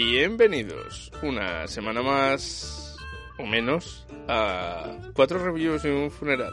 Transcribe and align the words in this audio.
Bienvenidos 0.00 1.10
una 1.24 1.66
semana 1.66 2.02
más 2.02 2.96
o 3.36 3.44
menos 3.44 4.06
a 4.28 4.96
cuatro 5.12 5.44
reviews 5.44 5.84
y 5.84 5.88
un 5.88 6.08
funeral. 6.08 6.52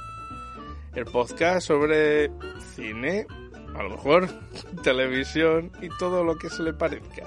El 0.96 1.06
podcast 1.06 1.68
sobre 1.68 2.32
cine, 2.76 3.28
a 3.76 3.84
lo 3.84 3.92
mejor 3.92 4.28
televisión 4.84 5.72
y 5.80 5.90
todo 6.00 6.24
lo 6.24 6.40
que 6.40 6.50
se 6.50 6.64
le 6.64 6.74
parezca. 6.74 7.24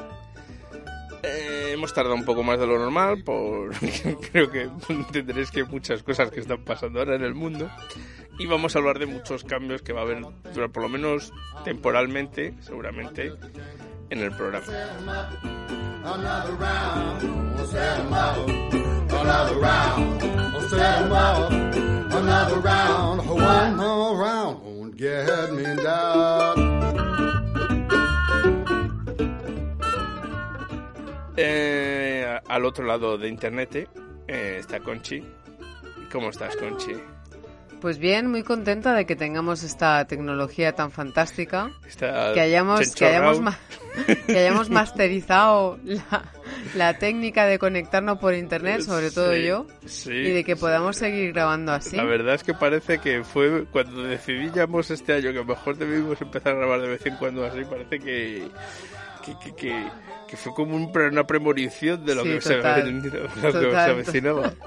Eh, 1.22 1.70
hemos 1.74 1.94
tardado 1.94 2.16
un 2.16 2.24
poco 2.24 2.42
más 2.42 2.58
de 2.58 2.66
lo 2.66 2.80
normal, 2.80 3.22
porque 3.24 4.16
creo 4.32 4.50
que 4.50 4.68
entenderéis 4.88 5.52
que 5.52 5.62
muchas 5.62 6.02
cosas 6.02 6.32
que 6.32 6.40
están 6.40 6.64
pasando 6.64 6.98
ahora 6.98 7.14
en 7.14 7.22
el 7.22 7.36
mundo. 7.36 7.70
Y 8.40 8.46
vamos 8.46 8.74
a 8.74 8.80
hablar 8.80 8.98
de 8.98 9.06
muchos 9.06 9.44
cambios 9.44 9.82
que 9.82 9.92
va 9.92 10.00
a 10.00 10.04
haber, 10.04 10.22
por 10.72 10.82
lo 10.82 10.88
menos 10.88 11.32
temporalmente, 11.64 12.54
seguramente, 12.58 13.34
en 14.10 14.20
el 14.20 14.32
programa. 14.32 14.64
Eh, 31.36 32.40
al 32.48 32.64
otro 32.64 32.84
lado 32.84 33.16
de 33.16 33.28
internet 33.28 33.88
eh, 34.26 34.56
está 34.58 34.80
Conchi. 34.80 35.22
¿Cómo 36.10 36.30
estás, 36.30 36.56
Conchi? 36.56 36.94
Pues 37.80 37.98
bien, 37.98 38.26
muy 38.28 38.42
contenta 38.42 38.92
de 38.92 39.06
que 39.06 39.14
tengamos 39.14 39.62
esta 39.62 40.04
tecnología 40.06 40.72
tan 40.72 40.90
fantástica, 40.90 41.70
Está 41.86 42.32
que 42.34 42.40
hayamos, 42.40 42.92
que 42.94 43.06
hayamos, 43.06 43.40
ma- 43.40 43.56
que 44.26 44.36
hayamos 44.36 44.68
masterizado 44.68 45.78
la, 45.84 46.24
la 46.74 46.98
técnica 46.98 47.46
de 47.46 47.60
conectarnos 47.60 48.18
por 48.18 48.34
internet, 48.34 48.80
sobre 48.80 49.12
todo 49.12 49.32
Sí, 49.32 49.44
yo, 49.44 49.66
sí, 49.86 50.10
y 50.10 50.30
de 50.30 50.42
que 50.44 50.56
sí. 50.56 50.60
podamos 50.60 50.96
seguir 50.96 51.32
grabando 51.32 51.72
así. 51.72 51.96
La 51.96 52.04
verdad 52.04 52.34
es 52.34 52.42
que 52.42 52.52
parece 52.52 52.98
que 52.98 53.22
fue 53.22 53.64
cuando 53.70 54.02
decidíamos 54.02 54.90
este 54.90 55.12
año 55.12 55.30
que 55.32 55.38
a 55.38 55.42
lo 55.42 55.44
mejor 55.44 55.76
debimos 55.76 56.20
empezar 56.20 56.54
a 56.54 56.56
grabar 56.56 56.80
de 56.80 56.88
vez 56.88 57.06
en 57.06 57.14
cuando 57.16 57.44
así, 57.44 57.60
parece 57.64 58.00
que 58.00 58.48
que, 59.54 59.54
que, 60.26 60.36
fue 60.36 60.54
como 60.54 60.74
un 60.74 60.90
una 60.96 61.26
premonición 61.26 62.04
de 62.04 62.14
lo 62.14 62.22
Sí, 62.22 62.28
que, 62.30 62.40
se, 62.40 62.54
total. 62.56 63.02
lo 63.42 63.52
que 63.52 63.70
se 63.70 63.76
avecinaba. 63.78 64.52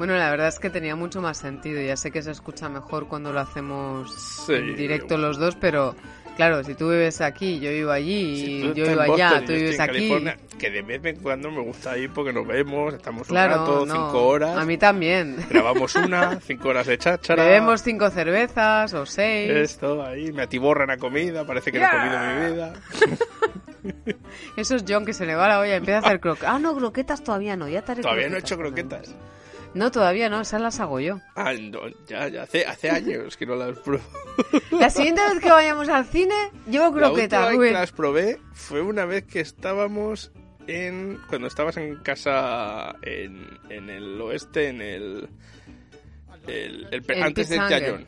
Bueno, 0.00 0.16
la 0.16 0.30
verdad 0.30 0.48
es 0.48 0.58
que 0.58 0.70
tenía 0.70 0.96
mucho 0.96 1.20
más 1.20 1.36
sentido. 1.36 1.78
Ya 1.82 1.94
sé 1.94 2.10
que 2.10 2.22
se 2.22 2.30
escucha 2.30 2.70
mejor 2.70 3.06
cuando 3.06 3.34
lo 3.34 3.40
hacemos 3.40 4.14
Sí. 4.46 4.54
en 4.54 4.74
directo 4.74 5.18
los 5.18 5.36
dos, 5.36 5.56
pero 5.56 5.94
claro, 6.36 6.64
si 6.64 6.74
tú 6.74 6.88
vives 6.88 7.20
aquí, 7.20 7.60
yo 7.60 7.68
vivo 7.70 7.90
allí, 7.90 8.62
Si 8.62 8.62
yo 8.74 8.86
vivo 8.86 8.98
allá, 9.02 9.28
Boston 9.28 9.44
tú 9.44 9.52
vives 9.52 9.74
en 9.74 9.80
aquí. 9.82 9.92
California, 9.92 10.38
que 10.58 10.70
de 10.70 10.80
vez 10.80 11.04
en 11.04 11.16
cuando 11.16 11.50
me 11.50 11.60
gusta 11.60 11.98
ir 11.98 12.08
porque 12.14 12.32
nos 12.32 12.46
vemos, 12.46 12.94
estamos 12.94 13.28
Claro, 13.28 13.56
un 13.56 13.60
rato, 13.60 13.84
no. 13.84 13.92
cinco 13.94 14.26
horas, 14.26 14.56
A 14.56 14.64
mí 14.64 14.78
también. 14.78 15.36
grabamos 15.50 15.94
una, 15.94 16.40
cinco 16.46 16.70
horas 16.70 16.86
de 16.86 16.96
cháchara. 16.96 17.44
Bebemos 17.44 17.82
cinco 17.82 18.08
cervezas 18.08 18.94
o 18.94 19.04
seis. 19.04 19.50
Esto 19.50 20.02
ahí, 20.02 20.32
me 20.32 20.44
atiborran 20.44 20.88
a 20.90 20.96
comida, 20.96 21.44
parece 21.46 21.70
que 21.72 21.78
no 21.78 21.84
he 21.86 21.90
comido 21.90 22.18
mi 22.18 22.52
vida. 22.54 22.72
Eso 24.56 24.76
es 24.76 24.84
John 24.88 25.04
que 25.04 25.12
se 25.12 25.26
le 25.26 25.34
va 25.34 25.46
la 25.46 25.60
olla 25.60 25.76
empieza 25.76 25.98
a 25.98 26.00
hacer 26.08 26.20
croquetas. 26.20 26.50
Ah, 26.54 26.58
no, 26.58 26.74
croquetas 26.74 27.22
todavía 27.22 27.54
no, 27.54 27.68
ya 27.68 27.82
te 27.82 27.92
haré 27.92 28.00
Todavía 28.02 28.30
no 28.30 28.36
he 28.36 28.40
hecho 28.40 28.56
croquetas. 28.56 29.08
croquetas. 29.08 29.30
No, 29.72 29.90
todavía 29.92 30.28
no, 30.28 30.40
esas 30.40 30.60
las 30.60 30.80
hago 30.80 30.98
yo. 31.00 31.20
Ah, 31.36 31.52
no, 31.52 31.80
ya, 32.08 32.26
ya, 32.28 32.42
hace, 32.42 32.66
hace 32.66 32.90
años 32.90 33.36
que 33.36 33.46
no 33.46 33.54
las 33.54 33.78
pruebo. 33.78 34.02
La 34.72 34.90
siguiente 34.90 35.20
vez 35.22 35.40
que 35.40 35.50
vayamos 35.50 35.88
al 35.88 36.04
cine, 36.06 36.34
llevo 36.68 36.84
La 36.96 37.08
última 37.08 37.08
croquetas, 37.08 37.48
vez 37.50 37.68
que 37.68 37.72
las 37.72 37.92
probé 37.92 38.40
fue 38.52 38.82
una 38.82 39.04
vez 39.04 39.24
que 39.24 39.40
estábamos 39.40 40.32
en... 40.66 41.20
Cuando 41.28 41.46
estabas 41.46 41.76
en 41.76 41.96
casa 42.02 42.96
en, 43.02 43.46
en 43.68 43.90
el 43.90 44.20
oeste, 44.20 44.68
en 44.68 44.80
el... 44.80 45.28
el, 46.48 46.88
el 46.90 47.04
En 47.08 47.22
antes 47.22 47.48
de. 47.48 47.56
Tallón. 47.58 48.06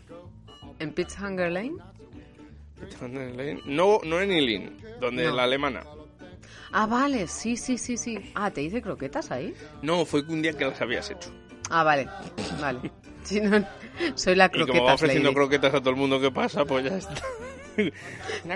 ¿En 0.80 0.92
Pitts 0.92 1.16
Hunger 1.20 1.52
Lane? 1.52 1.76
No, 3.66 4.00
no 4.04 4.20
en 4.20 4.32
Ilin, 4.32 4.76
donde 5.00 5.24
No. 5.24 5.36
la 5.36 5.44
alemana. 5.44 5.84
Ah, 6.72 6.86
vale, 6.86 7.28
sí, 7.28 7.56
sí, 7.56 7.78
sí, 7.78 7.96
sí. 7.96 8.32
Ah, 8.34 8.50
¿te 8.50 8.62
hice 8.62 8.82
croquetas 8.82 9.30
ahí? 9.30 9.54
No, 9.82 10.04
fue 10.04 10.22
un 10.22 10.42
día 10.42 10.54
que 10.54 10.64
las 10.64 10.80
habías 10.80 11.10
hecho. 11.10 11.30
Ah, 11.72 11.82
vale, 11.82 12.06
vale. 12.60 12.78
Si 13.24 13.40
no, 13.40 13.64
soy 14.16 14.34
la 14.34 14.50
Y 14.52 14.66
como 14.66 14.82
va 14.82 14.94
ofreciendo 14.94 15.28
lady. 15.28 15.36
croquetas 15.36 15.74
a 15.74 15.78
todo 15.78 15.90
el 15.90 15.96
mundo 15.96 16.20
que 16.20 16.32
pasa, 16.32 16.64
pues 16.64 16.84
ya 16.84 16.96
está. 16.96 17.14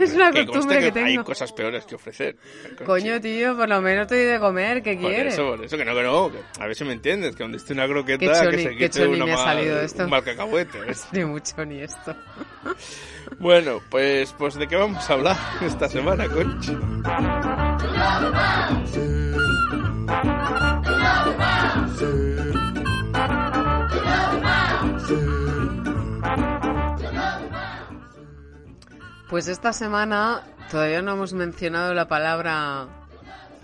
Es 0.00 0.12
una 0.12 0.31
costumbre 0.44 0.78
que 0.81 0.84
Hay 0.87 0.93
tengo. 1.15 1.25
cosas 1.25 1.50
peores 1.53 1.84
que 1.87 1.94
ofrecer. 1.94 2.37
Coño, 2.84 3.19
tío, 3.21 3.56
por 3.56 3.66
lo 3.69 3.81
menos 3.81 4.09
te 4.09 4.16
doy 4.16 4.25
de 4.34 4.41
comer, 4.41 4.82
¿qué 4.82 4.97
Por 4.97 5.09
quieres? 5.10 5.34
eso, 5.34 5.47
por 5.56 5.65
eso, 5.65 5.77
que 5.78 5.84
no, 5.87 5.94
que 5.94 6.03
no. 6.03 6.31
que 6.32 6.38
a 6.60 6.66
ver 6.66 6.75
si 6.77 6.84
me 6.84 6.93
entiendes, 6.94 7.34
que 7.37 7.44
donde 7.44 7.56
esté 7.59 7.72
una 7.75 7.87
croqueta, 7.87 8.19
Qué 8.50 8.50
que 8.50 8.59
se 8.59 8.77
quite 8.77 9.06
una 9.06 9.25
me 9.25 9.33
ha 9.33 9.37
mal- 9.37 9.44
salido 9.44 9.81
esto. 9.81 10.04
un 10.04 10.10
mal 10.10 10.22
cacahuete. 10.25 10.78
Ni 11.12 11.25
mucho 11.25 11.65
ni 11.65 11.81
esto. 11.81 12.15
Bueno, 13.38 13.81
pues, 13.91 14.33
pues 14.38 14.54
¿de 14.54 14.69
qué 14.69 14.77
vamos 14.77 15.09
a 15.10 15.12
hablar 15.15 15.37
esta 15.62 15.88
semana, 15.88 16.27
Conchi? 16.28 16.77
Pues 29.36 29.48
esta 29.48 29.74
semana 29.74 30.44
todavía 30.70 31.02
no 31.02 31.12
hemos 31.12 31.34
mencionado 31.34 31.92
la 31.92 32.08
palabra 32.08 32.86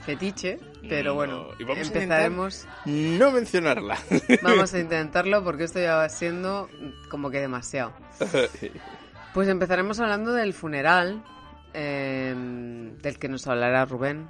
fetiche, 0.05 0.61
pero 0.87 1.13
No, 1.13 1.15
bueno, 1.15 1.47
y 1.59 1.65
vamos 1.65 1.79
a 1.79 1.93
empezaremos. 1.95 2.67
No 2.85 3.31
mencionarla. 3.31 3.97
Vamos 4.43 4.75
a 4.75 4.79
intentarlo 4.79 5.43
porque 5.43 5.65
esto 5.65 5.81
ya 5.81 5.95
va 5.95 6.11
siendo 6.11 6.69
como 7.09 7.31
que 7.31 7.41
demasiado. 7.41 7.95
Pues 9.33 9.49
empezaremos 9.49 9.99
hablando 9.99 10.35
del 10.35 10.53
funeral 10.53 11.25
eh, 11.73 12.35
del 12.37 13.19
que 13.19 13.31
nos 13.31 13.47
hablará 13.47 13.87
Rubén. 13.87 14.29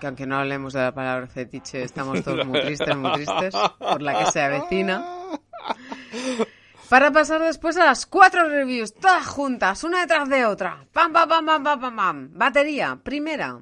Que 0.00 0.06
aunque 0.06 0.26
no 0.26 0.38
hablemos 0.38 0.72
de 0.72 0.80
la 0.80 0.94
palabra 0.94 1.26
fetiche, 1.26 1.82
estamos 1.82 2.24
todos 2.24 2.46
muy 2.46 2.62
tristes, 2.62 2.96
muy 2.96 3.12
tristes 3.12 3.54
por 3.78 4.00
la 4.00 4.24
que 4.24 4.30
se 4.30 4.40
avecina. 4.40 5.04
Para 6.88 7.10
pasar 7.10 7.40
después 7.42 7.76
a 7.78 7.86
las 7.86 8.04
cuatro 8.04 8.48
reviews, 8.48 8.94
todas 8.94 9.26
juntas, 9.26 9.84
una 9.84 10.02
detrás 10.02 10.28
de 10.28 10.44
otra. 10.44 10.86
Pam, 10.92 11.12
pam, 11.12 11.28
pam, 11.28 11.46
pam, 11.46 11.64
pam, 11.64 11.80
pam, 11.80 11.96
pam. 11.96 12.30
Batería, 12.34 13.00
primera. 13.02 13.60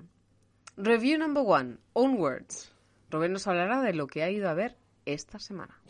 Review 0.77 1.19
number 1.19 1.45
one, 1.47 1.77
Onwards. 1.93 2.73
Rubén 3.11 3.33
nos 3.33 3.47
hablará 3.47 3.81
de 3.81 3.93
lo 3.93 4.07
que 4.09 4.23
ha 4.23 4.31
ido 4.31 4.49
a 4.49 4.55
ver 4.55 4.77
esta 5.07 5.39
semana. 5.39 5.81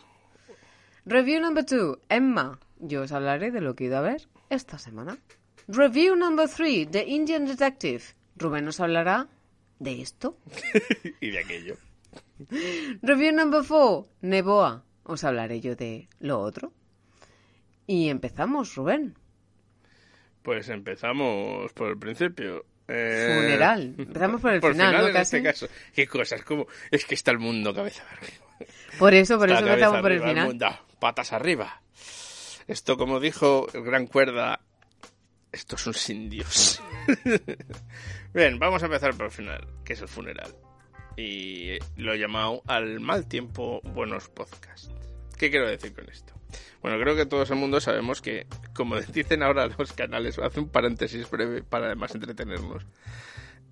Review 1.07 1.41
number 1.41 1.65
two, 1.65 2.01
Emma. 2.09 2.59
Yo 2.79 3.03
os 3.03 3.13
hablaré 3.13 3.51
de 3.51 3.61
lo 3.61 3.75
que 3.75 3.85
he 3.85 3.87
ido 3.87 3.99
a 3.99 4.03
ver 4.03 4.29
esta 4.51 4.79
semana. 4.79 5.19
Review 5.69 6.17
number 6.17 6.49
three, 6.49 6.85
The 6.87 7.05
Indian 7.07 7.47
Detective. 7.47 8.03
Rubén 8.37 8.67
nos 8.67 8.79
hablará 8.79 9.29
de 9.79 10.03
esto. 10.03 10.37
y 11.21 11.31
de 11.31 11.39
aquello. 11.39 11.77
Review 13.01 13.33
number 13.33 13.65
four, 13.65 14.07
Neboa. 14.21 14.85
Os 15.05 15.25
hablaré 15.25 15.61
yo 15.61 15.77
de 15.77 16.09
lo 16.21 16.41
otro. 16.41 16.73
Y 17.87 18.09
empezamos, 18.09 18.75
Rubén. 18.75 19.15
Pues 20.43 20.69
empezamos 20.69 21.73
por 21.73 21.91
el 21.91 21.99
principio. 21.99 22.65
Eh, 22.89 23.39
Funeral. 23.41 23.95
Empezamos 23.97 24.41
por 24.41 24.53
el 24.53 24.61
por 24.61 24.73
final, 24.73 24.93
¿no? 24.93 25.07
en 25.09 25.13
Casi. 25.13 25.37
este 25.37 25.43
caso. 25.49 25.69
Qué 25.95 26.07
cosas, 26.07 26.43
como... 26.43 26.67
Es 26.91 27.05
que 27.05 27.15
está 27.15 27.31
el 27.31 27.39
mundo 27.39 27.75
cabeza 27.75 28.03
arriba. 28.11 28.45
Por 28.99 29.15
eso, 29.15 29.39
por 29.39 29.49
Está 29.51 29.61
eso 29.61 29.69
empezamos 29.69 30.01
por 30.01 30.13
el 30.13 30.21
final. 30.23 30.47
mundo, 30.49 30.67
patas 31.01 31.33
arriba. 31.33 31.83
Esto, 32.67 32.97
como 32.97 33.19
dijo 33.21 33.67
el 33.73 33.83
gran 33.83 34.07
cuerda, 34.07 34.61
estos 35.51 35.81
son 35.81 35.95
sin 35.95 36.29
Dios. 36.31 36.83
Bien, 38.35 38.59
vamos 38.59 38.83
a 38.83 38.87
empezar 38.87 39.15
por 39.15 39.27
el 39.27 39.33
final, 39.33 39.67
que 39.85 39.95
es 39.95 40.01
el 40.01 40.09
funeral. 40.09 40.55
Y 41.17 41.79
lo 41.97 42.13
he 42.15 42.19
llamado 42.19 42.63
al 42.67 43.01
mal 43.01 43.27
tiempo 43.27 43.81
buenos 43.83 44.29
podcasts. 44.29 44.91
¿Qué 45.39 45.51
quiero 45.51 45.69
decir 45.69 45.93
con 45.93 46.09
esto? 46.09 46.33
Bueno, 46.81 46.99
creo 47.01 47.17
que 47.17 47.27
todo 47.27 47.43
el 47.43 47.55
mundo 47.57 47.81
sabemos 47.81 48.21
que, 48.21 48.47
como 48.75 49.01
dicen 49.13 49.43
ahora 49.43 49.69
los 49.79 49.93
canales, 49.93 50.39
hace 50.39 50.61
un 50.61 50.69
paréntesis 50.69 51.29
breve 51.31 51.63
para 51.63 51.87
además 51.87 52.15
entretenernos. 52.15 52.87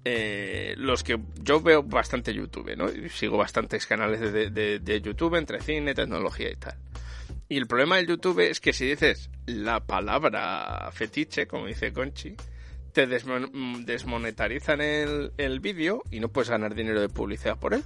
eh, 0.04 0.74
los 0.78 1.02
que 1.04 1.18
yo 1.42 1.60
veo 1.60 1.82
bastante 1.82 2.32
YouTube, 2.32 2.76
¿no? 2.76 2.88
Sigo 3.10 3.36
bastantes 3.36 3.86
canales 3.86 4.20
de, 4.20 4.50
de, 4.50 4.78
de, 4.78 5.00
YouTube 5.00 5.34
entre 5.36 5.60
cine, 5.60 5.94
tecnología 5.94 6.50
y 6.50 6.56
tal. 6.56 6.76
Y 7.48 7.56
el 7.58 7.66
problema 7.66 7.96
del 7.96 8.06
YouTube 8.06 8.40
es 8.40 8.60
que 8.60 8.72
si 8.72 8.86
dices 8.86 9.28
la 9.46 9.80
palabra 9.86 10.88
fetiche, 10.92 11.46
como 11.46 11.66
dice 11.66 11.92
Conchi, 11.92 12.34
te 12.92 13.06
desmonetarizan 13.06 14.80
el, 14.80 15.32
el 15.36 15.60
vídeo 15.60 16.02
y 16.10 16.20
no 16.20 16.28
puedes 16.28 16.50
ganar 16.50 16.74
dinero 16.74 17.00
de 17.00 17.08
publicidad 17.08 17.58
por 17.58 17.74
él. 17.74 17.82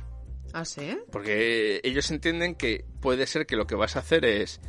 ¿Ah, 0.52 0.64
sí? 0.64 0.99
Porque 1.11 1.81
ellos 1.82 2.11
entienden 2.11 2.55
que 2.55 2.85
puede 3.00 3.26
ser 3.26 3.44
que 3.46 3.56
lo 3.56 3.67
que 3.67 3.75
vas 3.75 3.96
a 3.96 4.00
hacer 4.00 4.25
es 4.25 4.61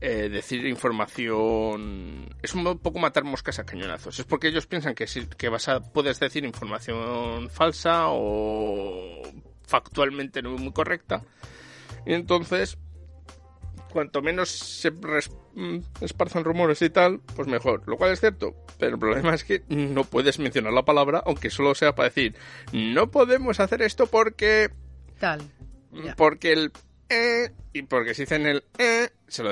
eh, 0.00 0.28
decir 0.28 0.66
información. 0.66 2.34
Es 2.42 2.54
un 2.54 2.78
poco 2.78 2.98
matar 2.98 3.24
moscas 3.24 3.58
a 3.58 3.64
cañonazos. 3.64 4.18
Es 4.18 4.24
porque 4.24 4.48
ellos 4.48 4.66
piensan 4.66 4.94
que, 4.94 5.06
que 5.36 5.48
vas 5.48 5.68
a, 5.68 5.80
puedes 5.80 6.20
decir 6.20 6.44
información 6.44 7.48
falsa 7.50 8.04
o 8.08 9.22
factualmente 9.66 10.42
no 10.42 10.50
muy 10.50 10.72
correcta. 10.72 11.22
Y 12.04 12.14
entonces, 12.14 12.78
cuanto 13.90 14.22
menos 14.22 14.50
se 14.50 14.90
mm, 14.90 15.78
esparzan 16.02 16.44
rumores 16.44 16.82
y 16.82 16.90
tal, 16.90 17.20
pues 17.34 17.48
mejor. 17.48 17.82
Lo 17.86 17.96
cual 17.96 18.12
es 18.12 18.20
cierto. 18.20 18.54
Pero 18.78 18.94
el 18.94 19.00
problema 19.00 19.34
es 19.34 19.44
que 19.44 19.62
no 19.68 20.04
puedes 20.04 20.38
mencionar 20.38 20.72
la 20.72 20.84
palabra, 20.84 21.22
aunque 21.24 21.50
solo 21.50 21.74
sea 21.74 21.94
para 21.94 22.10
decir, 22.10 22.36
no 22.72 23.10
podemos 23.10 23.60
hacer 23.60 23.82
esto 23.82 24.06
porque... 24.06 24.70
Tal. 25.18 25.40
Porque 26.16 26.52
el 26.52 26.72
eh, 27.08 27.50
y 27.72 27.82
porque 27.82 28.14
si 28.14 28.22
dicen 28.22 28.46
el 28.46 28.64
eh, 28.78 29.10
se 29.28 29.42
lo 29.42 29.50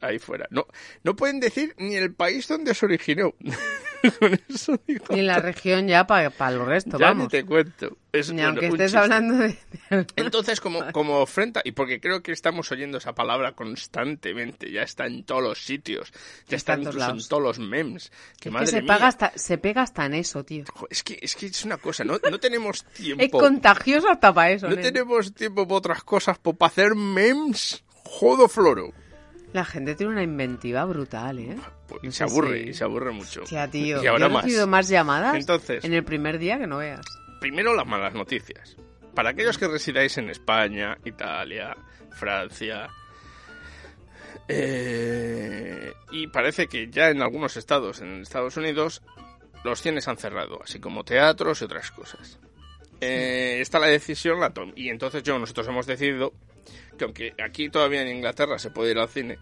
ahí 0.00 0.18
fuera. 0.18 0.46
No, 0.50 0.66
no 1.02 1.16
pueden 1.16 1.40
decir 1.40 1.74
ni 1.78 1.96
el 1.96 2.14
país 2.14 2.48
donde 2.48 2.74
se 2.74 2.86
originó. 2.86 3.34
Ni 5.10 5.22
la 5.22 5.38
región 5.38 5.88
ya 5.88 6.06
para 6.06 6.26
el 6.48 6.64
resto, 6.64 6.98
ya 6.98 7.08
vamos. 7.08 7.24
ni 7.24 7.28
te 7.28 7.44
cuento. 7.44 7.96
ni 8.32 8.42
aunque 8.42 8.66
estés 8.66 8.94
hablando 8.94 9.36
de... 9.36 9.58
Entonces, 10.16 10.60
como, 10.60 10.92
como 10.92 11.18
ofrenda, 11.18 11.60
y 11.64 11.72
porque 11.72 12.00
creo 12.00 12.22
que 12.22 12.32
estamos 12.32 12.70
oyendo 12.72 12.98
esa 12.98 13.14
palabra 13.14 13.52
constantemente, 13.52 14.70
ya 14.70 14.82
está 14.82 15.06
en 15.06 15.24
todos 15.24 15.42
los 15.42 15.64
sitios, 15.64 16.12
ya 16.48 16.56
está, 16.56 16.74
incluso 16.76 17.10
en 17.10 17.28
todos 17.28 17.42
los 17.42 17.58
memes. 17.58 18.12
Que, 18.40 18.50
madre 18.50 18.66
se, 18.66 18.82
mía. 18.82 18.94
hasta, 18.96 19.32
se 19.34 19.58
pega 19.58 19.82
hasta 19.82 20.06
en 20.06 20.14
eso, 20.14 20.44
tío. 20.44 20.64
Es 20.90 21.02
que 21.02 21.18
es, 21.20 21.34
que 21.34 21.46
es 21.46 21.64
una 21.64 21.78
cosa, 21.78 22.04
no, 22.04 22.18
no 22.30 22.38
tenemos 22.38 22.84
tiempo. 22.96 23.22
es 23.22 23.30
contagioso 23.30 24.10
hasta 24.10 24.32
para 24.32 24.50
eso. 24.50 24.68
No 24.68 24.76
tenemos 24.76 25.34
tiempo 25.34 25.66
para 25.66 25.78
otras 25.78 26.04
cosas, 26.04 26.38
para 26.38 26.54
hacer 26.60 26.94
memes. 26.94 27.82
Jodo 28.04 28.48
floro. 28.48 28.92
La 29.56 29.64
gente 29.64 29.94
tiene 29.94 30.12
una 30.12 30.22
inventiva 30.22 30.84
brutal, 30.84 31.38
¿eh? 31.38 31.56
Pues 31.88 32.14
se 32.14 32.24
aburre, 32.24 32.60
y 32.60 32.74
se 32.74 32.84
aburre 32.84 33.10
mucho. 33.10 33.42
Ya, 33.44 33.66
tío. 33.66 34.04
Y 34.04 34.06
ahora 34.06 34.28
Yo 34.28 34.34
he 34.34 34.36
recibido 34.42 34.66
más 34.66 34.86
llamadas 34.86 35.34
Entonces, 35.34 35.82
en 35.82 35.94
el 35.94 36.04
primer 36.04 36.38
día 36.38 36.58
que 36.58 36.66
no 36.66 36.76
veas. 36.76 37.06
primero 37.40 37.74
las 37.74 37.86
malas 37.86 38.12
noticias. 38.12 38.76
Para 39.14 39.30
aquellos 39.30 39.56
que 39.56 39.66
residáis 39.66 40.18
en 40.18 40.28
España, 40.28 40.98
Italia, 41.06 41.74
Francia. 42.10 42.90
eh, 44.46 45.90
y 46.10 46.26
parece 46.26 46.66
que 46.66 46.90
ya 46.90 47.08
en 47.08 47.22
algunos 47.22 47.56
estados, 47.56 48.02
en 48.02 48.20
Estados 48.20 48.58
Unidos, 48.58 49.00
los 49.64 49.80
cines 49.80 50.06
han 50.06 50.18
cerrado, 50.18 50.60
así 50.62 50.80
como 50.80 51.02
teatros 51.02 51.62
y 51.62 51.64
otras 51.64 51.90
cosas. 51.92 52.38
Eh, 53.00 53.56
está 53.62 53.78
la 53.78 53.86
decisión, 53.86 54.38
la 54.38 54.52
y 54.74 54.90
entonces 54.90 55.22
yo, 55.22 55.38
nosotros 55.38 55.66
hemos 55.68 55.86
decidido 55.86 56.34
que 56.96 57.04
aunque 57.04 57.34
aquí 57.42 57.68
todavía 57.68 58.02
en 58.02 58.08
Inglaterra 58.16 58.58
se 58.58 58.70
puede 58.70 58.90
ir 58.92 58.98
al 58.98 59.08
cine, 59.08 59.38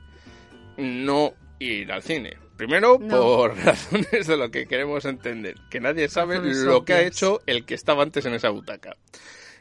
no 0.77 1.35
ir 1.59 1.91
al 1.93 2.03
cine. 2.03 2.37
Primero, 2.57 2.99
No. 3.01 3.19
por 3.21 3.57
razones 3.65 4.27
de 4.27 4.37
lo 4.37 4.51
que 4.51 4.67
queremos 4.67 5.05
entender, 5.05 5.57
que 5.71 5.81
nadie 5.81 6.09
sabe 6.09 6.37
Razones 6.37 6.59
lo 6.59 6.85
que 6.85 6.93
ha 6.95 7.03
hecho 7.03 7.41
el 7.47 7.65
que 7.65 7.75
estaba 7.75 8.03
antes 8.03 8.25
en 8.27 8.35
esa 8.35 8.51
butaca. 8.51 8.97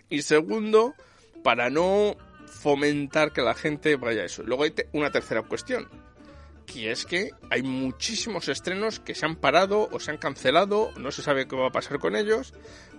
Y 0.09 0.21
segundo, 0.21 0.93
para 1.43 1.69
no 1.69 2.15
fomentar 2.45 3.31
que 3.33 3.41
la 3.41 3.55
gente 3.55 3.95
vaya 3.95 4.21
a 4.21 4.25
eso. 4.25 4.43
Luego 4.43 4.63
hay 4.63 4.73
una 4.91 5.11
tercera 5.11 5.41
cuestión, 5.41 5.89
que 6.67 6.91
es 6.91 7.05
que 7.05 7.31
hay 7.49 7.63
muchísimos 7.63 8.47
estrenos 8.47 8.99
que 8.99 9.15
se 9.15 9.25
han 9.25 9.35
parado 9.35 9.89
o 9.91 9.99
se 9.99 10.11
han 10.11 10.17
cancelado, 10.17 10.91
no 10.97 11.11
se 11.11 11.23
sabe 11.23 11.47
qué 11.47 11.55
va 11.55 11.67
a 11.67 11.71
pasar 11.71 11.97
con 11.99 12.15
ellos. 12.15 12.53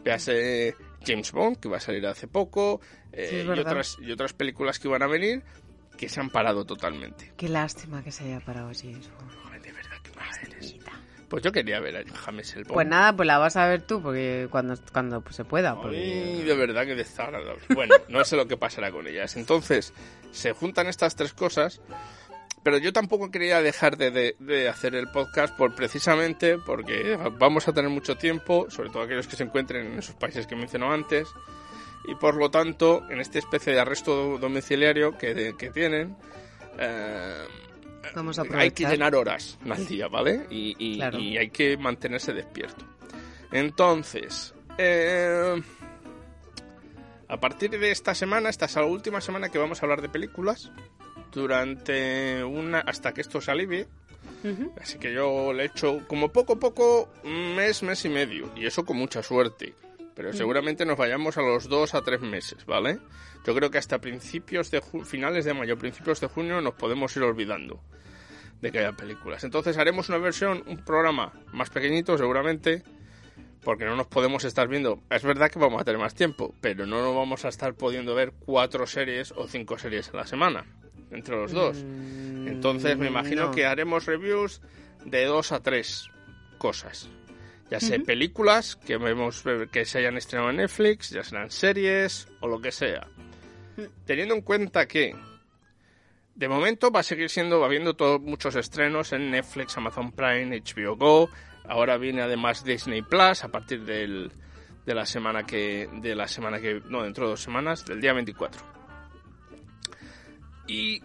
Véase 0.05 0.75
James 1.07 1.33
Bond, 1.33 1.59
que 1.59 1.69
va 1.69 1.79
a 1.79 1.81
salir 1.81 2.07
hace 2.07 2.29
poco, 2.29 2.81
eh, 3.13 3.29
Sí, 3.31 3.37
y, 3.47 3.59
otras, 3.59 3.97
y 4.01 4.13
otras 4.13 4.33
películas 4.33 4.79
que 4.79 4.89
iban 4.89 5.03
a 5.03 5.07
venir, 5.07 5.43
que 5.97 6.09
se 6.09 6.21
han 6.21 6.31
parado 6.31 6.65
totalmente. 6.65 7.33
Qué 7.37 7.49
lástima 7.49 8.03
que 8.03 8.13
se 8.13 8.25
haya 8.25 8.41
parado 8.41 8.71
James 8.75 9.11
Bond. 9.19 9.63
De 9.63 9.73
verdad, 9.73 9.97
qué. 10.03 10.11
Pues 11.29 11.43
yo 11.43 11.53
quería 11.53 11.81
ver 11.81 11.97
a 11.97 12.05
James 12.17 12.55
el 12.55 12.65
Bond. 12.65 12.75
Pues 12.75 12.87
nada, 12.87 13.17
pues 13.17 13.27
la 13.27 13.39
vas 13.39 13.57
a 13.57 13.67
ver 13.67 13.83
tú 13.83 14.03
porque 14.03 14.47
cuando, 14.51 14.75
cuando 14.93 15.21
pues, 15.21 15.37
se 15.37 15.45
pueda. 15.45 15.75
Porque... 15.75 15.97
Ay, 15.97 16.43
de 16.43 16.55
verdad 16.55 16.85
que 16.85 16.95
desagradable. 16.95 17.63
Bueno, 17.75 17.95
no 18.09 18.25
sé 18.25 18.37
lo 18.37 18.47
que 18.47 18.57
pasará 18.57 18.91
con 18.93 19.07
ellas. 19.07 19.37
Entonces, 19.37 19.93
se 20.33 20.53
juntan 20.53 20.87
estas 20.87 21.17
tres 21.17 21.33
cosas, 21.33 21.81
pero 22.65 22.79
yo 22.79 22.93
tampoco 22.93 23.31
quería 23.31 23.63
dejar 23.63 23.97
de, 23.97 24.11
de- 24.11 24.37
de 24.41 24.69
hacer 24.69 24.97
el 24.97 25.07
podcast 25.09 25.57
por 25.57 25.75
precisamente 25.77 26.59
porque 26.59 27.17
vamos 27.39 27.69
a 27.69 27.73
tener 27.73 27.91
mucho 27.91 28.17
tiempo, 28.17 28.67
sobre 28.71 28.91
todo 28.91 29.03
aquellos 29.05 29.29
que 29.29 29.37
se 29.37 29.45
encuentren 29.45 29.87
en 29.93 29.99
esos 30.01 30.17
países 30.17 30.47
que 30.49 30.57
mencionó 30.57 30.91
antes, 30.93 31.29
y 32.09 32.15
por 32.17 32.35
lo 32.37 32.51
tanto, 32.51 33.03
en 33.11 33.21
esta 33.21 33.39
especie 33.39 33.73
de 33.73 33.81
arresto 33.81 34.39
domiciliario 34.39 35.17
que, 35.17 35.55
que 35.57 35.71
tienen, 35.71 36.17
eh, 36.79 37.45
Vamos 38.15 38.39
a 38.39 38.43
hay 38.53 38.71
que 38.73 38.85
llenar 38.87 39.15
horas 39.15 39.59
al 39.71 39.87
día, 39.87 40.09
¿vale? 40.09 40.47
Y, 40.51 40.75
y- 40.79 40.97
Claro. 40.97 41.19
y 41.19 41.39
hay 41.39 41.49
que 41.51 41.77
mantenerse 41.79 42.33
despierto. 42.35 42.85
Entonces, 43.53 44.55
eh, 44.77 45.63
a 47.29 47.41
partir 47.41 47.71
de 47.71 47.91
esta 47.91 48.15
semana, 48.15 48.51
esta 48.51 48.67
es 48.67 48.75
la 48.75 48.85
última 48.85 49.21
semana 49.21 49.49
que 49.49 49.59
vamos 49.59 49.83
a 49.83 49.87
hablar 49.87 50.03
de 50.03 50.09
películas, 50.11 50.71
durante 51.35 52.43
una 52.45 52.81
hasta 52.81 53.13
que 53.13 53.21
esto 53.21 53.41
se 53.41 53.51
alivie. 53.51 53.87
Así 54.81 54.99
que 54.99 55.13
yo 55.13 55.53
le 55.53 55.63
he 55.63 55.67
hecho 55.67 56.01
como 56.07 56.31
poco 56.31 56.55
a 56.55 56.57
poco, 56.57 57.11
mes, 57.25 57.83
mes 57.83 58.05
y 58.05 58.11
medio, 58.11 58.53
y 58.57 58.67
eso 58.67 58.85
con 58.85 58.97
mucha 58.97 59.23
suerte. 59.23 59.75
Pero 60.15 60.33
seguramente 60.33 60.85
nos 60.85 60.99
vayamos 60.99 61.37
a 61.39 61.43
los 61.43 61.69
dos 61.69 61.95
a 61.95 62.03
tres 62.03 62.21
meses, 62.21 62.65
¿vale? 62.67 62.99
Yo 63.47 63.55
creo 63.55 63.71
que 63.71 63.79
hasta 63.79 64.01
principios 64.01 64.71
de 64.71 64.81
finales 65.05 65.45
de 65.45 65.55
mayo, 65.55 65.77
principios 65.77 66.21
de 66.21 66.29
junio 66.29 66.61
nos 66.61 66.75
podemos 66.75 67.17
ir 67.17 67.23
olvidando 67.23 67.81
de 68.61 68.71
que 68.71 68.79
haya 68.79 68.93
películas. 68.93 69.45
Entonces 69.45 69.77
haremos 69.77 70.09
una 70.09 70.19
versión, 70.19 70.63
un 70.67 70.85
programa 70.85 71.33
más 71.53 71.71
pequeñito 71.71 72.17
seguramente, 72.17 72.83
porque 73.63 73.87
no 73.87 73.97
nos 73.97 74.07
podemos 74.07 74.45
estar 74.45 74.69
viendo. 74.69 75.03
Es 75.11 75.23
verdad 75.25 75.51
que 75.51 75.59
vamos 75.59 75.81
a 75.81 75.85
tener 75.85 76.01
más 76.01 76.15
tiempo, 76.15 76.55
pero 76.61 76.87
no 76.87 77.03
nos 77.03 77.15
vamos 77.15 77.45
a 77.45 77.49
estar 77.49 77.75
pudiendo 77.75 78.15
ver 78.15 78.33
cuatro 78.39 78.87
series 78.87 79.33
o 79.33 79.49
cinco 79.49 79.79
series 79.79 80.11
a 80.11 80.19
la 80.19 80.27
semana 80.27 80.65
entre 81.11 81.37
los 81.37 81.53
dos. 81.53 81.83
Mm, 81.83 82.49
Entonces 82.49 82.97
me 82.97 83.09
imagino 83.09 83.47
no. 83.47 83.51
que 83.51 83.67
haremos 83.67 84.07
reviews 84.07 84.61
de 85.05 85.25
dos 85.25 85.53
a 85.53 85.61
tres 85.61 86.09
cosas. 86.59 87.09
Ya 87.71 87.81
sea 87.81 87.99
películas 87.99 88.77
que 88.77 88.99
vemos 88.99 89.43
que 89.73 89.85
se 89.85 89.99
hayan 89.99 90.17
estrenado 90.17 90.51
en 90.51 90.57
Netflix, 90.57 91.11
ya 91.11 91.25
serán 91.25 91.51
series 91.51 92.29
o 92.41 92.47
lo 92.47 92.61
que 92.61 92.71
sea. 92.71 93.09
Teniendo 94.05 94.35
en 94.35 94.43
cuenta 94.43 94.87
que 94.87 95.17
de 96.35 96.49
momento 96.49 96.91
va 96.91 97.01
a 97.01 97.03
seguir 97.03 97.31
siendo, 97.31 97.61
va 97.61 97.67
habiendo 97.67 97.95
todo, 97.95 98.19
muchos 98.19 98.55
estrenos 98.57 99.13
en 99.13 99.31
Netflix, 99.31 99.77
Amazon 99.77 100.13
Prime, 100.13 100.61
HBO 100.61 100.97
Go. 100.97 101.31
Ahora 101.67 101.97
viene 101.97 102.23
además 102.23 102.65
Disney 102.65 103.03
Plus 103.03 103.43
a 103.43 103.49
partir 103.49 103.85
del, 103.85 104.31
de 104.85 104.95
la 104.95 105.07
semana 105.07 105.45
que, 105.45 105.89
de 105.93 106.15
la 106.15 106.29
semana 106.29 106.61
que, 106.61 106.83
no, 106.87 107.03
dentro 107.03 107.25
de 107.25 107.31
dos 107.31 107.41
semanas, 107.41 107.85
del 107.87 108.01
día 108.01 108.13
24. 108.13 108.74
Y 110.67 111.03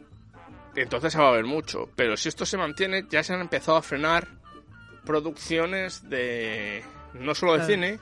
entonces 0.75 1.17
va 1.17 1.25
a 1.25 1.29
haber 1.29 1.45
mucho. 1.45 1.89
Pero 1.95 2.15
si 2.17 2.29
esto 2.29 2.45
se 2.45 2.57
mantiene, 2.57 3.05
ya 3.09 3.23
se 3.23 3.33
han 3.33 3.41
empezado 3.41 3.77
a 3.77 3.81
frenar 3.81 4.27
producciones 5.05 6.09
de 6.09 6.83
no 7.13 7.33
solo 7.35 7.53
de 7.53 7.57
Claro. 7.59 7.73
cine, 7.73 7.89
Es 7.93 7.99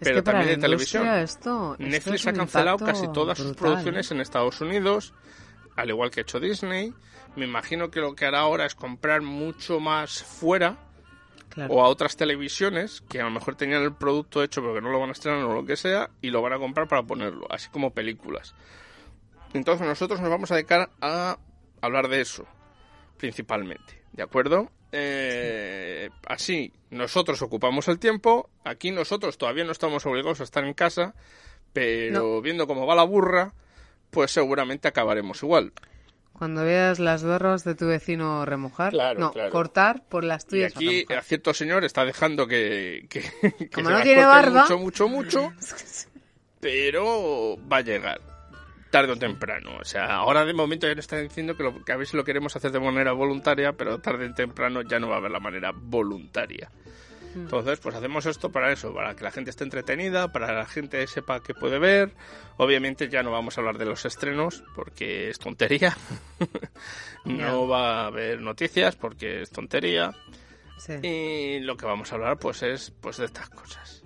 pero 0.00 0.16
que 0.16 0.22
también 0.22 0.48
de 0.48 0.56
televisión. 0.58 1.06
Esto, 1.06 1.72
esto 1.72 1.76
Netflix 1.78 2.26
ha 2.26 2.32
cancelado 2.32 2.78
casi 2.78 3.08
todas 3.12 3.38
sus 3.38 3.56
producciones 3.56 4.10
¿eh? 4.10 4.14
en 4.14 4.20
Estados 4.20 4.60
Unidos, 4.60 5.14
al 5.76 5.88
igual 5.90 6.10
que 6.10 6.20
ha 6.20 6.22
hecho 6.22 6.40
Disney. 6.40 6.92
Me 7.36 7.44
imagino 7.44 7.90
que 7.90 8.00
lo 8.00 8.14
que 8.14 8.26
hará 8.26 8.40
ahora 8.40 8.66
es 8.66 8.74
comprar 8.74 9.22
mucho 9.22 9.80
más 9.80 10.22
fuera 10.22 10.76
Claro. 11.48 11.74
o 11.74 11.82
a 11.84 11.88
otras 11.88 12.16
televisiones 12.16 13.00
que 13.08 13.20
a 13.20 13.24
lo 13.24 13.30
mejor 13.32 13.56
tenían 13.56 13.82
el 13.82 13.92
producto 13.92 14.40
hecho 14.44 14.60
pero 14.60 14.72
que 14.74 14.80
no 14.80 14.90
lo 14.92 15.00
van 15.00 15.08
a 15.08 15.12
estrenar 15.12 15.42
o 15.42 15.52
lo 15.52 15.66
que 15.66 15.76
sea 15.76 16.08
y 16.22 16.30
lo 16.30 16.42
van 16.42 16.52
a 16.52 16.58
comprar 16.58 16.86
para 16.86 17.02
ponerlo, 17.02 17.48
así 17.50 17.68
como 17.70 17.90
películas. 17.92 18.54
Entonces 19.54 19.86
nosotros 19.86 20.20
nos 20.20 20.30
vamos 20.30 20.50
a 20.50 20.54
dedicar 20.56 20.90
a 21.00 21.38
hablar 21.80 22.08
de 22.08 22.20
eso, 22.20 22.46
principalmente, 23.16 24.02
¿de 24.12 24.22
acuerdo? 24.22 24.70
Eh, 24.92 26.10
así 26.26 26.72
nosotros 26.90 27.40
ocupamos 27.42 27.88
el 27.88 27.98
tiempo, 27.98 28.50
aquí 28.64 28.90
nosotros 28.90 29.38
todavía 29.38 29.64
no 29.64 29.72
estamos 29.72 30.04
obligados 30.06 30.40
a 30.40 30.44
estar 30.44 30.64
en 30.64 30.74
casa, 30.74 31.14
pero 31.72 32.40
viendo 32.42 32.66
cómo 32.66 32.86
va 32.86 32.94
la 32.94 33.04
burra, 33.04 33.54
pues 34.10 34.30
seguramente 34.32 34.88
acabaremos 34.88 35.42
igual. 35.42 35.72
Cuando 36.32 36.64
veas 36.64 36.98
las 36.98 37.22
barbas 37.22 37.64
de 37.64 37.74
tu 37.74 37.86
vecino 37.86 38.46
remojar, 38.46 38.92
Claro, 38.92 39.20
no, 39.20 39.32
claro. 39.32 39.50
cortar 39.50 40.04
por 40.08 40.24
las 40.24 40.44
Y 40.44 40.48
tuyas. 40.48 40.72
aquí 40.74 41.06
a 41.14 41.20
cierto 41.22 41.52
señor 41.52 41.84
está 41.84 42.04
dejando 42.04 42.46
que, 42.46 43.06
que, 43.10 43.20
que 43.58 43.68
Como 43.70 43.88
se 43.90 43.94
no 43.94 44.02
tiene 44.02 44.24
barba. 44.24 44.62
mucho, 44.62 44.78
mucho, 44.78 45.08
mucho, 45.08 45.52
pero 46.60 47.56
va 47.70 47.78
a 47.78 47.82
llegar 47.82 48.20
tarde 48.90 49.12
o 49.12 49.16
temprano. 49.16 49.78
O 49.80 49.84
sea, 49.84 50.16
ahora 50.16 50.44
de 50.44 50.52
momento 50.52 50.86
ya 50.86 50.94
nos 50.94 51.04
están 51.04 51.22
diciendo 51.22 51.56
que, 51.56 51.62
lo, 51.62 51.84
que 51.84 51.92
a 51.92 52.04
si 52.04 52.16
lo 52.16 52.24
queremos 52.24 52.54
hacer 52.56 52.72
de 52.72 52.80
manera 52.80 53.12
voluntaria, 53.12 53.72
pero 53.72 53.98
tarde 53.98 54.26
o 54.26 54.34
temprano 54.34 54.82
ya 54.82 54.98
no 54.98 55.08
va 55.08 55.16
a 55.16 55.18
haber 55.18 55.30
la 55.30 55.40
manera 55.40 55.72
voluntaria. 55.74 56.70
Entonces, 57.34 57.78
pues 57.78 57.94
hacemos 57.94 58.26
esto 58.26 58.50
para 58.50 58.72
eso, 58.72 58.92
para 58.92 59.14
que 59.14 59.22
la 59.22 59.30
gente 59.30 59.50
esté 59.50 59.62
entretenida, 59.62 60.32
para 60.32 60.48
que 60.48 60.52
la 60.52 60.66
gente 60.66 61.06
sepa 61.06 61.40
que 61.40 61.54
puede 61.54 61.78
ver. 61.78 62.12
Obviamente 62.56 63.08
ya 63.08 63.22
no 63.22 63.30
vamos 63.30 63.56
a 63.56 63.60
hablar 63.60 63.78
de 63.78 63.84
los 63.84 64.04
estrenos 64.04 64.64
porque 64.74 65.30
es 65.30 65.38
tontería. 65.38 65.96
no 67.24 67.68
va 67.68 68.02
a 68.02 68.06
haber 68.06 68.40
noticias 68.40 68.96
porque 68.96 69.42
es 69.42 69.50
tontería. 69.50 70.10
Sí. 70.78 70.94
Y 71.06 71.60
lo 71.60 71.76
que 71.76 71.86
vamos 71.86 72.10
a 72.10 72.16
hablar 72.16 72.38
pues 72.38 72.62
es 72.64 72.90
pues 72.90 73.18
de 73.18 73.26
estas 73.26 73.48
cosas. 73.50 73.99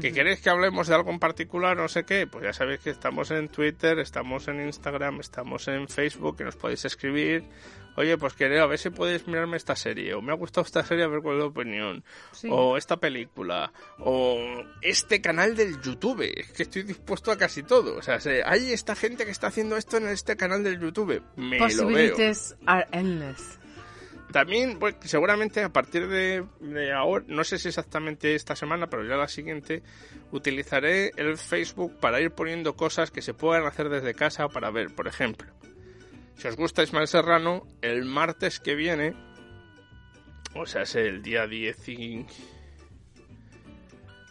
¿Que 0.00 0.12
queréis 0.12 0.40
que 0.40 0.50
hablemos 0.50 0.86
de 0.86 0.94
algo 0.94 1.10
en 1.10 1.18
particular, 1.18 1.76
no 1.76 1.88
sé 1.88 2.04
qué? 2.04 2.26
Pues 2.26 2.44
ya 2.44 2.52
sabéis 2.52 2.80
que 2.80 2.90
estamos 2.90 3.30
en 3.32 3.48
Twitter, 3.48 3.98
estamos 3.98 4.46
en 4.48 4.60
Instagram, 4.64 5.20
estamos 5.20 5.66
en 5.68 5.88
Facebook, 5.88 6.36
que 6.36 6.44
nos 6.44 6.56
podéis 6.56 6.84
escribir. 6.84 7.44
Oye, 7.96 8.16
pues 8.16 8.34
queréis 8.34 8.60
a 8.60 8.66
ver 8.66 8.78
si 8.78 8.90
podéis 8.90 9.26
mirarme 9.26 9.56
esta 9.56 9.74
serie, 9.74 10.14
o 10.14 10.22
me 10.22 10.30
ha 10.32 10.36
gustado 10.36 10.64
esta 10.64 10.84
serie, 10.84 11.04
a 11.04 11.08
ver 11.08 11.20
cuál 11.22 11.36
es 11.36 11.40
la 11.40 11.46
opinión, 11.48 12.04
Sí. 12.30 12.48
o 12.50 12.76
esta 12.76 12.98
película, 12.98 13.72
o 13.98 14.38
este 14.80 15.20
canal 15.20 15.56
del 15.56 15.80
YouTube. 15.82 16.22
Es 16.36 16.52
que 16.52 16.62
estoy 16.62 16.82
dispuesto 16.84 17.32
a 17.32 17.36
casi 17.36 17.62
todo. 17.64 17.96
O 17.96 18.02
sea, 18.02 18.20
se- 18.20 18.42
hay 18.44 18.72
esta 18.72 18.94
gente 18.94 19.24
que 19.24 19.32
está 19.32 19.48
haciendo 19.48 19.76
esto 19.76 19.96
en 19.96 20.08
este 20.08 20.36
canal 20.36 20.62
del 20.62 20.78
YouTube. 20.80 21.20
Me 21.36 21.58
lo 21.58 21.88
veo. 21.88 22.16
Are 22.66 22.86
endless. 22.92 23.58
También, 24.32 24.78
pues, 24.78 24.96
seguramente 25.02 25.62
a 25.62 25.70
partir 25.70 26.06
de, 26.08 26.44
ahora, 26.92 27.24
no 27.28 27.42
sé 27.42 27.58
si 27.58 27.68
exactamente 27.68 28.34
esta 28.34 28.54
semana, 28.54 28.88
pero 28.88 29.04
ya 29.04 29.16
la 29.16 29.26
siguiente, 29.26 29.82
utilizaré 30.30 31.10
el 31.16 31.36
Facebook 31.36 31.98
para 31.98 32.20
ir 32.20 32.30
poniendo 32.30 32.76
cosas 32.76 33.10
que 33.10 33.22
se 33.22 33.34
puedan 33.34 33.66
hacer 33.66 33.88
desde 33.88 34.14
casa 34.14 34.48
para 34.48 34.70
ver. 34.70 34.94
Por 34.94 35.08
ejemplo, 35.08 35.52
si 36.36 36.46
os 36.46 36.56
gusta 36.56 36.82
Ismael 36.82 37.08
Serrano, 37.08 37.66
el 37.82 38.04
martes 38.04 38.60
que 38.60 38.76
viene, 38.76 39.14
o 40.54 40.64
sea, 40.66 40.82
es 40.82 40.94
el 40.94 41.22
día 41.22 41.46
10 41.46 41.88
y... 41.88 42.26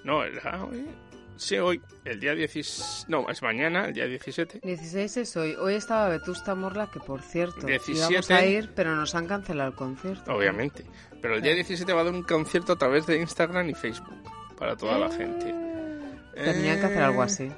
No, 0.06 0.24
era 0.24 0.64
hoy. 0.64 0.88
Sí, 1.40 1.58
hoy, 1.58 1.82
el 2.04 2.20
día 2.20 2.36
16... 2.36 3.06
No, 3.08 3.30
es 3.30 3.42
mañana, 3.42 3.86
el 3.86 3.94
día 3.94 4.06
17. 4.08 4.60
16 4.62 5.18
es 5.18 5.38
hoy. 5.38 5.56
Hoy 5.56 5.76
estaba 5.76 6.10
Vetusta 6.10 6.54
Morla, 6.54 6.92
que 6.92 7.00
por 7.00 7.22
cierto, 7.22 7.66
17. 7.66 7.98
íbamos 7.98 8.30
a 8.30 8.46
ir, 8.46 8.70
pero 8.76 8.94
nos 8.94 9.16
han 9.16 9.26
cancelado 9.26 9.70
el 9.70 9.76
concierto. 9.76 10.34
Obviamente. 10.34 10.84
Pero 11.22 11.36
el 11.36 11.42
día 11.42 11.54
17 11.56 11.94
va 11.94 12.02
a 12.02 12.04
dar 12.04 12.14
un 12.14 12.24
concierto 12.24 12.74
a 12.74 12.76
través 12.76 13.08
de 13.08 13.22
Instagram 13.22 13.70
y 13.70 13.74
Facebook 13.74 14.22
para 14.58 14.76
toda 14.76 15.00
la 15.00 15.10
gente. 15.10 15.56
Tenían 16.36 16.80
que 16.82 16.86
hacer 16.86 17.04
algo 17.04 17.22
así. 17.22 17.50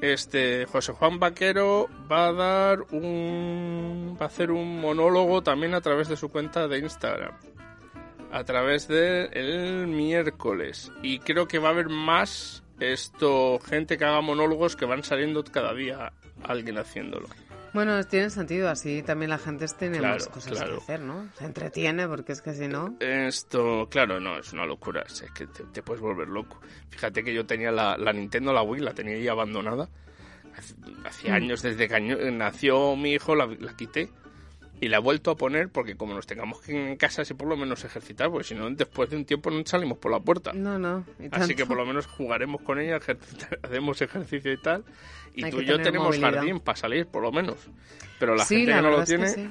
Este 0.00 0.64
José 0.64 0.92
Juan 0.92 1.18
Vaquero 1.18 1.88
va 2.10 2.28
a 2.28 2.32
dar 2.32 2.80
un 2.92 4.16
va 4.18 4.24
a 4.24 4.28
hacer 4.28 4.50
un 4.50 4.80
monólogo 4.80 5.42
también 5.42 5.74
a 5.74 5.82
través 5.82 6.08
de 6.08 6.16
su 6.16 6.30
cuenta 6.30 6.66
de 6.66 6.78
Instagram. 6.78 7.34
A 8.36 8.42
través 8.44 8.88
de 8.88 9.26
el 9.32 9.86
miércoles 9.86 10.90
y 11.02 11.20
creo 11.20 11.46
que 11.46 11.58
va 11.58 11.68
a 11.68 11.72
haber 11.72 11.88
más 11.88 12.64
esto 12.80 13.60
gente 13.60 13.96
que 13.96 14.04
haga 14.04 14.20
monólogos 14.20 14.74
que 14.74 14.84
van 14.86 15.04
saliendo 15.04 15.44
cada 15.44 15.72
día 15.72 16.12
alguien 16.42 16.76
haciéndolo. 16.78 17.28
Bueno, 17.72 18.02
tiene 18.04 18.30
sentido, 18.30 18.68
así 18.68 19.02
también 19.02 19.30
la 19.30 19.38
gente 19.38 19.66
tiene 19.78 19.98
Claro, 19.98 20.14
más 20.14 20.28
cosas 20.28 20.52
claro. 20.52 20.76
que 20.78 20.82
hacer, 20.82 21.00
¿no? 21.00 21.28
Se 21.38 21.44
entretiene, 21.44 22.06
porque 22.08 22.32
es 22.32 22.40
que 22.40 22.54
si 22.54 22.68
no... 22.68 22.96
Esto, 23.00 23.88
claro, 23.90 24.18
no, 24.20 24.38
es 24.38 24.52
una 24.52 24.64
locura. 24.66 25.02
Es 25.02 25.24
que 25.34 25.46
te, 25.48 25.64
te 25.64 25.82
puedes 25.82 26.00
volver 26.00 26.28
loco. 26.28 26.60
Fíjate 26.90 27.22
que 27.24 27.34
yo 27.34 27.46
tenía 27.46 27.72
la, 27.72 27.96
la 27.96 28.12
Nintendo, 28.12 28.52
la 28.52 28.62
Wii, 28.62 28.80
la 28.82 28.94
tenía 28.94 29.14
ahí 29.14 29.26
abandonada. 29.28 29.88
Hace- 30.56 30.74
Hacía 31.04 31.32
Mm. 31.32 31.34
años 31.34 31.62
desde 31.62 31.88
que 31.88 32.00
nació 32.32 32.94
mi 32.96 33.12
hijo, 33.14 33.34
la, 33.34 33.46
la 33.46 33.74
quité. 33.76 34.08
Y 34.80 34.88
la 34.88 34.96
he 34.98 35.00
vuelto 35.00 35.30
a 35.30 35.36
poner 35.36 35.68
porque 35.68 35.96
como 35.96 36.14
nos 36.14 36.26
tengamos 36.26 36.60
que 36.60 36.90
en 36.90 36.96
casa, 36.96 37.24
sí 37.24 37.32
por 37.34 37.48
lo 37.48 37.56
menos 37.56 37.84
ejercitar, 37.84 38.30
porque 38.30 38.44
si 38.48 38.54
no, 38.54 38.68
después 38.70 39.08
de 39.08 39.16
un 39.16 39.24
tiempo 39.24 39.50
no 39.50 39.62
salimos 39.64 39.98
por 39.98 40.10
la 40.10 40.20
puerta. 40.20 40.52
No, 40.52 40.78
no. 40.78 41.04
Así 41.30 41.54
que 41.54 41.64
por 41.64 41.76
lo 41.76 41.86
menos 41.86 42.06
jugaremos 42.06 42.60
con 42.62 42.78
ella, 42.80 42.98
ejercitar- 42.98 43.58
hacemos 43.62 44.02
ejercicio 44.02 44.52
y 44.52 44.60
tal. 44.60 44.84
Y 45.34 45.44
Hay 45.44 45.50
tú 45.50 45.60
y 45.60 45.66
yo 45.66 45.80
tenemos 45.80 46.08
movilidad. 46.08 46.34
jardín 46.34 46.60
para 46.60 46.76
salir, 46.76 47.06
por 47.06 47.22
lo 47.22 47.32
menos. 47.32 47.56
Pero 48.18 48.34
la 48.34 48.44
sí, 48.44 48.56
gente 48.56 48.70
la 48.72 48.76
que 48.76 48.82
no 48.82 48.90
lo 48.90 49.04
tiene... 49.04 49.24
es 49.26 49.34
que 49.34 49.42
sí. 49.44 49.50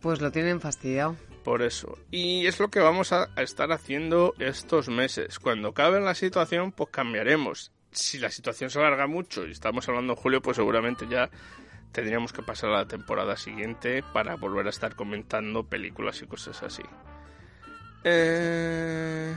Pues 0.00 0.20
lo 0.20 0.30
tienen 0.30 0.60
fastidiado. 0.60 1.16
Por 1.44 1.62
eso. 1.62 1.98
Y 2.10 2.46
es 2.46 2.58
lo 2.60 2.68
que 2.68 2.80
vamos 2.80 3.12
a, 3.12 3.28
estar 3.36 3.72
haciendo 3.72 4.34
estos 4.38 4.88
meses. 4.88 5.38
Cuando 5.38 5.68
acabe 5.68 6.00
la 6.00 6.14
situación, 6.14 6.72
pues 6.72 6.90
cambiaremos. 6.90 7.72
Si 7.92 8.18
la 8.18 8.30
situación 8.30 8.70
se 8.70 8.78
alarga 8.78 9.06
mucho 9.06 9.46
y 9.46 9.50
estamos 9.50 9.88
hablando 9.88 10.12
en 10.12 10.18
julio, 10.18 10.40
pues 10.42 10.56
seguramente 10.56 11.06
ya 11.08 11.28
tendríamos 11.92 12.32
que 12.32 12.42
pasar 12.42 12.70
a 12.70 12.78
la 12.78 12.86
temporada 12.86 13.36
siguiente 13.36 14.02
para 14.12 14.36
volver 14.36 14.66
a 14.66 14.70
estar 14.70 14.94
comentando 14.94 15.64
películas 15.64 16.20
y 16.22 16.26
cosas 16.26 16.62
así. 16.62 16.82
Eh, 18.04 19.36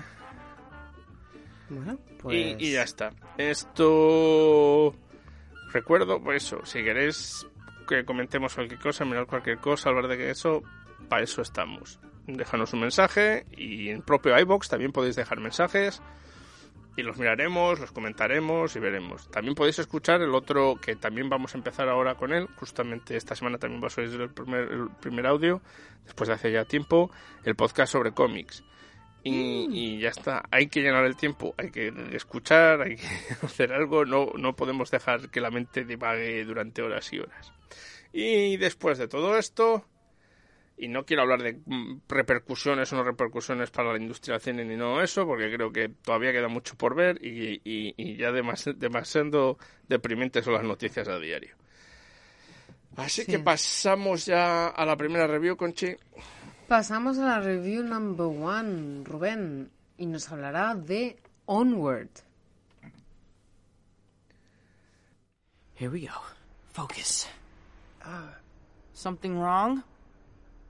Bueno, 1.70 1.94
y- 1.94 2.14
pues... 2.22 2.56
y, 2.60 2.72
ya 2.74 2.84
está. 2.84 3.12
Esto. 3.38 4.96
Recuerdo, 5.72 6.22
pues 6.22 6.44
eso, 6.46 6.66
si 6.66 6.84
queréis 6.84 7.46
que 7.88 8.06
comentemos 8.06 8.54
cualquier 8.54 8.80
cosa, 8.80 9.06
mirar 9.06 9.26
cualquier 9.26 9.58
cosa, 9.58 9.90
hablar 9.90 10.08
de 10.08 10.18
que 10.18 10.30
eso, 10.30 10.62
para 11.10 11.24
eso 11.24 11.42
estamos. 11.42 12.00
Déjanos 12.28 12.72
un 12.74 12.82
mensaje 12.82 13.46
y 13.58 13.90
en 13.90 14.02
propio 14.02 14.38
iBox 14.40 14.70
también 14.70 14.92
podéis 14.94 15.16
dejar 15.16 15.40
mensajes 15.42 16.02
y 16.96 17.02
los 17.02 17.18
miraremos, 17.18 17.80
los 17.80 17.92
comentaremos 17.92 18.76
y 18.76 18.80
veremos. 18.80 19.30
También 19.30 19.56
podéis 19.56 19.80
escuchar 19.80 20.22
el 20.22 20.36
otro 20.36 20.76
que 20.76 20.96
también 20.96 21.30
vamos 21.30 21.56
a 21.56 21.58
empezar 21.58 21.90
ahora 21.90 22.16
con 22.16 22.34
él. 22.34 22.48
Justamente 22.58 23.18
esta 23.18 23.36
semana 23.36 23.58
también 23.58 23.82
va 23.82 23.88
a 23.88 23.90
salir 23.90 24.22
el 24.22 24.30
primer, 24.30 24.72
el 24.72 24.90
primer 25.02 25.26
audio, 25.26 25.62
después 26.06 26.28
de 26.28 26.36
hace 26.36 26.52
ya 26.52 26.66
tiempo, 26.66 27.12
el 27.44 27.56
podcast 27.56 27.94
sobre 27.94 28.12
cómics. 28.12 28.64
Y, 29.24 29.68
y 29.72 30.00
ya 30.00 30.10
está, 30.10 30.44
hay 30.52 30.68
que 30.68 30.82
llenar 30.82 31.06
el 31.06 31.16
tiempo, 31.16 31.56
hay 31.58 31.72
que 31.72 31.94
escuchar, 32.12 32.82
hay 32.82 32.98
que 32.98 33.08
hacer 33.42 33.72
algo, 33.72 34.06
no, 34.06 34.32
no 34.38 34.56
podemos 34.56 34.92
dejar 34.92 35.30
que 35.30 35.40
la 35.40 35.50
mente 35.50 35.86
divague 35.86 36.44
durante 36.44 36.82
horas 36.82 37.12
y 37.14 37.20
horas. 37.20 37.54
Y 38.12 38.58
después 38.58 38.98
de 39.00 39.08
todo 39.08 39.38
esto, 39.38 39.86
y 40.84 40.88
no 40.88 41.06
quiero 41.06 41.22
hablar 41.24 41.42
de 41.44 41.60
mm, 41.66 42.02
repercusiones 42.10 42.92
o 42.92 42.96
no 42.96 43.04
repercusiones 43.04 43.72
para 43.72 43.92
la 43.94 43.98
industria 44.00 44.34
del 44.34 44.42
cine 44.42 44.66
ni 44.66 44.76
nada 44.76 44.98
de 45.00 45.06
eso, 45.06 45.26
porque 45.26 45.54
creo 45.54 45.72
que 45.72 45.90
todavía 45.90 46.32
queda 46.32 46.48
mucho 46.48 46.76
por 46.76 46.96
ver 46.96 47.24
y, 47.24 47.62
y- 47.64 47.94
y 47.98 48.16
ya 48.18 48.32
demas- 48.32 48.74
demasiado 48.78 49.58
deprimentes 49.88 50.46
son 50.46 50.54
las 50.56 50.64
noticias 50.64 51.08
a 51.08 51.20
diario. 51.20 51.56
Así 52.96 53.24
Sí. 53.24 53.32
que 53.32 53.40
pasamos 53.40 54.26
ya 54.26 54.68
a 54.68 54.86
la 54.86 54.96
primera 54.96 55.26
review, 55.28 55.58
Conchi. 55.58 55.96
Pasamos 56.68 57.18
a 57.18 57.26
la 57.26 57.40
review 57.40 57.84
number 57.84 58.26
one, 58.28 59.04
Rubén, 59.04 59.70
y 59.98 60.06
nos 60.06 60.32
hablará 60.32 60.76
de 60.76 61.18
Onward. 61.46 62.10
Here 65.76 65.90
we 65.90 66.02
go. 66.02 66.14
Focus. 66.72 67.28
Uh, 68.06 68.32
something 68.94 69.32
wrong? 69.40 69.84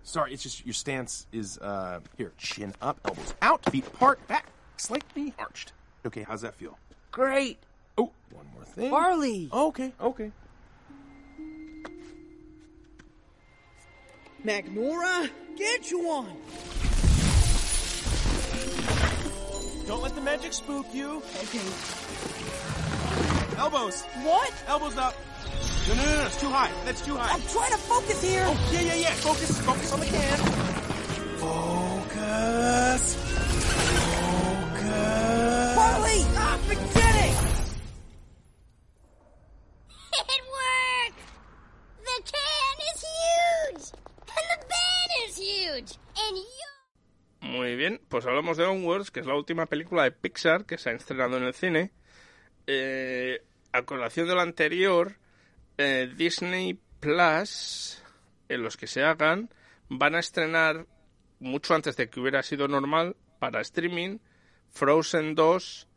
Sorry, 0.03 0.33
it's 0.33 0.43
just 0.43 0.65
your 0.65 0.73
stance 0.73 1.27
is 1.31 1.57
uh 1.57 2.01
here, 2.17 2.33
chin 2.37 2.73
up, 2.81 2.99
elbows 3.05 3.33
out, 3.41 3.63
feet 3.71 3.87
apart, 3.87 4.25
back 4.27 4.47
slightly 4.77 5.33
arched. 5.39 5.73
Okay, 6.05 6.23
how's 6.23 6.41
that 6.41 6.55
feel? 6.55 6.77
Great. 7.11 7.57
Oh, 7.97 8.11
one 8.31 8.45
more 8.53 8.65
thing. 8.65 8.91
Barley. 8.91 9.49
Okay, 9.51 9.93
okay. 9.99 10.31
Magnora, 14.43 15.29
get 15.55 15.89
you 15.89 16.05
one. 16.05 16.35
Don't 19.87 20.01
let 20.01 20.15
the 20.15 20.21
magic 20.21 20.51
spook 20.51 20.85
you. 20.93 21.21
Okay. 21.43 21.59
Elbows. 23.57 24.01
What? 24.23 24.53
Elbows 24.67 24.97
up. 24.97 25.15
No, 25.85 25.95
no, 25.95 26.05
no, 26.05 26.15
no, 26.15 26.25
it's 26.27 26.39
too 26.39 26.49
high. 26.49 26.71
That's 26.85 27.01
too 27.01 27.15
high. 27.15 27.33
I'm 27.33 27.41
trying 27.41 27.71
to 27.71 27.77
focus 27.77 28.21
here. 28.23 28.45
Oh, 28.47 28.69
yeah, 28.71 28.81
yeah, 28.81 28.95
yeah. 28.95 29.11
Focus, 29.15 29.59
focus 29.61 29.91
on 29.91 29.99
the 29.99 30.05
can. 30.05 30.37
Focus. 31.43 33.15
Focus. 34.23 35.75
Barley, 35.75 36.23
ah, 36.37 36.57
forget 36.63 37.15
it. 37.27 37.35
It 40.13 40.43
worked! 40.55 41.21
The 41.99 42.17
can 42.31 42.75
is 42.93 42.99
huge! 43.03 43.85
And 44.23 44.45
the 44.51 44.59
bed 44.71 45.09
is 45.27 45.35
huge! 45.37 45.91
And 46.15 46.37
you... 46.37 46.71
Muy 47.41 47.75
bien, 47.75 47.99
pues 48.07 48.25
hablamos 48.25 48.55
de 48.55 48.63
Onwards, 48.63 49.11
que 49.11 49.19
es 49.19 49.25
la 49.25 49.35
última 49.35 49.65
película 49.65 50.03
de 50.03 50.11
Pixar 50.11 50.65
que 50.65 50.77
se 50.77 50.91
ha 50.91 50.93
estrenado 50.93 51.35
en 51.35 51.43
el 51.43 51.53
cine. 51.53 51.91
Eh, 52.67 53.43
a 53.73 53.81
colación 53.81 54.29
de 54.29 54.35
la 54.35 54.43
anterior, 54.43 55.17
eh, 55.77 56.11
Disney 56.15 56.79
Plus, 56.99 58.01
en 58.49 58.63
los 58.63 58.77
que 58.77 58.87
se 58.87 59.03
hagan, 59.03 59.49
van 59.89 60.15
a 60.15 60.19
estrenar, 60.19 60.85
mucho 61.39 61.75
antes 61.75 61.97
de 61.97 62.09
que 62.09 62.19
hubiera 62.19 62.43
sido 62.43 62.67
normal, 62.67 63.15
para 63.39 63.61
streaming, 63.61 64.19
Frozen 64.69 65.35
2 65.35 65.87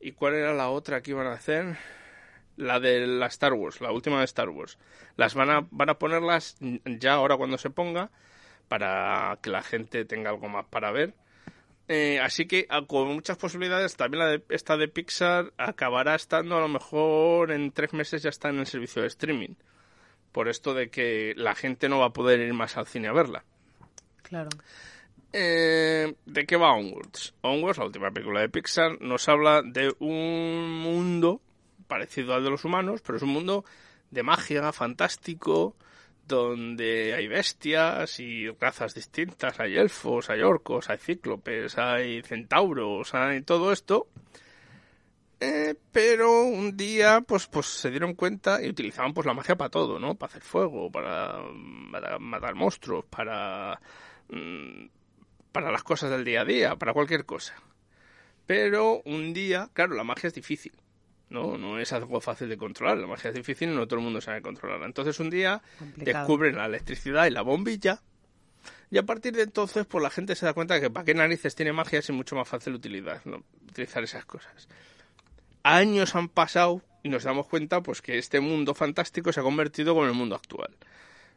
y 0.00 0.12
cuál 0.12 0.34
era 0.34 0.54
la 0.54 0.70
otra 0.70 1.02
que 1.02 1.10
iban 1.10 1.26
a 1.26 1.32
hacer 1.32 1.76
la 2.56 2.78
de 2.78 3.06
la 3.06 3.26
Star 3.26 3.52
Wars 3.52 3.80
la 3.80 3.90
última 3.90 4.20
de 4.20 4.24
Star 4.26 4.48
Wars. 4.48 4.78
Las 5.16 5.34
van 5.34 5.50
a 5.50 5.66
van 5.70 5.90
a 5.90 5.98
ponerlas 5.98 6.56
ya 6.60 7.14
ahora 7.14 7.36
cuando 7.36 7.58
se 7.58 7.70
ponga 7.70 8.10
para 8.68 9.38
que 9.42 9.50
la 9.50 9.62
gente 9.62 10.04
tenga 10.04 10.30
algo 10.30 10.48
más 10.48 10.66
para 10.66 10.90
ver 10.92 11.14
Eh, 11.86 12.18
así 12.20 12.46
que 12.46 12.66
ah, 12.70 12.82
con 12.86 13.08
muchas 13.08 13.36
posibilidades 13.36 13.94
también 13.96 14.20
la 14.20 14.26
de, 14.28 14.42
esta 14.48 14.78
de 14.78 14.88
Pixar 14.88 15.52
acabará 15.58 16.14
estando 16.14 16.56
a 16.56 16.60
lo 16.60 16.68
mejor 16.68 17.52
en 17.52 17.72
tres 17.72 17.92
meses 17.92 18.22
ya 18.22 18.30
está 18.30 18.48
en 18.48 18.58
el 18.58 18.66
servicio 18.66 19.02
de 19.02 19.08
streaming 19.08 19.54
por 20.32 20.48
esto 20.48 20.72
de 20.72 20.88
que 20.88 21.34
la 21.36 21.54
gente 21.54 21.90
no 21.90 21.98
va 21.98 22.06
a 22.06 22.12
poder 22.14 22.40
ir 22.40 22.54
más 22.54 22.78
al 22.78 22.86
cine 22.86 23.08
a 23.08 23.12
verla 23.12 23.44
Claro. 24.22 24.48
eh, 25.34 26.14
¿De 26.24 26.46
qué 26.46 26.56
va 26.56 26.72
Onwards? 26.72 27.34
Onwards, 27.42 27.78
la 27.78 27.84
última 27.84 28.10
película 28.10 28.40
de 28.40 28.48
Pixar, 28.48 28.98
nos 29.02 29.28
habla 29.28 29.60
de 29.62 29.94
un 29.98 30.70
mundo 30.80 31.42
parecido 31.86 32.32
al 32.32 32.44
de 32.44 32.50
los 32.50 32.64
humanos, 32.64 33.02
pero 33.04 33.18
es 33.18 33.22
un 33.22 33.28
mundo 33.28 33.64
de 34.10 34.22
magia, 34.22 34.72
fantástico, 34.72 35.76
donde 36.26 37.14
hay 37.14 37.28
bestias 37.28 38.18
y 38.20 38.48
razas 38.50 38.94
distintas, 38.94 39.60
hay 39.60 39.76
elfos, 39.76 40.30
hay 40.30 40.42
orcos, 40.42 40.90
hay 40.90 40.98
cíclopes, 40.98 41.78
hay 41.78 42.22
centauros, 42.22 43.14
hay 43.14 43.42
todo 43.42 43.72
esto. 43.72 44.08
Eh, 45.40 45.74
pero 45.92 46.42
un 46.44 46.76
día 46.76 47.20
pues 47.20 47.46
pues 47.48 47.66
se 47.66 47.90
dieron 47.90 48.14
cuenta 48.14 48.62
y 48.62 48.68
utilizaban 48.68 49.12
pues 49.12 49.26
la 49.26 49.34
magia 49.34 49.56
para 49.56 49.70
todo, 49.70 49.98
¿no? 49.98 50.14
Para 50.14 50.30
hacer 50.30 50.42
fuego, 50.42 50.90
para, 50.90 51.42
para 51.92 52.18
matar 52.18 52.54
monstruos, 52.54 53.04
para 53.06 53.80
mm, 54.28 54.86
para 55.52 55.70
las 55.70 55.84
cosas 55.84 56.10
del 56.10 56.24
día 56.24 56.42
a 56.42 56.44
día, 56.44 56.76
para 56.76 56.92
cualquier 56.92 57.24
cosa. 57.26 57.54
Pero 58.46 59.02
un 59.04 59.32
día, 59.32 59.70
claro, 59.72 59.94
la 59.94 60.04
magia 60.04 60.28
es 60.28 60.34
difícil. 60.34 60.72
No, 61.34 61.58
no 61.58 61.78
es 61.80 61.92
algo 61.92 62.20
fácil 62.20 62.48
de 62.48 62.56
controlar. 62.56 62.96
La 62.98 63.06
magia 63.08 63.30
es 63.30 63.34
difícil 63.34 63.70
y 63.70 63.74
no 63.74 63.86
todo 63.88 63.98
el 63.98 64.04
mundo 64.04 64.20
sabe 64.20 64.40
controlarla. 64.40 64.86
Entonces 64.86 65.18
un 65.18 65.30
día 65.30 65.60
Complicado. 65.78 66.18
descubren 66.20 66.56
la 66.56 66.66
electricidad 66.66 67.26
y 67.26 67.30
la 67.30 67.42
bombilla. 67.42 68.00
Y 68.90 68.98
a 68.98 69.02
partir 69.02 69.34
de 69.34 69.42
entonces, 69.42 69.84
pues 69.86 70.00
la 70.02 70.10
gente 70.10 70.36
se 70.36 70.46
da 70.46 70.52
cuenta 70.54 70.74
de 70.74 70.80
que 70.80 70.90
para 70.90 71.04
qué 71.04 71.14
narices 71.14 71.54
tiene 71.56 71.72
magia 71.72 72.00
si 72.02 72.12
es 72.12 72.16
mucho 72.16 72.36
más 72.36 72.46
fácil 72.48 72.74
utilizar, 72.74 73.20
¿no? 73.26 73.42
utilizar 73.68 74.04
esas 74.04 74.24
cosas. 74.24 74.68
Años 75.64 76.14
han 76.14 76.28
pasado 76.28 76.80
y 77.02 77.08
nos 77.08 77.24
damos 77.24 77.48
cuenta 77.48 77.82
pues 77.82 78.00
que 78.00 78.16
este 78.18 78.38
mundo 78.40 78.72
fantástico 78.74 79.32
se 79.32 79.40
ha 79.40 79.42
convertido 79.42 79.94
con 79.94 80.06
el 80.06 80.14
mundo 80.14 80.36
actual. 80.36 80.70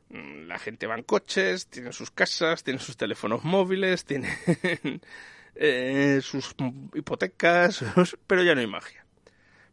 Mm, 0.10 0.48
La 0.48 0.60
gente 0.60 0.86
va 0.86 0.96
en 0.96 1.04
coches, 1.04 1.68
tienen 1.68 1.94
sus 1.94 2.12
casas, 2.12 2.64
tienen 2.64 2.80
sus 2.82 2.96
teléfonos 2.98 3.44
móviles, 3.44 4.06
tienen 4.06 4.32
eh, 5.56 6.20
sus 6.22 6.56
hipotecas, 6.94 7.84
pero 8.28 8.44
ya 8.44 8.54
no 8.54 8.62
hay 8.62 8.68
magia. 8.68 9.04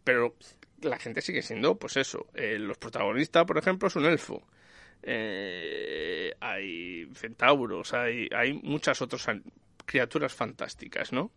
Pero 0.05 0.37
la 0.83 0.99
gente 0.99 1.23
sigue 1.23 1.43
siendo, 1.43 1.77
pues 1.79 1.97
eso, 1.97 2.27
eh, 2.35 2.59
los 2.59 2.77
protagonistas, 2.79 3.45
por 3.47 3.59
ejemplo, 3.59 3.89
es 3.89 3.97
un 3.97 4.05
elfo. 4.05 4.47
Eh, 5.03 6.33
hay 6.41 7.09
centauros, 7.15 7.93
hay, 7.95 8.29
hay 8.35 8.53
muchas 8.55 9.01
otras 9.03 9.27
criaturas 9.85 10.33
fantásticas, 10.35 11.13
¿no? 11.13 11.31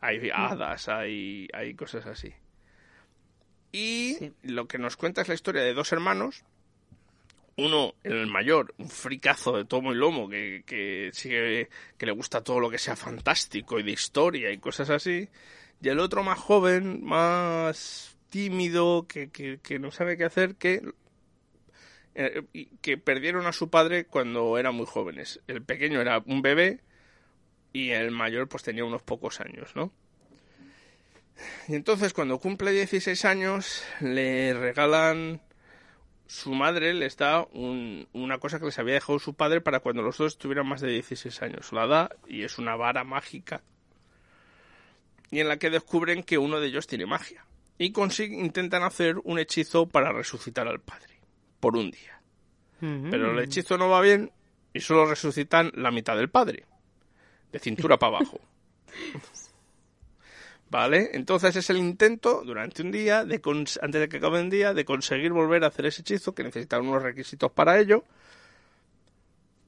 Hay 0.00 0.30
hadas, 0.32 0.88
hay, 0.88 1.48
hay 1.52 1.74
cosas 1.74 2.06
así. 2.06 2.32
Y 3.72 4.14
Sí. 4.18 4.32
lo 4.42 4.66
que 4.68 4.78
nos 4.78 4.96
cuenta 4.96 5.22
es 5.22 5.28
la 5.28 5.34
historia 5.34 5.62
de 5.62 5.74
dos 5.74 5.92
hermanos. 5.92 6.44
Uno, 7.58 7.94
el 8.02 8.26
mayor, 8.26 8.74
un 8.76 8.90
fricazo 8.90 9.56
de 9.56 9.64
tomo 9.64 9.92
y 9.92 9.96
lomo, 9.96 10.28
que, 10.28 10.62
que 10.66 11.10
sigue, 11.14 11.70
que 11.96 12.04
le 12.06 12.12
gusta 12.12 12.44
todo 12.44 12.60
lo 12.60 12.68
que 12.70 12.76
sea 12.78 12.96
fantástico 12.96 13.78
y 13.78 13.82
de 13.82 13.92
historia 13.92 14.50
y 14.52 14.58
cosas 14.58 14.90
así. 14.90 15.28
Y 15.82 15.88
el 15.88 16.00
otro 16.00 16.22
más 16.22 16.38
joven, 16.38 17.04
más 17.04 18.16
tímido, 18.30 19.06
que, 19.08 19.30
que, 19.30 19.78
no 19.78 19.90
sabe 19.90 20.16
qué 20.16 20.24
hacer, 20.24 20.56
que, 20.56 20.82
eh, 22.14 22.42
que 22.80 22.96
perdieron 22.98 23.46
a 23.46 23.52
su 23.52 23.68
padre 23.70 24.06
cuando 24.06 24.58
eran 24.58 24.74
muy 24.74 24.86
jóvenes. 24.86 25.40
El 25.46 25.62
pequeño 25.62 26.00
era 26.00 26.22
un 26.26 26.42
bebé 26.42 26.80
y 27.72 27.90
el 27.90 28.10
mayor 28.10 28.48
pues 28.48 28.62
tenía 28.62 28.84
unos 28.84 29.02
pocos 29.02 29.40
años, 29.40 29.76
¿no? 29.76 29.92
Y 31.68 31.74
entonces 31.74 32.14
cuando 32.14 32.38
cumple 32.38 32.72
16 32.72 33.24
años 33.26 33.84
le 34.00 34.54
regalan 34.54 35.42
su 36.26 36.54
madre 36.54 36.92
les 36.94 37.16
da 37.18 37.46
un- 37.52 38.08
una 38.12 38.38
cosa 38.38 38.58
que 38.58 38.64
les 38.64 38.78
había 38.78 38.94
dejado 38.94 39.18
su 39.18 39.34
padre 39.34 39.60
para 39.60 39.80
cuando 39.80 40.02
los 40.02 40.16
dos 40.18 40.38
tuvieran 40.38 40.66
más 40.66 40.80
de 40.80 40.88
16 40.88 41.40
años. 41.42 41.72
La 41.72 41.86
da 41.86 42.10
y 42.26 42.42
es 42.42 42.58
una 42.58 42.74
vara 42.76 43.04
mágica 43.04 43.62
y 45.30 45.40
en 45.40 45.48
la 45.48 45.58
que 45.58 45.70
descubren 45.70 46.22
que 46.22 46.38
uno 46.38 46.60
de 46.60 46.68
ellos 46.68 46.86
tiene 46.86 47.06
magia 47.06 47.44
y 47.78 47.92
consiguen, 47.92 48.44
intentan 48.44 48.82
hacer 48.82 49.16
un 49.24 49.38
hechizo 49.38 49.86
para 49.86 50.12
resucitar 50.12 50.66
al 50.68 50.80
padre 50.80 51.20
por 51.60 51.76
un 51.76 51.90
día. 51.90 52.20
Pero 53.10 53.32
el 53.32 53.38
hechizo 53.44 53.78
no 53.78 53.88
va 53.88 54.00
bien 54.00 54.30
y 54.72 54.80
solo 54.80 55.06
resucitan 55.06 55.72
la 55.74 55.90
mitad 55.90 56.16
del 56.16 56.28
padre, 56.30 56.64
de 57.52 57.58
cintura 57.58 57.98
para 57.98 58.18
abajo. 58.18 58.40
¿Vale? 60.68 61.10
Entonces 61.12 61.54
es 61.56 61.70
el 61.70 61.76
intento 61.76 62.42
durante 62.44 62.82
un 62.82 62.90
día, 62.90 63.24
de 63.24 63.40
cons- 63.40 63.78
antes 63.82 64.00
de 64.00 64.08
que 64.08 64.16
acabe 64.16 64.40
el 64.40 64.50
día, 64.50 64.74
de 64.74 64.84
conseguir 64.84 65.32
volver 65.32 65.62
a 65.64 65.68
hacer 65.68 65.86
ese 65.86 66.02
hechizo, 66.02 66.34
que 66.34 66.42
necesitan 66.42 66.86
unos 66.86 67.02
requisitos 67.02 67.52
para 67.52 67.78
ello, 67.78 68.04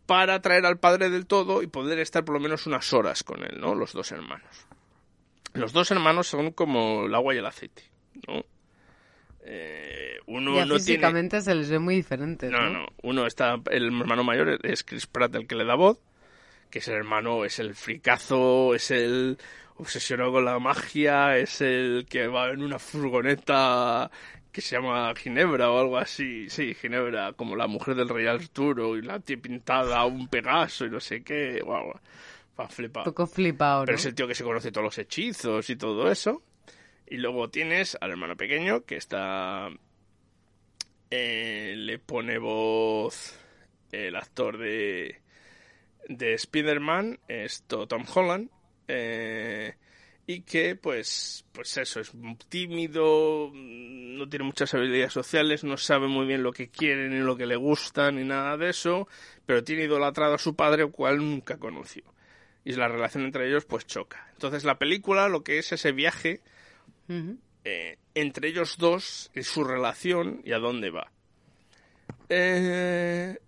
para 0.07 0.43
traer 0.43 0.67
al 0.67 0.79
padre 0.79 1.09
del 1.09 1.27
todo 1.27 1.63
y 1.63 1.69
poder 1.69 2.01
estar 2.01 2.25
por 2.25 2.35
lo 2.35 2.41
menos 2.41 2.67
unas 2.67 2.93
horas 2.93 3.23
con 3.23 3.45
él, 3.45 3.61
¿no? 3.61 3.75
Los 3.77 3.93
dos 3.93 4.11
hermanos. 4.11 4.49
Los 5.55 5.73
dos 5.73 5.91
hermanos 5.91 6.27
son 6.27 6.53
como 6.53 7.07
el 7.07 7.15
agua 7.15 7.35
y 7.35 7.39
el 7.39 7.47
aceite, 7.47 7.83
¿no? 8.27 8.45
Eh, 9.43 10.19
uno 10.27 10.57
ya 10.57 10.67
no 10.67 10.77
tiene... 10.77 10.81
físicamente 10.81 11.41
se 11.41 11.55
les 11.55 11.71
ve 11.71 11.79
muy 11.79 11.97
diferentes, 11.97 12.51
¿no? 12.51 12.61
No, 12.61 12.71
no. 12.71 12.87
Uno 13.03 13.27
está, 13.27 13.59
el 13.71 13.87
hermano 13.87 14.23
mayor 14.23 14.59
es 14.63 14.85
Chris 14.85 15.07
Pratt 15.07 15.35
el 15.35 15.47
que 15.47 15.55
le 15.55 15.65
da 15.65 15.75
voz, 15.75 15.99
que 16.71 16.81
es 16.81 16.89
el 16.89 16.95
hermano, 16.95 17.45
es 17.45 17.59
el 17.59 17.75
fricazo, 17.75 18.75
es 18.75 18.91
el 18.91 19.39
obsesionado 19.77 20.33
con 20.33 20.45
la 20.45 20.59
magia, 20.59 21.39
es 21.39 21.61
el 21.61 22.07
que 22.09 22.27
va 22.27 22.51
en 22.51 22.63
una 22.63 22.79
furgoneta 22.79 24.11
que 24.53 24.61
se 24.61 24.77
llama 24.77 25.15
Ginebra 25.15 25.71
o 25.71 25.79
algo 25.79 25.99
así. 25.99 26.51
Sí, 26.51 26.75
Ginebra, 26.75 27.33
como 27.33 27.57
la 27.57 27.67
mujer 27.67 27.95
del 27.95 28.09
rey 28.09 28.27
Arturo 28.27 28.97
y 28.97 29.03
la 29.03 29.21
tía 29.21 29.37
pintada, 29.39 30.05
un 30.05 30.29
Pegaso 30.29 30.85
y 30.85 30.91
no 30.91 31.01
sé 31.01 31.23
qué. 31.23 31.61
Guau, 31.65 31.93
flipado. 32.67 33.05
Un 33.05 33.13
poco 33.15 33.27
flipado, 33.29 33.81
¿no? 33.81 33.87
Pero 33.87 33.99
es 33.99 34.07
el 34.07 34.15
tío 34.15 34.27
que 34.27 34.35
se 34.35 34.43
conoce 34.43 34.73
todos 34.73 34.85
los 34.87 34.99
hechizos 34.99 35.71
y 35.71 35.77
todo 35.77 36.11
eso. 36.11 36.43
Y 37.07 37.19
luego 37.19 37.49
tienes 37.51 37.97
al 38.01 38.11
hermano 38.11 38.37
pequeño 38.37 38.85
que 38.85 38.97
está. 38.97 39.69
eh, 41.11 41.75
le 41.77 41.99
pone 41.99 42.39
voz 42.39 43.39
el 43.93 44.17
actor 44.17 44.59
de. 44.59 45.21
de 46.09 46.35
Spider-Man, 46.35 47.21
esto 47.29 47.87
Tom 47.87 48.05
Holland. 48.13 48.51
eh, 48.89 49.75
y 50.31 50.43
que, 50.43 50.77
pues, 50.77 51.47
pues 51.53 51.75
eso, 51.79 52.01
es 52.01 52.13
tímido, 52.51 53.51
no 53.55 54.29
tiene 54.29 54.45
muchas 54.45 54.75
habilidades 54.75 55.15
sociales, 55.15 55.65
no 55.65 55.79
sabe 55.79 56.07
muy 56.07 56.27
bien 56.27 56.43
lo 56.43 56.53
que 56.53 56.69
quiere, 56.69 57.09
ni 57.09 57.21
lo 57.21 57.35
que 57.35 57.47
le 57.47 57.57
gusta, 57.57 58.13
ni 58.13 58.25
nada 58.25 58.59
de 58.59 58.69
eso, 58.69 59.09
pero 59.47 59.65
tiene 59.65 59.85
idolatrado 59.85 60.35
a 60.35 60.39
su 60.39 60.55
padre, 60.55 60.83
el 60.83 60.91
cual 60.91 61.17
nunca 61.17 61.57
conoció 61.57 62.03
y 62.65 62.73
la 62.73 62.89
relación 62.89 63.25
entre 63.25 63.49
ellos 63.49 63.65
pues 63.65 63.87
choca. 63.87 64.29
Entonces 64.33 64.65
la 64.65 64.79
película 64.79 65.29
lo 65.29 65.43
que 65.43 65.59
es 65.59 65.73
ese 65.73 65.93
viaje 65.93 66.41
eh, 67.65 67.99
entre 68.15 68.49
ellos 68.49 68.77
dos 68.79 69.31
y 69.35 69.43
su 69.43 69.65
relación 69.65 70.41
y 70.45 70.53
a 70.53 70.59
dónde 70.59 70.91
va. 70.91 71.11
Eh, 72.29 73.39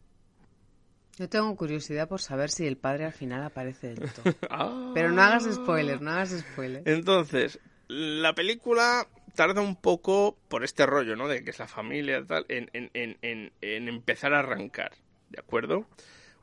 Yo 1.18 1.28
tengo 1.28 1.54
curiosidad 1.56 2.08
por 2.08 2.20
saber 2.20 2.50
si 2.50 2.66
el 2.66 2.76
padre 2.76 3.04
al 3.04 3.12
final 3.12 3.42
aparece 3.42 3.94
del 3.94 4.10
todo. 4.12 4.34
ah. 4.50 4.92
Pero 4.94 5.10
no 5.10 5.22
hagas 5.22 5.44
spoilers, 5.52 6.00
no 6.00 6.10
hagas 6.10 6.30
spoilers. 6.38 6.86
Entonces, 6.86 7.60
la 7.88 8.34
película 8.34 9.06
tarda 9.34 9.60
un 9.60 9.76
poco 9.76 10.38
por 10.48 10.64
este 10.64 10.86
rollo, 10.86 11.16
¿no? 11.16 11.28
De 11.28 11.44
que 11.44 11.50
es 11.50 11.58
la 11.58 11.68
familia 11.68 12.18
y 12.18 12.24
tal, 12.24 12.46
en, 12.48 12.70
en, 12.72 12.90
en, 12.94 13.18
en, 13.22 13.52
en 13.60 13.88
empezar 13.88 14.32
a 14.34 14.40
arrancar, 14.40 14.92
¿de 15.28 15.40
acuerdo? 15.40 15.86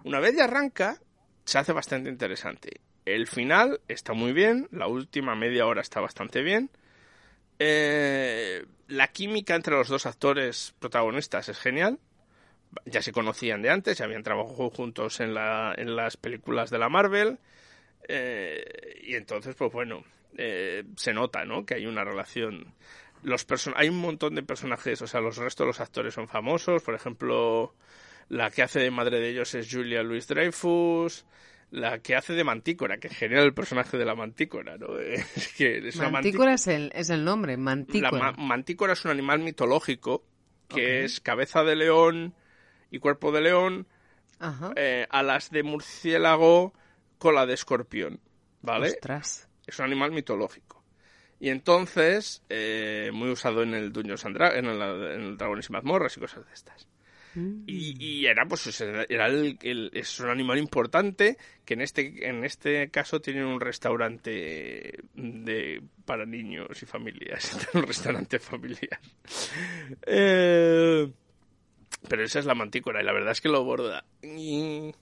Una 0.03 0.19
vez 0.19 0.35
ya 0.35 0.43
arranca, 0.45 1.01
se 1.47 1.57
hace 1.57 1.71
bastante 1.71 2.09
interesante. 2.09 2.81
El 3.05 3.25
final 3.25 3.79
está 3.87 4.11
muy 4.11 4.33
bien, 4.33 4.67
la 4.69 4.87
última 4.87 5.33
media 5.33 5.65
hora 5.65 5.79
está 5.79 6.01
bastante 6.01 6.41
bien. 6.41 6.69
Eh, 7.57 8.65
la 8.89 9.07
química 9.07 9.55
entre 9.55 9.73
los 9.73 9.87
dos 9.87 10.05
actores 10.05 10.75
protagonistas 10.79 11.47
es 11.47 11.57
genial. 11.57 11.99
Ya 12.85 13.01
se 13.01 13.13
conocían 13.13 13.61
de 13.61 13.69
antes, 13.69 13.97
ya 13.97 14.03
habían 14.03 14.23
trabajado 14.23 14.69
juntos 14.69 15.21
en, 15.21 15.33
la, 15.33 15.73
en 15.77 15.95
las 15.95 16.17
películas 16.17 16.69
de 16.69 16.79
la 16.79 16.89
Marvel. 16.89 17.39
Eh, 18.09 18.99
y 19.03 19.15
entonces, 19.15 19.55
pues 19.55 19.71
bueno, 19.71 20.03
eh, 20.37 20.83
se 20.97 21.13
nota, 21.13 21.45
¿no? 21.45 21.65
Que 21.65 21.75
hay 21.75 21.85
una 21.85 22.03
relación. 22.03 22.73
los 23.23 23.45
person 23.45 23.73
hay 23.77 23.87
un 23.87 23.99
montón 23.99 24.35
de 24.35 24.43
personajes, 24.43 25.01
o 25.01 25.07
sea, 25.07 25.21
los 25.21 25.37
restos 25.37 25.63
de 25.63 25.67
los 25.67 25.79
actores 25.79 26.13
son 26.13 26.27
famosos. 26.27 26.83
Por 26.83 26.93
ejemplo, 26.93 27.73
la 28.29 28.49
que 28.51 28.63
hace 28.63 28.79
de 28.79 28.91
madre 28.91 29.19
de 29.19 29.29
ellos 29.29 29.53
es 29.55 29.67
Julia 29.71 30.03
Louis 30.03 30.27
Dreyfus. 30.27 31.25
La 31.69 31.99
que 31.99 32.15
hace 32.15 32.31
de 32.31 32.45
Mantícora, 32.45 32.97
que 32.97 33.09
genera 33.09 33.43
el 33.43 33.53
personaje 33.53 33.97
de 33.97 34.05
la 34.05 34.15
Mantícora, 34.15 34.77
¿no? 34.77 34.97
Es 34.99 35.53
que 35.57 35.85
es 35.85 35.97
una 35.97 36.09
Mantícora 36.09 36.53
es 36.53 36.67
el, 36.67 36.91
es 36.95 37.09
el 37.09 37.25
nombre, 37.25 37.53
la 37.53 37.57
Mantícora. 37.61 38.11
ma- 38.11 38.31
mantícora 38.37 38.93
es 38.93 39.03
un 39.03 39.11
animal 39.11 39.39
mitológico 39.39 40.23
que 40.69 41.03
es 41.03 41.19
cabeza 41.19 41.63
de 41.65 41.75
león 41.75 42.33
y 42.89 42.99
cuerpo 42.99 43.33
de 43.33 43.41
león, 43.41 43.87
Ajá. 44.39 44.71
eh, 44.77 45.07
alas 45.09 45.49
de 45.51 45.63
murciélago, 45.63 46.73
cola 47.17 47.45
de 47.45 47.53
escorpión, 47.55 48.21
¿vale? 48.61 48.87
Ostras. 48.87 49.49
Es 49.65 49.77
un 49.79 49.85
animal 49.85 50.11
mitológico. 50.11 50.83
Y 51.39 51.49
entonces, 51.49 52.43
eh, 52.49 53.11
muy 53.13 53.29
usado 53.29 53.61
en 53.63 53.73
el 53.73 53.91
Dungeons 53.91 54.23
and 54.25 54.37
en 54.41 54.65
el, 54.67 54.81
en 54.81 55.21
el 55.21 55.37
Dragones 55.37 55.69
y 55.69 55.73
Mazmorras 55.73 56.15
y 56.15 56.19
cosas 56.21 56.45
de 56.47 56.53
estas. 56.53 56.87
Y, 57.67 57.95
y 58.03 58.25
era, 58.25 58.45
pues, 58.45 58.79
era 58.81 59.27
el- 59.27 59.91
es 59.93 60.19
un 60.21 60.29
animal 60.29 60.57
importante 60.57 61.37
que 61.65 61.73
en 61.73 61.81
este, 61.81 62.27
en 62.27 62.45
este 62.45 62.89
caso 62.89 63.19
tiene 63.19 63.45
un 63.45 63.59
restaurante 63.59 64.99
de, 65.13 65.83
para 66.05 66.25
niños 66.25 66.81
y 66.81 66.85
familias. 66.85 67.67
un 67.73 67.83
restaurante 67.83 68.39
familiar. 68.39 68.99
Eh, 70.05 71.11
pero 72.07 72.23
esa 72.23 72.39
es 72.39 72.45
la 72.45 72.55
mantícora 72.55 73.01
y 73.01 73.05
la 73.05 73.13
verdad 73.13 73.31
es 73.31 73.41
que 73.41 73.49
lo 73.49 73.63
borda. 73.63 74.05
Y, 74.21 74.93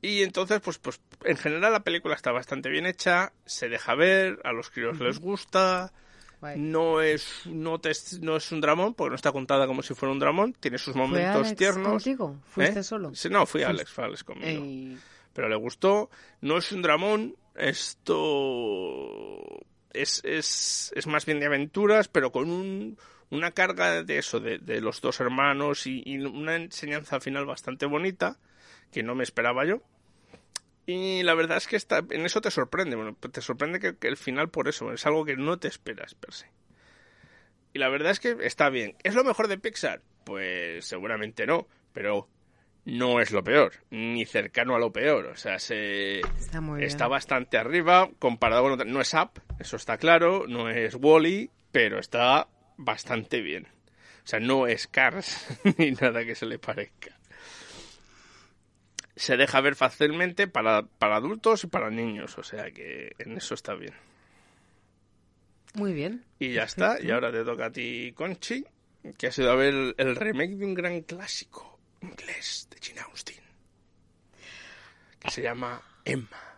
y 0.00 0.22
entonces, 0.22 0.60
pues, 0.60 0.78
pues, 0.78 1.00
en 1.24 1.36
general 1.36 1.72
la 1.72 1.84
película 1.84 2.14
está 2.14 2.32
bastante 2.32 2.68
bien 2.68 2.86
hecha, 2.86 3.32
se 3.46 3.68
deja 3.68 3.94
ver, 3.94 4.38
a 4.44 4.52
los 4.52 4.70
críos 4.70 5.00
les 5.00 5.18
gusta. 5.18 5.92
Guay. 6.42 6.58
No 6.58 7.00
es, 7.00 7.26
no, 7.46 7.80
te- 7.80 7.92
no 8.20 8.36
es 8.36 8.52
un 8.52 8.60
dramón, 8.60 8.92
porque 8.94 9.10
no 9.10 9.16
está 9.16 9.32
contada 9.32 9.66
como 9.66 9.82
si 9.82 9.94
fuera 9.94 10.12
un 10.12 10.18
dramón. 10.18 10.52
Tiene 10.60 10.76
sus 10.76 10.92
¿Fue 10.92 11.00
momentos 11.02 11.46
Alex 11.46 11.56
tiernos. 11.56 11.88
contigo? 12.02 12.36
¿Fuiste 12.44 12.80
¿Eh? 12.80 12.82
solo? 12.82 13.14
Sí, 13.14 13.30
no, 13.30 13.46
fui 13.46 13.62
Alex, 13.62 13.90
fue 13.90 14.04
Alex 14.04 14.24
conmigo. 14.24 14.62
Ey, 14.64 14.98
Pero 15.32 15.48
le 15.48 15.56
gustó. 15.56 16.10
No 16.42 16.58
es 16.58 16.70
un 16.72 16.82
dramón. 16.82 17.36
Esto 17.54 19.38
es, 19.92 20.20
es, 20.24 20.92
es 20.96 21.06
más 21.06 21.26
bien 21.26 21.40
de 21.40 21.46
aventuras, 21.46 22.08
pero 22.08 22.32
con 22.32 22.50
un, 22.50 22.98
una 23.30 23.50
carga 23.52 24.02
de 24.02 24.18
eso, 24.18 24.40
de, 24.40 24.58
de 24.58 24.80
los 24.80 25.00
dos 25.00 25.20
hermanos 25.20 25.86
y, 25.86 26.02
y 26.04 26.18
una 26.18 26.56
enseñanza 26.56 27.20
final 27.20 27.46
bastante 27.46 27.86
bonita, 27.86 28.38
que 28.90 29.02
no 29.02 29.14
me 29.14 29.24
esperaba 29.24 29.64
yo. 29.64 29.82
Y 30.86 31.22
la 31.22 31.34
verdad 31.34 31.58
es 31.58 31.66
que 31.68 31.76
está, 31.76 31.98
en 32.10 32.26
eso 32.26 32.40
te 32.40 32.50
sorprende. 32.50 32.96
Bueno, 32.96 33.14
te 33.14 33.40
sorprende 33.40 33.78
que, 33.78 33.96
que 33.96 34.08
el 34.08 34.16
final 34.16 34.48
por 34.48 34.68
eso 34.68 34.92
es 34.92 35.06
algo 35.06 35.24
que 35.24 35.36
no 35.36 35.58
te 35.58 35.68
esperas 35.68 36.14
per 36.14 36.32
se. 36.34 36.50
Y 37.72 37.78
la 37.78 37.88
verdad 37.88 38.10
es 38.10 38.20
que 38.20 38.36
está 38.42 38.68
bien. 38.68 38.96
¿Es 39.02 39.14
lo 39.14 39.24
mejor 39.24 39.48
de 39.48 39.58
Pixar? 39.58 40.02
Pues 40.24 40.84
seguramente 40.86 41.46
no, 41.46 41.66
pero 41.92 42.28
no 42.84 43.20
es 43.20 43.30
lo 43.30 43.44
peor, 43.44 43.72
ni 43.90 44.26
cercano 44.26 44.74
a 44.74 44.78
lo 44.78 44.92
peor. 44.92 45.26
O 45.26 45.36
sea, 45.36 45.58
se 45.58 46.20
Está 46.20 46.60
muy 46.60 46.82
está 46.84 47.06
bastante 47.08 47.56
arriba 47.58 48.10
comparado 48.18 48.62
con 48.62 48.72
otra- 48.72 48.84
No 48.86 49.00
es 49.00 49.14
Up, 49.14 49.40
eso 49.60 49.76
está 49.76 49.96
claro, 49.98 50.46
no 50.48 50.68
es 50.68 50.96
Wally, 51.00 51.50
pero 51.70 51.98
está 51.98 52.48
bastante 52.76 53.40
bien. 53.40 53.68
O 54.24 54.26
sea, 54.26 54.40
no 54.40 54.66
es 54.66 54.86
Cars 54.88 55.46
ni 55.78 55.92
nada 55.92 56.24
que 56.24 56.34
se 56.34 56.46
le 56.46 56.58
parezca. 56.58 57.16
Se 59.14 59.36
deja 59.36 59.60
ver 59.60 59.76
fácilmente 59.76 60.48
para, 60.48 60.82
para 60.82 61.16
adultos 61.16 61.64
y 61.64 61.66
para 61.66 61.90
niños, 61.90 62.38
o 62.38 62.42
sea 62.42 62.70
que 62.70 63.12
en 63.18 63.36
eso 63.36 63.54
está 63.54 63.74
bien. 63.74 63.94
Muy 65.74 65.92
bien. 65.92 66.24
Y 66.38 66.52
ya 66.52 66.64
está, 66.64 66.98
y 67.00 67.10
ahora 67.10 67.30
te 67.30 67.44
toca 67.44 67.66
a 67.66 67.70
ti, 67.70 68.12
Conchi, 68.14 68.64
que 69.16 69.26
has 69.26 69.38
ido 69.38 69.50
a 69.50 69.56
ver 69.56 69.74
el, 69.74 69.94
el 69.98 70.16
remake 70.16 70.56
de 70.56 70.64
un 70.64 70.74
gran 70.74 71.02
clásico 71.02 71.78
inglés 72.00 72.68
de 72.70 72.78
Jane 72.80 73.00
Austen, 73.00 73.42
que 75.18 75.30
se 75.30 75.42
llama 75.42 75.80
Emma. 76.04 76.52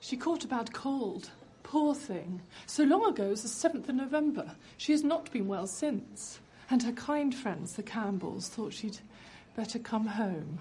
She 0.00 0.16
caught 0.16 0.44
a 0.44 0.48
bad 0.48 0.72
cold. 0.72 1.30
Poor 1.64 1.92
thing. 1.92 2.40
So 2.66 2.84
long 2.84 3.04
ago 3.06 3.32
as 3.32 3.42
the 3.42 3.48
7th 3.48 3.88
of 3.88 3.96
November. 3.96 4.54
She 4.76 4.92
has 4.92 5.02
not 5.02 5.32
been 5.32 5.48
well 5.48 5.66
since. 5.66 6.38
And 6.70 6.80
her 6.84 6.92
kind 6.92 7.34
friends, 7.34 7.72
the 7.72 7.82
Campbells, 7.82 8.48
thought 8.48 8.72
she'd 8.72 8.98
better 9.56 9.78
come 9.78 10.06
home 10.06 10.58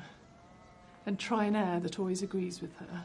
and 1.05 1.19
try 1.19 1.43
an 1.43 1.55
air 1.55 1.79
that 1.81 1.99
always 1.99 2.23
agrees 2.23 2.61
with 2.61 2.75
her. 2.77 3.03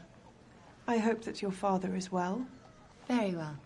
I 0.87 0.97
hope 0.97 1.23
that 1.23 1.41
your 1.41 1.51
father 1.51 1.95
is 1.95 2.11
well. 2.11 2.45
Very 3.07 3.35
well. 3.35 3.57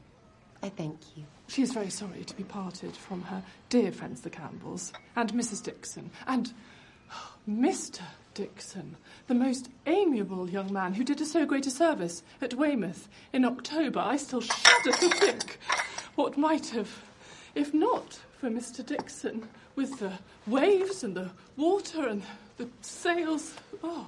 I 0.64 0.70
thank 0.70 1.00
you. 1.16 1.24
She 1.48 1.62
is 1.62 1.72
very 1.72 1.92
sorry 1.92 2.24
to 2.24 2.36
be 2.36 2.44
parted 2.44 2.96
from 2.96 3.22
her 3.24 3.44
dear 3.70 3.92
friends, 3.92 4.22
the 4.22 4.32
Campbells, 4.32 4.92
and 5.16 5.32
Mrs. 5.34 5.64
Dixon, 5.64 6.10
and 6.26 6.52
Mr. 7.50 8.02
Dixon, 8.34 8.98
the 9.28 9.36
most 9.36 9.70
amiable 9.86 10.50
young 10.50 10.74
man 10.74 10.96
who 10.96 11.04
did 11.04 11.22
us 11.22 11.32
so 11.32 11.46
great 11.46 11.68
a 11.68 11.72
service 11.72 12.24
at 12.42 12.56
Weymouth 12.56 13.08
in 13.32 13.46
October. 13.46 14.00
I 14.00 14.18
still 14.18 14.42
shudder 14.42 14.92
to 14.92 15.10
think 15.10 15.60
what 16.16 16.38
might 16.38 16.68
have, 16.70 16.90
if 17.54 17.74
not 17.74 18.20
for 18.40 18.50
Mr. 18.50 18.84
Dixon, 18.84 19.48
with 19.76 19.98
the 20.00 20.12
waves 20.48 21.04
and 21.04 21.16
the 21.16 21.30
water 21.58 22.08
and 22.08 22.24
the 22.58 22.68
sails. 22.82 23.54
Oh, 23.84 24.08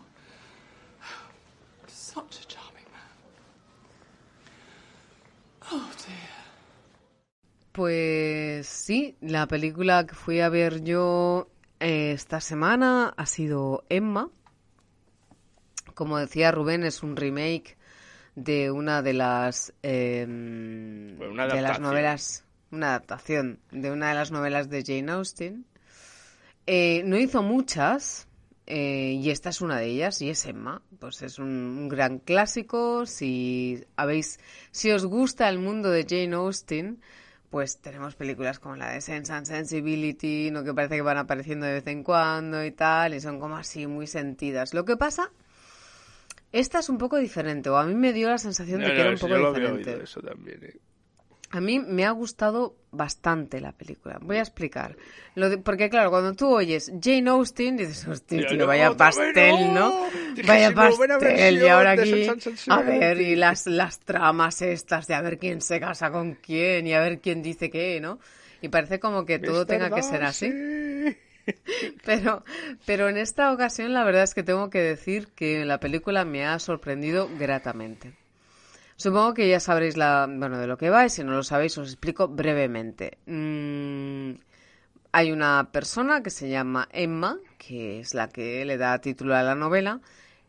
such 1.87 2.39
a 2.41 2.47
charming 2.47 2.85
man. 2.91 3.11
Oh 5.71 5.89
dear. 5.97 6.37
Pues 7.71 8.67
sí, 8.67 9.15
la 9.21 9.45
película 9.45 10.07
que 10.07 10.15
fui 10.15 10.39
a 10.39 10.49
ver 10.49 10.83
yo 10.83 11.47
eh, 11.79 12.11
esta 12.11 12.41
semana 12.41 13.13
ha 13.15 13.25
sido 13.27 13.83
Emma. 13.89 14.31
Como 15.93 16.17
decía 16.17 16.51
Rubén, 16.51 16.83
es 16.83 17.03
un 17.03 17.15
remake 17.15 17.77
de 18.35 18.71
una 18.71 19.01
de 19.01 19.13
las 19.13 19.73
em, 19.81 21.17
Bueno, 21.17 21.33
una 21.33 21.47
de 21.47 21.61
las 21.61 21.79
novelas, 21.79 22.45
una 22.71 22.89
adaptación 22.89 23.59
de 23.71 23.91
una 23.91 24.09
de 24.09 24.15
las 24.15 24.31
novelas 24.31 24.69
de 24.69 24.83
Jane 24.83 25.11
Austen. 25.11 25.65
Eh, 26.65 27.03
no 27.05 27.17
hizo 27.17 27.41
muchas 27.43 28.27
eh, 28.65 29.13
y 29.21 29.29
esta 29.29 29.49
es 29.49 29.61
una 29.61 29.77
de 29.79 29.85
ellas 29.87 30.21
y 30.21 30.29
es 30.29 30.45
Emma. 30.45 30.81
Pues 30.99 31.21
es 31.21 31.39
un, 31.39 31.47
un 31.47 31.89
gran 31.89 32.19
clásico. 32.19 33.05
Si 33.05 33.83
habéis, 33.95 34.39
si 34.71 34.91
os 34.91 35.05
gusta 35.05 35.47
el 35.49 35.59
mundo 35.59 35.89
de 35.89 36.05
Jane 36.07 36.35
Austen, 36.35 36.99
pues 37.49 37.79
tenemos 37.79 38.15
películas 38.15 38.59
como 38.59 38.75
la 38.75 38.89
de 38.91 39.01
Sense 39.01 39.31
and 39.31 39.45
Sensibility, 39.45 40.51
¿no? 40.51 40.63
que 40.63 40.73
parece 40.73 40.95
que 40.95 41.01
van 41.01 41.17
apareciendo 41.17 41.65
de 41.65 41.73
vez 41.73 41.87
en 41.87 42.03
cuando 42.03 42.63
y 42.65 42.71
tal, 42.71 43.13
y 43.13 43.21
son 43.21 43.39
como 43.39 43.55
así 43.55 43.87
muy 43.87 44.05
sentidas. 44.07 44.73
Lo 44.73 44.83
que 44.83 44.97
pasa, 44.97 45.31
esta 46.51 46.79
es 46.79 46.89
un 46.89 46.97
poco 46.97 47.17
diferente, 47.17 47.69
o 47.69 47.77
a 47.77 47.85
mí 47.85 47.95
me 47.95 48.11
dio 48.11 48.29
la 48.29 48.37
sensación 48.37 48.81
de 48.81 48.87
que 48.87 48.95
no, 48.95 49.01
era 49.01 49.09
un 49.11 49.17
poco 49.17 49.29
yo 49.29 49.37
lo 49.37 49.47
había 49.47 49.59
diferente. 49.61 49.91
oído 49.91 50.03
eso 50.03 50.21
también. 50.21 50.63
eh. 50.63 50.77
A 51.49 51.61
mí 51.61 51.79
me 51.79 52.05
ha 52.05 52.11
gustado 52.11 52.75
bastante 52.91 53.61
la 53.61 53.71
película. 53.71 54.17
Voy 54.21 54.37
a 54.37 54.41
explicar. 54.41 54.97
Lo 55.35 55.49
de- 55.49 55.57
porque 55.57 55.89
claro, 55.89 56.09
cuando 56.09 56.33
tú 56.33 56.47
oyes 56.53 56.91
Jane 57.01 57.29
Austen, 57.29 57.77
dices, 57.77 58.05
hostia, 58.07 58.39
tío, 58.47 58.57
no, 58.57 58.67
vaya 58.67 58.87
pastel, 58.97 59.73
no. 59.73 60.09
Vaya 60.47 60.67
pastel. 60.75 61.55
Y 61.63 61.67
ahora 61.69 61.95
aquí, 62.03 62.25
a 62.73 62.81
ver, 62.99 63.21
y 63.21 63.35
las, 63.35 63.65
las 63.67 63.99
tramas 63.99 64.61
estas 64.61 65.07
de 65.07 65.13
a 65.13 65.21
ver 65.21 65.37
quién 65.37 65.61
se 65.61 65.79
casa 65.79 66.11
con 66.11 66.33
quién 66.35 66.85
y 66.87 66.93
a 66.93 66.99
ver 66.99 67.19
quién 67.21 67.41
dice 67.41 67.69
qué, 67.69 67.99
¿no? 68.01 68.19
Y 68.61 68.67
parece 68.69 68.99
como 68.99 69.25
que 69.25 69.39
todo 69.39 69.65
tenga 69.65 69.89
que 69.95 70.01
ser 70.03 70.23
así. 70.23 70.51
Pero, 72.03 72.43
pero 72.85 73.07
en 73.07 73.15
esta 73.15 73.53
ocasión 73.53 73.93
la 73.93 74.03
verdad 74.03 74.23
es 74.23 74.33
que 74.33 74.43
tengo 74.43 74.69
que 74.69 74.79
decir 74.79 75.29
que 75.33 75.63
la 75.63 75.79
película 75.79 76.25
me 76.25 76.45
ha 76.45 76.59
sorprendido 76.59 77.29
gratamente. 77.39 78.11
Supongo 78.97 79.35
que 79.35 79.47
ya 79.47 79.59
sabréis 79.59 79.95
la, 79.95 80.27
bueno, 80.27 80.57
de 80.57 80.65
lo 80.65 80.77
que 80.77 80.89
va 80.89 81.05
y 81.05 81.09
si 81.09 81.23
no 81.23 81.31
lo 81.31 81.43
sabéis 81.43 81.77
os 81.77 81.89
explico 81.89 82.27
brevemente. 82.27 83.19
Mm, 83.27 84.31
hay 85.11 85.31
una 85.31 85.69
persona 85.71 86.23
que 86.23 86.31
se 86.31 86.49
llama 86.49 86.89
Emma, 86.91 87.37
que 87.59 87.99
es 87.99 88.15
la 88.15 88.27
que 88.27 88.65
le 88.65 88.77
da 88.77 88.99
título 88.99 89.35
a 89.35 89.43
la 89.43 89.53
novela, 89.53 90.01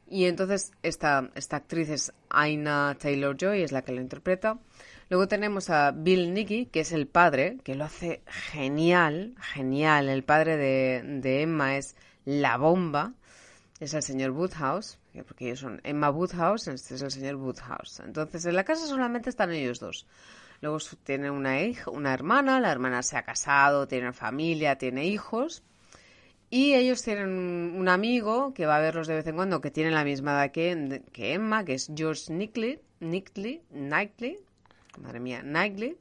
y 0.07 0.25
entonces 0.25 0.73
esta, 0.83 1.31
esta 1.35 1.57
actriz 1.57 1.91
es 1.91 2.13
Aina 2.31 2.97
Taylor-Joy, 2.99 3.63
es 3.63 3.73
la 3.73 3.83
que 3.83 3.93
lo 3.93 4.01
interpreta. 4.01 4.59
Luego 5.11 5.29
tenemos 5.29 5.69
a 5.69 5.91
Bill 5.91 6.33
Nighy, 6.33 6.67
que 6.67 6.81
es 6.81 6.93
el 6.93 7.07
padre, 7.07 7.59
que 7.65 7.75
lo 7.75 7.85
hace 7.85 8.23
genial, 8.27 9.35
genial. 9.41 10.09
El 10.09 10.25
padre 10.25 10.57
de, 10.57 11.03
de 11.21 11.43
Emma 11.43 11.77
es 11.77 11.97
la 12.25 12.57
bomba, 12.57 13.13
es 13.81 13.93
el 13.93 14.03
señor 14.03 14.31
Woodhouse, 14.31 14.99
porque 15.27 15.47
ellos 15.47 15.61
son 15.61 15.81
Emma 15.85 16.11
Woodhouse, 16.11 16.69
este 16.69 16.95
es 16.95 17.03
el 17.03 17.11
señor 17.11 17.37
Woodhouse. 17.37 18.01
Entonces 18.01 18.45
en 18.47 18.57
la 18.57 18.65
casa 18.65 18.87
solamente 18.87 19.31
están 19.31 19.53
ellos 19.53 19.81
dos. 19.81 20.07
Luego 20.61 20.79
tiene 21.05 21.31
una 21.31 21.63
hija, 21.63 21.91
una 21.91 22.13
hermana, 22.13 22.61
la 22.61 22.73
hermana 22.73 23.03
se 23.03 23.17
ha 23.17 23.23
casado, 23.23 23.87
tiene 23.87 24.13
familia, 24.13 24.77
tiene 24.77 25.07
hijos. 25.07 25.63
Y 26.51 26.75
ellos 26.75 27.03
tienen 27.03 27.29
un, 27.29 27.89
amigo 27.89 28.55
que 28.55 28.65
va 28.67 28.77
a 28.77 28.81
verlos 28.81 29.07
de 29.07 29.17
vez 29.17 29.27
en 29.27 29.37
cuando, 29.37 29.61
que 29.61 29.71
tiene 29.71 29.91
la 29.91 30.03
misma 30.03 30.33
edad 30.33 30.51
que, 30.51 31.35
Emma, 31.35 31.65
que 31.65 31.75
es 31.75 31.91
George 31.95 32.33
Nickley, 32.33 32.81
Knightley, 33.71 34.39
madre 34.99 35.21
mía, 35.21 35.43
Knightley, 35.43 35.99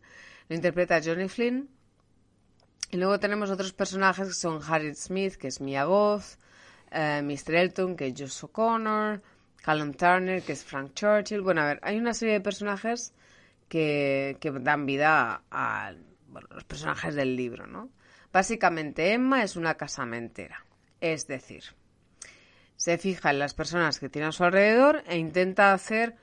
lo 0.48 0.56
interpreta 0.56 1.02
Johnny 1.04 1.28
Flynn. 1.28 1.70
Y 2.92 2.98
luego 2.98 3.20
tenemos 3.20 3.50
otros 3.50 3.74
personajes 3.74 4.30
que 4.30 4.34
son 4.34 4.62
Harriet 4.66 4.96
Smith, 4.96 5.36
que 5.36 5.50
es 5.50 5.60
Mia 5.60 5.84
Goth, 5.84 6.38
eh, 6.92 7.22
Mr. 7.24 7.56
Elton, 7.56 7.96
que 7.96 8.08
es 8.08 8.14
Josh 8.18 8.46
O'Connor, 8.46 9.22
Callum 9.62 9.94
Turner, 9.94 10.42
que 10.42 10.54
es 10.54 10.64
Frank 10.64 10.94
Churchill. 10.94 11.42
Bueno, 11.42 11.62
a 11.62 11.66
ver, 11.66 11.80
hay 11.82 11.98
una 11.98 12.14
serie 12.14 12.36
de 12.36 12.42
personajes 12.42 13.14
que, 13.68 14.38
que 14.40 14.52
dan 14.52 14.86
vida 14.86 15.44
a 15.52 15.94
bueno, 16.28 16.48
los 16.52 16.64
personajes 16.64 17.16
del 17.16 17.36
libro, 17.36 17.68
¿no? 17.68 17.90
Básicamente, 18.32 19.14
Emma 19.14 19.44
es 19.44 19.56
una 19.56 19.76
casamentera. 19.76 20.66
Es 21.02 21.28
decir, 21.28 21.64
se 22.76 22.98
fija 22.98 23.32
en 23.32 23.40
las 23.40 23.54
personas 23.54 24.00
que 24.00 24.10
tiene 24.10 24.28
a 24.28 24.32
su 24.32 24.44
alrededor 24.44 25.04
e 25.08 25.18
intenta 25.18 25.74
hacer 25.74 26.16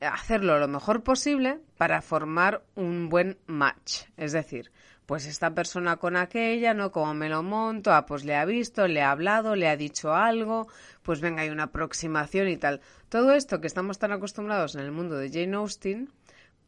hacerlo 0.00 0.58
lo 0.58 0.68
mejor 0.68 1.02
posible 1.02 1.60
para 1.76 2.02
formar 2.02 2.62
un 2.74 3.08
buen 3.08 3.38
match. 3.46 4.02
Es 4.16 4.32
decir, 4.32 4.70
pues 5.08 5.24
esta 5.24 5.54
persona 5.54 5.96
con 5.96 6.16
aquella, 6.16 6.74
¿no? 6.74 6.92
Como 6.92 7.14
me 7.14 7.30
lo 7.30 7.42
monto, 7.42 7.94
ah, 7.94 8.04
pues 8.04 8.26
le 8.26 8.34
ha 8.36 8.44
visto, 8.44 8.86
le 8.86 9.00
ha 9.00 9.10
hablado, 9.10 9.56
le 9.56 9.66
ha 9.66 9.74
dicho 9.74 10.12
algo, 10.12 10.68
pues 11.02 11.22
venga, 11.22 11.40
hay 11.40 11.48
una 11.48 11.62
aproximación 11.62 12.46
y 12.48 12.58
tal. 12.58 12.82
Todo 13.08 13.32
esto 13.32 13.58
que 13.58 13.68
estamos 13.68 13.98
tan 13.98 14.12
acostumbrados 14.12 14.74
en 14.74 14.82
el 14.82 14.92
mundo 14.92 15.16
de 15.16 15.30
Jane 15.30 15.56
Austen, 15.56 16.10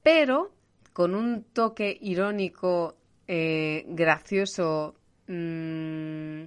pero 0.03 0.55
con 0.95 1.15
un 1.15 1.45
toque 1.53 1.99
irónico, 2.01 2.97
eh, 3.29 3.85
gracioso, 3.89 4.95
mmm, 5.27 6.45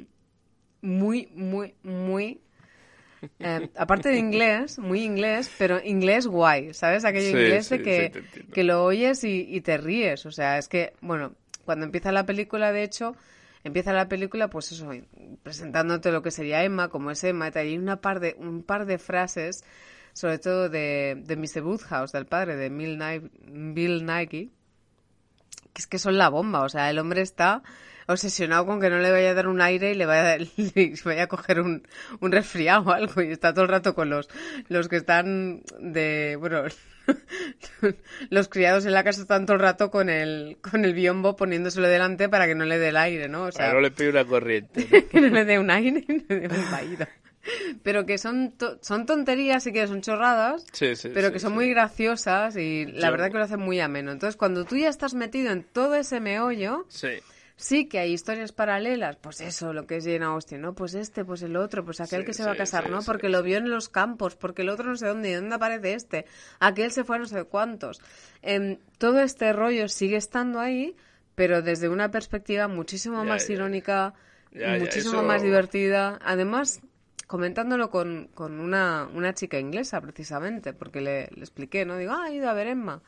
muy, 0.82 1.28
muy, 1.36 1.76
muy 1.84 2.42
eh, 3.38 3.70
aparte 3.76 4.10
de 4.10 4.18
inglés, 4.18 4.80
muy 4.80 5.04
inglés, 5.04 5.52
pero 5.60 5.80
inglés 5.80 6.26
guay, 6.26 6.74
¿sabes? 6.74 7.06
Aquello 7.06 7.30
Sí, 7.30 7.38
inglés 7.38 7.70
de 7.70 7.82
que, 7.84 8.12
sí, 8.34 8.42
que 8.52 8.64
lo 8.64 8.84
oyes 8.84 9.24
y, 9.24 9.46
y 9.48 9.62
te 9.62 9.78
ríes. 9.78 10.26
O 10.26 10.32
sea, 10.32 10.58
es 10.58 10.68
que, 10.68 10.94
bueno, 11.02 11.36
cuando 11.66 11.86
empieza 11.86 12.12
la 12.12 12.26
película, 12.26 12.72
de 12.72 12.84
hecho, 12.84 13.16
empieza 13.64 13.94
la 13.94 14.08
película, 14.08 14.50
pues 14.50 14.72
eso, 14.72 14.90
presentándote 15.44 16.12
lo 16.12 16.22
que 16.22 16.32
sería 16.32 16.64
Emma, 16.64 16.90
como 16.90 17.12
es 17.12 17.24
Emma, 17.24 17.50
y 17.64 17.78
una 17.78 18.02
par 18.02 18.20
de, 18.20 18.36
un 18.38 18.64
par 18.64 18.86
de 18.86 18.98
frases, 18.98 19.64
sobre 20.14 20.40
todo 20.40 20.70
de, 20.70 21.22
de 21.26 21.36
Mr. 21.36 21.64
Woodhouse, 21.64 22.12
del 22.12 22.26
padre 22.26 22.56
de 22.56 22.70
Bill 22.70 24.06
Nighy, 24.06 24.52
que 25.74 25.82
es 25.82 25.88
que 25.88 26.00
son 26.00 26.18
la 26.18 26.30
bomba. 26.30 26.64
O 26.64 26.70
sea, 26.70 26.90
el 26.90 27.00
hombre 27.00 27.22
está 27.22 27.64
obsesionado 28.08 28.66
con 28.66 28.80
que 28.82 28.90
no 28.90 29.00
le 29.00 29.12
vaya 29.12 29.32
a 29.32 29.34
dar 29.34 29.48
un 29.48 29.62
aire 29.62 29.92
y 29.92 29.96
le 29.96 30.06
vaya, 30.06 30.38
le 30.38 30.94
vaya 31.06 31.24
a 31.24 31.28
coger 31.28 31.60
un, 31.62 31.88
un 32.20 32.32
resfriado 32.32 32.84
o 32.84 32.92
algo. 32.92 33.22
Y 33.22 33.32
está 33.32 33.54
todo 33.54 33.64
el 33.66 33.70
rato 33.72 33.94
con 33.96 34.10
los, 34.10 34.30
los 34.70 34.88
que 34.90 34.98
están 34.98 35.62
de, 35.80 36.36
bueno, 36.40 36.64
los 38.30 38.48
criados 38.48 38.86
en 38.86 38.94
la 38.94 39.04
casa 39.04 39.22
están 39.22 39.46
todo 39.46 39.56
el 39.56 39.62
rato 39.62 39.92
con 39.92 40.10
el, 40.10 40.58
con 40.62 40.86
el 40.86 40.94
biombo 40.94 41.36
poniéndoselo 41.36 41.88
delante 41.88 42.30
para 42.30 42.48
que 42.48 42.56
no 42.56 42.66
le 42.66 42.80
dé 42.80 42.90
el 42.90 42.98
aire, 42.98 43.28
¿no? 43.28 43.44
O 43.46 43.52
sea, 43.52 43.66
Para 43.68 43.74
no 43.74 43.82
le 43.82 43.92
pide 43.92 44.10
una 44.10 44.26
corriente. 44.26 44.88
¿no? 44.92 45.08
que 45.10 45.22
no 45.22 45.28
le 45.28 45.46
dé 45.46 45.60
un 45.60 45.70
aire 45.72 46.04
y 46.08 46.14
no 46.14 46.24
le 46.30 46.48
dé 46.48 46.58
un 46.60 46.72
vaído. 46.72 47.06
Pero 47.84 48.06
que 48.06 48.18
son, 48.18 48.54
to- 48.54 48.80
son 48.82 49.06
tonterías 49.06 49.68
y 49.68 49.74
que 49.74 49.86
son 49.86 50.00
chorradas, 50.02 50.66
Sí, 50.72 50.96
sí, 50.96 51.10
pero 51.14 51.28
sí, 51.28 51.34
que 51.34 51.40
son 51.40 51.52
muy 51.54 51.70
graciosas 51.70 52.56
y 52.56 52.86
la 52.86 53.08
Yo- 53.08 53.12
verdad 53.12 53.32
que 53.32 53.38
lo 53.38 53.44
hacen 53.44 53.60
muy 53.60 53.82
ameno. 53.82 54.14
Entonces, 54.14 54.38
cuando 54.38 54.64
tú 54.64 54.78
ya 54.78 54.88
estás 54.88 55.14
metido 55.14 55.52
en 55.52 55.64
todo 55.64 55.96
ese 55.96 56.22
meollo. 56.22 56.86
Sí 57.64 57.86
que 57.88 58.00
hay 58.00 58.12
historias 58.14 58.52
paralelas. 58.52 59.16
Pues 59.16 59.40
eso, 59.40 59.72
lo 59.74 59.88
que 59.88 59.98
es 59.98 60.04
Jane 60.06 60.26
Austen, 60.26 60.60
¿no? 60.62 60.74
Pues 60.74 60.94
este, 60.96 61.24
pues 61.24 61.42
el 61.44 61.56
otro, 61.56 61.86
pues 61.86 62.02
aquel 62.02 62.22
Sí, 62.22 62.26
que 62.26 62.34
se 62.34 62.44
va 62.44 62.52
a 62.52 62.56
casar, 62.58 62.86
sí, 62.86 62.92
¿no? 62.92 63.02
Porque 63.04 63.30
lo 63.30 63.42
vio 63.42 63.58
en 63.58 63.70
los 63.70 63.88
campos, 63.90 64.36
porque 64.36 64.64
el 64.64 64.70
otro 64.70 64.86
no 64.90 64.98
sé 64.98 65.08
dónde, 65.08 65.30
¿y 65.32 65.34
dónde 65.34 65.56
aparece 65.56 65.94
este? 65.94 66.26
Aquel 66.60 66.92
se 66.92 67.04
fue 67.06 67.16
a 67.16 67.20
no 67.20 67.26
sé 67.26 67.44
cuántos. 67.46 68.02
Em, 68.42 68.78
todo 68.98 69.22
este 69.22 69.54
rollo 69.54 69.88
sigue 69.88 70.18
estando 70.18 70.60
ahí, 70.60 70.96
pero 71.36 71.62
desde 71.62 71.88
una 71.90 72.12
perspectiva 72.12 72.68
muchísimo 72.68 73.20
Ya, 73.24 73.30
más 73.30 73.48
ya. 73.48 73.54
irónica, 73.54 74.14
ya, 74.52 74.78
muchísimo 74.78 75.20
eso- 75.20 75.24
más 75.24 75.42
divertida. 75.42 76.20
Además, 76.24 76.82
comentándolo 77.28 77.90
con, 77.90 78.28
con 78.36 78.60
una, 78.60 79.08
una 79.14 79.34
chica 79.34 79.58
inglesa, 79.58 80.02
precisamente, 80.02 80.74
porque 80.74 81.00
le, 81.02 81.28
le 81.34 81.40
expliqué, 81.42 81.86
¿no? 81.86 81.98
Digo, 81.98 82.12
ah, 82.14 82.28
he 82.30 82.36
ido 82.36 82.50
a 82.50 82.54
ver 82.54 82.68
Emma. 82.68 83.02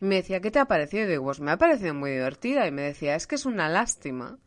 Y 0.00 0.04
me 0.04 0.16
decía, 0.16 0.40
¿qué 0.40 0.50
te 0.50 0.58
ha 0.58 0.66
parecido? 0.66 1.04
Y 1.04 1.08
digo, 1.08 1.24
pues 1.24 1.40
me 1.40 1.50
ha 1.50 1.56
parecido 1.58 1.94
muy 1.94 2.10
divertida. 2.12 2.66
Y 2.66 2.70
me 2.72 2.82
decía, 2.82 3.14
es 3.16 3.26
que 3.26 3.34
es 3.36 3.46
una 3.46 3.68
lástima 3.68 4.38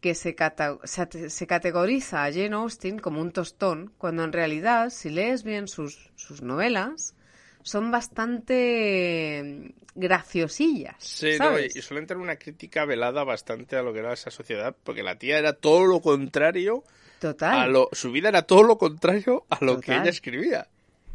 que 0.00 0.14
se, 0.14 0.34
cata- 0.34 0.78
se, 0.84 1.30
se 1.30 1.46
categoriza 1.46 2.24
a 2.24 2.32
Jane 2.32 2.54
Austen 2.54 2.98
como 2.98 3.20
un 3.20 3.32
tostón, 3.32 3.92
cuando 3.98 4.24
en 4.24 4.32
realidad, 4.32 4.90
si 4.90 5.10
lees 5.10 5.42
bien 5.42 5.68
sus, 5.68 6.10
sus 6.16 6.42
novelas, 6.42 7.14
son 7.62 7.90
bastante 7.90 9.74
graciosillas. 9.94 10.96
Sí, 10.98 11.36
no, 11.38 11.58
y 11.58 11.68
suelen 11.82 12.06
tener 12.06 12.22
una 12.22 12.36
crítica 12.36 12.84
velada 12.86 13.24
bastante 13.24 13.76
a 13.76 13.82
lo 13.82 13.92
que 13.92 13.98
era 14.00 14.12
esa 14.14 14.30
sociedad, 14.30 14.74
porque 14.84 15.02
la 15.02 15.18
tía 15.18 15.38
era 15.38 15.52
todo 15.52 15.84
lo 15.86 16.00
contrario 16.00 16.82
Total. 17.18 17.58
a 17.58 17.66
lo, 17.66 17.88
su 17.92 18.12
vida 18.12 18.30
era 18.30 18.42
todo 18.42 18.62
lo 18.62 18.78
contrario 18.78 19.44
a 19.50 19.62
lo 19.64 19.80
que 19.80 19.92
ella 19.96 20.10
escribía. 20.10 20.68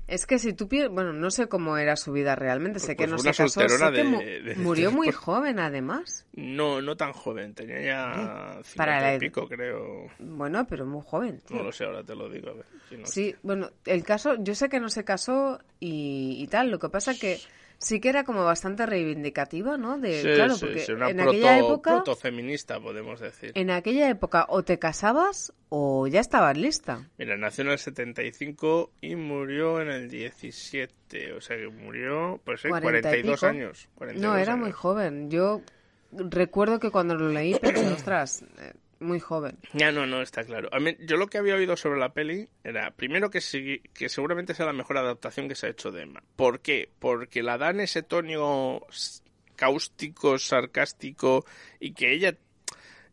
Es 0.07 0.27
que 0.27 0.37
si 0.37 0.53
tú 0.53 0.67
piensas, 0.67 0.91
bueno, 0.93 1.13
no 1.13 1.31
sé 1.31 1.47
cómo 1.47 1.77
era 1.77 1.95
su 1.95 2.11
vida 2.11 2.35
realmente, 2.35 2.79
sé 2.79 2.95
que 2.95 3.07
Pues 3.07 3.09
no 3.09 3.15
una 3.15 3.33
se 3.33 3.43
casó, 3.43 3.61
sé 3.61 3.67
que 3.91 3.91
de- 3.91 4.03
mu- 4.03 4.19
de- 4.19 4.55
murió 4.57 4.91
muy 4.91 5.07
pues- 5.07 5.15
joven 5.17 5.57
además. 5.59 6.27
No, 6.33 6.79
no 6.81 6.95
tan 6.95 7.11
joven, 7.11 7.55
tenía 7.55 7.81
ya 7.81 8.11
para 8.11 8.63
cincuenta 8.63 9.11
la 9.13 9.17
pico, 9.19 9.47
creo. 9.47 10.07
Bueno, 10.19 10.67
pero 10.67 10.85
muy 10.85 11.01
joven. 11.03 11.39
tío. 11.47 11.57
No 11.57 11.63
lo 11.63 11.71
sé, 11.71 11.85
ahora 11.85 12.03
te 12.03 12.15
lo 12.15 12.29
digo. 12.29 12.51
A 12.51 12.53
ver, 12.53 12.65
si 12.89 12.97
no 12.97 13.05
Sí, 13.07 13.35
bueno, 13.41 13.71
el 13.85 14.03
caso, 14.03 14.35
yo 14.37 14.53
sé 14.53 14.69
que 14.69 14.79
no 14.79 14.89
se 14.89 15.03
casó 15.03 15.59
y, 15.79 16.37
y 16.39 16.47
tal, 16.47 16.69
lo 16.69 16.77
que 16.77 16.89
pasa 16.89 17.15
que 17.19 17.39
sí 17.77 17.99
que 17.99 18.09
era 18.09 18.23
como 18.23 18.43
bastante 18.45 18.85
reivindicativa, 18.85 19.77
¿no? 19.77 19.97
De, 19.97 20.21
Sí, 20.21 20.27
claro, 20.35 20.55
sí, 20.55 20.65
porque 20.65 20.79
sí, 20.81 20.91
una 20.93 21.09
en 21.09 21.17
proto, 21.17 21.29
aquella 21.31 21.59
época, 21.59 21.91
protofeminista, 21.95 22.79
podemos 22.79 23.19
decir. 23.19 23.51
en 23.55 23.69
aquella 23.71 24.09
época 24.09 24.45
o 24.49 24.63
te 24.63 24.79
casabas 24.79 25.53
o 25.69 26.07
ya 26.07 26.19
estabas 26.19 26.57
lista. 26.57 27.09
Mira, 27.17 27.38
nació 27.38 27.63
en 27.65 27.71
el 27.71 27.77
75 27.79 28.91
y 29.01 29.15
murió 29.15 29.81
en 29.81 29.89
el 29.89 30.09
17. 30.09 31.33
O 31.33 31.41
sea 31.41 31.57
que 31.57 31.67
murió, 31.69 32.39
pues 32.43 32.61
sí, 32.61 32.69
40 32.69 32.88
y 32.88 33.01
42 33.01 33.35
pico. 33.39 33.45
años. 33.47 33.89
42 33.95 34.21
No, 34.31 34.38
era 34.38 34.53
años. 34.53 34.63
muy 34.63 34.71
joven. 34.71 35.29
Yo 35.29 35.61
recuerdo 36.11 36.79
que 36.79 36.91
cuando 36.91 37.15
lo 37.15 37.29
leí 37.29 37.55
pensé, 37.55 37.88
ostras, 37.93 38.43
eh, 38.59 38.73
muy 39.05 39.19
joven. 39.21 39.57
Ya, 39.73 39.91
no, 39.91 40.05
no, 40.05 40.21
está 40.21 40.43
claro. 40.43 40.67
A 40.73 40.79
mí, 40.79 40.95
yo 40.99 41.15
lo 41.17 41.27
que 41.27 41.37
había 41.37 41.55
oído 41.55 41.77
sobre 41.77 41.99
la 41.99 42.13
peli 42.13 42.49
era, 42.63 42.91
primero, 42.91 43.29
que, 43.29 43.39
sí- 43.41 43.81
que 43.93 44.09
seguramente 44.09 44.53
sea 44.53 44.65
la 44.65 44.73
mejor 44.73 44.97
adaptación 44.97 45.47
que 45.47 45.55
se 45.55 45.67
ha 45.67 45.69
hecho 45.69 45.91
de 45.91 46.01
Emma. 46.03 46.21
¿Por 46.35 46.59
qué? 46.59 46.89
Porque 46.99 47.41
la 47.43 47.57
dan 47.57 47.79
ese 47.79 48.03
tono 48.03 48.81
cáustico, 49.55 50.37
sarcástico, 50.37 51.45
y 51.79 51.93
que 51.93 52.11
ella... 52.13 52.35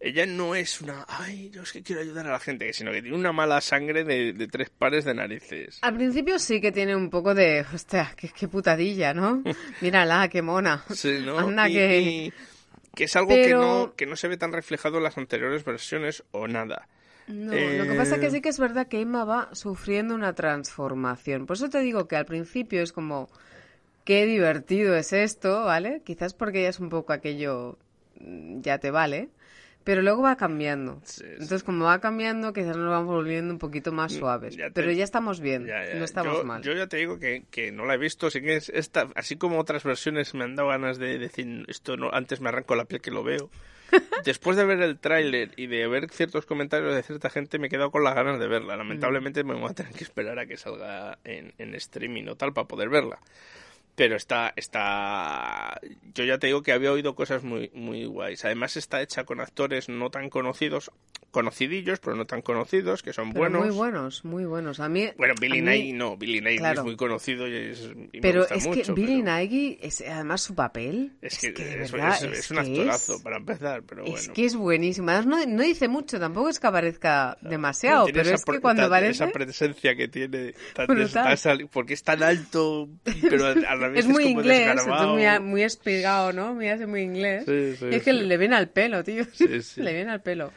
Ella 0.04 0.26
no 0.26 0.56
es 0.56 0.80
una, 0.80 1.06
ay, 1.08 1.48
yo 1.50 1.62
es 1.62 1.70
que 1.70 1.80
quiero 1.84 2.02
ayudar 2.02 2.26
a 2.26 2.32
la 2.32 2.40
gente, 2.40 2.72
sino 2.72 2.90
que 2.90 3.02
tiene 3.02 3.16
una 3.16 3.30
mala 3.30 3.60
sangre 3.60 4.02
de, 4.02 4.32
de 4.32 4.48
tres 4.48 4.68
pares 4.68 5.04
de 5.04 5.14
narices. 5.14 5.78
Al 5.82 5.94
principio 5.94 6.40
sí 6.40 6.60
que 6.60 6.72
tiene 6.72 6.96
un 6.96 7.08
poco 7.08 7.36
de, 7.36 7.64
hostia, 7.72 8.12
qué, 8.16 8.28
qué 8.36 8.48
putadilla, 8.48 9.14
¿no? 9.14 9.44
Mírala, 9.80 10.26
qué 10.28 10.42
mona. 10.42 10.82
Sí, 10.92 11.18
¿no? 11.24 11.38
Anda 11.38 11.68
Y- 11.68 11.72
que... 11.74 12.00
y 12.00 12.32
que 12.94 13.04
es 13.04 13.16
algo 13.16 13.30
Pero- 13.30 13.44
que, 13.44 13.54
no, 13.54 13.94
que 13.96 14.06
no 14.06 14.16
se 14.16 14.28
ve 14.28 14.36
tan 14.36 14.52
reflejado 14.52 14.98
en 14.98 15.04
las 15.04 15.18
anteriores 15.18 15.64
versiones 15.64 16.24
o 16.32 16.46
nada. 16.48 16.88
No, 17.28 17.52
lo 17.52 17.84
que 17.84 17.94
pasa 17.96 18.16
Eh, 18.16 18.20
que 18.20 18.30
sí 18.30 18.40
que 18.40 18.48
es 18.48 18.58
verdad 18.58 18.88
que 18.88 19.00
Emma 19.00 19.24
va 19.24 19.48
sufriendo 19.54 20.14
una 20.14 20.34
transformación. 20.34 21.46
Por 21.46 21.56
eso 21.56 21.70
te 21.70 21.80
digo 21.80 22.08
que 22.08 22.16
al 22.16 22.26
principio 22.26 22.82
es 22.82 22.92
como, 22.92 23.28
qué 24.04 24.26
divertido 24.26 24.96
es 24.96 25.12
esto, 25.12 25.64
¿vale? 25.64 26.02
Quizás 26.04 26.34
porque 26.34 26.60
ella 26.60 26.70
es 26.70 26.80
un 26.80 26.88
poco 26.88 27.12
aquello, 27.12 27.78
mm, 28.20 28.60
ya 28.62 28.78
te 28.78 28.90
vale. 28.90 29.28
Pero 29.84 30.02
luego 30.02 30.22
va 30.22 30.36
cambiando. 30.36 31.00
Sí, 31.04 31.20
sí. 31.22 31.26
Entonces, 31.32 31.62
como 31.62 31.84
va 31.86 32.00
cambiando, 32.00 32.52
quizás 32.52 32.76
nos 32.76 32.88
vamos 32.88 33.08
volviendo 33.14 33.52
un 33.52 33.58
poquito 33.58 33.90
más 33.92 34.12
suaves. 34.12 34.54
Mm, 34.56 34.58
ya 34.58 34.64
te- 34.66 34.72
Pero 34.72 34.92
ya 34.92 35.04
estamos 35.04 35.40
bien, 35.40 35.66
Ya, 35.66 35.84
ya. 35.86 35.94
no 35.94 36.04
estamos 36.04 36.38
yo, 36.38 36.44
mal. 36.44 36.62
yo 36.62 36.72
ya 36.72 36.86
te 36.86 36.96
digo 36.98 37.18
que, 37.18 37.44
que 37.50 37.72
no 37.72 37.84
la 37.84 37.94
he 37.94 37.98
visto, 37.98 38.30
sí 38.30 38.40
que 38.40 38.56
es 38.56 38.68
esta, 38.68 39.08
así 39.16 39.36
como 39.36 39.58
otras 39.58 39.82
versiones 39.84 40.34
me 40.34 40.44
han 40.44 40.54
dado 40.56 40.68
ganas 40.68 40.98
de 40.98 41.18
decir 41.18 41.64
esto 41.68 41.96
no, 41.96 42.10
antes 42.12 42.40
me 42.40 42.48
arranco 42.48 42.74
la 42.76 42.84
piel 42.84 43.00
que 43.00 43.10
lo 43.10 43.24
veo. 43.24 43.50
Después 44.24 44.56
de 44.56 44.64
ver 44.64 44.80
el 44.80 44.98
tráiler 44.98 45.50
y 45.56 45.66
de 45.66 45.86
ver 45.86 46.08
ciertos 46.10 46.46
comentarios 46.46 46.94
de 46.94 47.02
cierta 47.02 47.28
gente 47.28 47.58
me 47.58 47.66
he 47.66 47.70
quedado 47.70 47.90
con 47.90 48.02
las 48.04 48.14
ganas 48.14 48.38
de 48.40 48.48
verla. 48.48 48.76
Lamentablemente 48.76 49.44
me 49.44 49.54
voy 49.54 49.68
a 49.70 49.74
tener 49.74 49.92
que 49.92 50.04
esperar 50.04 50.38
a 50.38 50.46
que 50.46 50.56
salga 50.56 51.18
en, 51.24 51.52
en 51.58 51.74
streaming 51.74 52.26
o 52.28 52.36
tal 52.36 52.52
para 52.54 52.66
poder 52.68 52.88
verla. 52.88 53.18
Pero 53.94 54.16
está, 54.16 54.54
está, 54.56 55.78
yo 56.14 56.24
ya 56.24 56.38
te 56.38 56.46
digo 56.46 56.62
que 56.62 56.72
había 56.72 56.92
oído 56.92 57.14
cosas 57.14 57.42
muy, 57.42 57.70
muy 57.74 58.04
guays. 58.06 58.44
Además 58.44 58.76
está 58.76 59.02
hecha 59.02 59.24
con 59.24 59.40
actores 59.40 59.88
no 59.90 60.10
tan 60.10 60.30
conocidos, 60.30 60.90
conocidillos, 61.30 61.98
pero 62.00 62.16
no 62.16 62.26
tan 62.26 62.40
conocidos, 62.42 63.02
que 63.02 63.12
son 63.12 63.32
Pero 63.32 63.40
buenos. 63.50 63.66
muy 63.66 63.70
buenos, 63.76 64.24
muy 64.24 64.44
buenos. 64.46 64.80
A 64.80 64.88
mí, 64.88 65.10
Bueno, 65.18 65.34
Billy 65.40 65.60
Nighy 65.60 65.92
no, 65.92 66.16
Billy 66.16 66.40
Claro. 66.58 66.80
es 66.80 66.84
muy 66.86 66.96
conocido 66.96 67.46
y, 67.48 67.54
es, 67.54 67.80
y 67.82 68.16
me 68.16 68.20
Pero 68.22 68.40
gusta 68.40 68.54
es 68.54 68.66
que 68.66 68.92
Billy 68.92 69.22
pero 69.22 69.78
es, 69.82 70.00
además 70.00 70.40
su 70.42 70.54
papel, 70.54 71.12
es 71.20 71.38
que, 71.38 71.52
de 71.52 71.82
es, 71.82 71.92
verdad, 71.92 72.16
es- 72.16 72.22
es 72.22 72.38
es 72.38 72.50
un 72.50 72.56
que 72.58 72.62
actorazo 72.62 73.16
es- 73.16 73.22
para 73.22 73.36
empezar, 73.36 73.82
pero 73.82 74.04
Es 74.04 74.10
bueno. 74.10 74.32
que 74.34 74.44
es 74.46 74.56
buenísimo. 74.56 75.10
Además, 75.10 75.26
no, 75.46 75.52
no 75.56 75.62
dice 75.62 75.88
mucho, 75.88 76.18
tampoco 76.18 76.48
es 76.48 76.58
que 76.60 76.66
aparezca 76.66 77.36
demasiado, 77.42 78.06
pero 78.12 78.30
es 78.30 78.44
que 78.44 78.60
cuando 78.60 78.84
aparece... 78.84 79.12
Esa 79.24 79.28
presencia 79.30 79.94
que 79.96 80.08
tiene, 80.08 80.54
tan 80.74 80.86
porque 81.70 81.94
es 81.94 82.02
tan 82.02 82.22
alto, 82.22 82.88
pero 83.28 83.46
a 83.46 83.76
la 83.76 83.88
Es 83.98 84.06
muy 84.06 84.24
inglés, 84.24 84.68
entonces 84.68 85.06
muy, 85.08 85.40
muy 85.40 85.62
espigado, 85.62 86.32
¿no? 86.32 86.54
Me 86.54 86.70
hace 86.70 86.86
muy 86.86 87.02
inglés. 87.02 87.44
Sí, 87.46 87.76
sí, 87.76 87.86
y 87.90 87.94
es 87.96 88.02
que 88.02 88.12
le 88.12 88.36
viene 88.36 88.56
al 88.56 88.68
pelo, 88.68 89.02
tío. 89.04 89.24
Le 89.76 89.92
viene 89.94 90.10
al 90.10 90.22
pelo. 90.22 90.52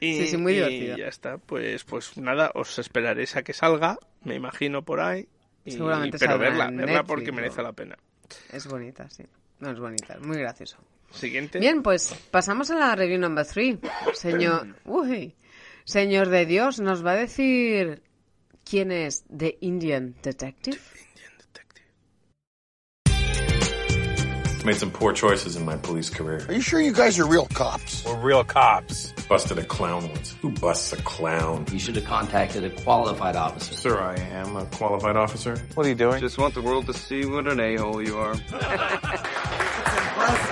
Y, 0.00 0.14
sí, 0.16 0.26
sí, 0.28 0.36
muy 0.36 0.52
y 0.52 0.56
divertido. 0.56 0.96
ya 0.96 1.06
está, 1.08 1.38
pues, 1.38 1.84
pues 1.84 2.16
nada, 2.16 2.50
os 2.54 2.78
esperaréis 2.78 3.36
a 3.36 3.42
que 3.42 3.52
salga, 3.52 3.98
me 4.24 4.34
imagino 4.34 4.82
por 4.82 5.00
ahí. 5.00 5.28
Y- 5.64 5.72
Seguramente 5.72 6.18
pero 6.18 6.38
verla, 6.38 6.66
verla 6.70 6.86
Netflix 6.86 7.04
porque 7.06 7.32
merece 7.32 7.62
la 7.62 7.72
pena. 7.72 7.98
Es 8.52 8.66
bonita, 8.66 9.08
sí. 9.10 9.24
No, 9.58 9.70
es 9.70 9.78
bonita, 9.78 10.14
es 10.14 10.22
muy 10.22 10.38
gracioso. 10.38 10.78
Siguiente. 11.12 11.58
Bien, 11.58 11.82
pues 11.82 12.14
pasamos 12.30 12.70
a 12.70 12.76
la 12.76 12.94
review 12.96 13.18
number 13.18 13.44
three. 13.46 13.78
Señor, 14.14 14.68
uy, 14.84 15.34
señor 15.84 16.28
de 16.30 16.46
Dios, 16.46 16.80
¿nos 16.80 17.04
va 17.04 17.12
a 17.12 17.16
decir 17.16 18.02
quién 18.64 18.92
es 18.92 19.24
The 19.36 19.58
Indian 19.60 20.14
Detective? 20.22 20.78
Made 24.64 24.76
some 24.76 24.90
poor 24.90 25.14
choices 25.14 25.56
in 25.56 25.64
my 25.64 25.76
police 25.78 26.10
career. 26.10 26.44
Are 26.46 26.52
you 26.52 26.60
sure 26.60 26.80
you 26.80 26.92
guys 26.92 27.18
are 27.18 27.26
real 27.26 27.46
cops? 27.46 28.04
We're 28.04 28.20
real 28.20 28.44
cops. 28.44 29.12
Busted 29.26 29.58
a 29.58 29.64
clown 29.64 30.06
once. 30.08 30.34
Who 30.42 30.50
busts 30.50 30.92
a 30.92 30.98
clown? 30.98 31.64
You 31.72 31.78
should 31.78 31.96
have 31.96 32.04
contacted 32.04 32.64
a 32.64 32.70
qualified 32.70 33.36
officer. 33.36 33.72
Sir, 33.72 33.98
I 33.98 34.20
am 34.20 34.56
a 34.56 34.66
qualified 34.66 35.16
officer. 35.16 35.56
What 35.74 35.86
are 35.86 35.88
you 35.88 35.94
doing? 35.94 36.20
Just 36.20 36.36
want 36.36 36.52
the 36.54 36.62
world 36.62 36.86
to 36.86 36.92
see 36.92 37.24
what 37.24 37.46
an 37.46 37.58
a-hole 37.58 38.02
you 38.02 38.18
are. 38.18 38.34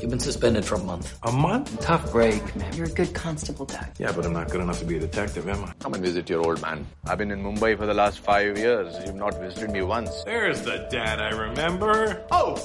You've 0.00 0.10
been 0.10 0.20
suspended 0.20 0.64
for 0.64 0.76
a 0.76 0.82
month. 0.84 1.18
A 1.24 1.32
month? 1.32 1.80
Tough 1.80 2.12
break, 2.12 2.54
man. 2.54 2.72
You're 2.74 2.86
a 2.86 2.90
good 2.90 3.12
constable, 3.14 3.66
Doug. 3.66 3.86
Yeah, 3.98 4.12
but 4.12 4.24
I'm 4.24 4.32
not 4.32 4.48
good 4.48 4.60
enough 4.60 4.78
to 4.78 4.84
be 4.84 4.96
a 4.96 5.00
detective, 5.00 5.48
am 5.48 5.64
I? 5.64 5.72
Come 5.80 5.94
and 5.94 6.04
visit 6.04 6.30
your 6.30 6.46
old 6.46 6.62
man. 6.62 6.86
I've 7.06 7.18
been 7.18 7.32
in 7.32 7.42
Mumbai 7.42 7.76
for 7.76 7.86
the 7.86 7.94
last 7.94 8.20
five 8.20 8.56
years. 8.56 8.94
You've 9.04 9.16
not 9.16 9.38
visited 9.40 9.70
me 9.70 9.82
once. 9.82 10.22
There's 10.24 10.62
the 10.62 10.86
dad 10.90 11.20
I 11.20 11.30
remember. 11.30 12.24
Oh! 12.30 12.56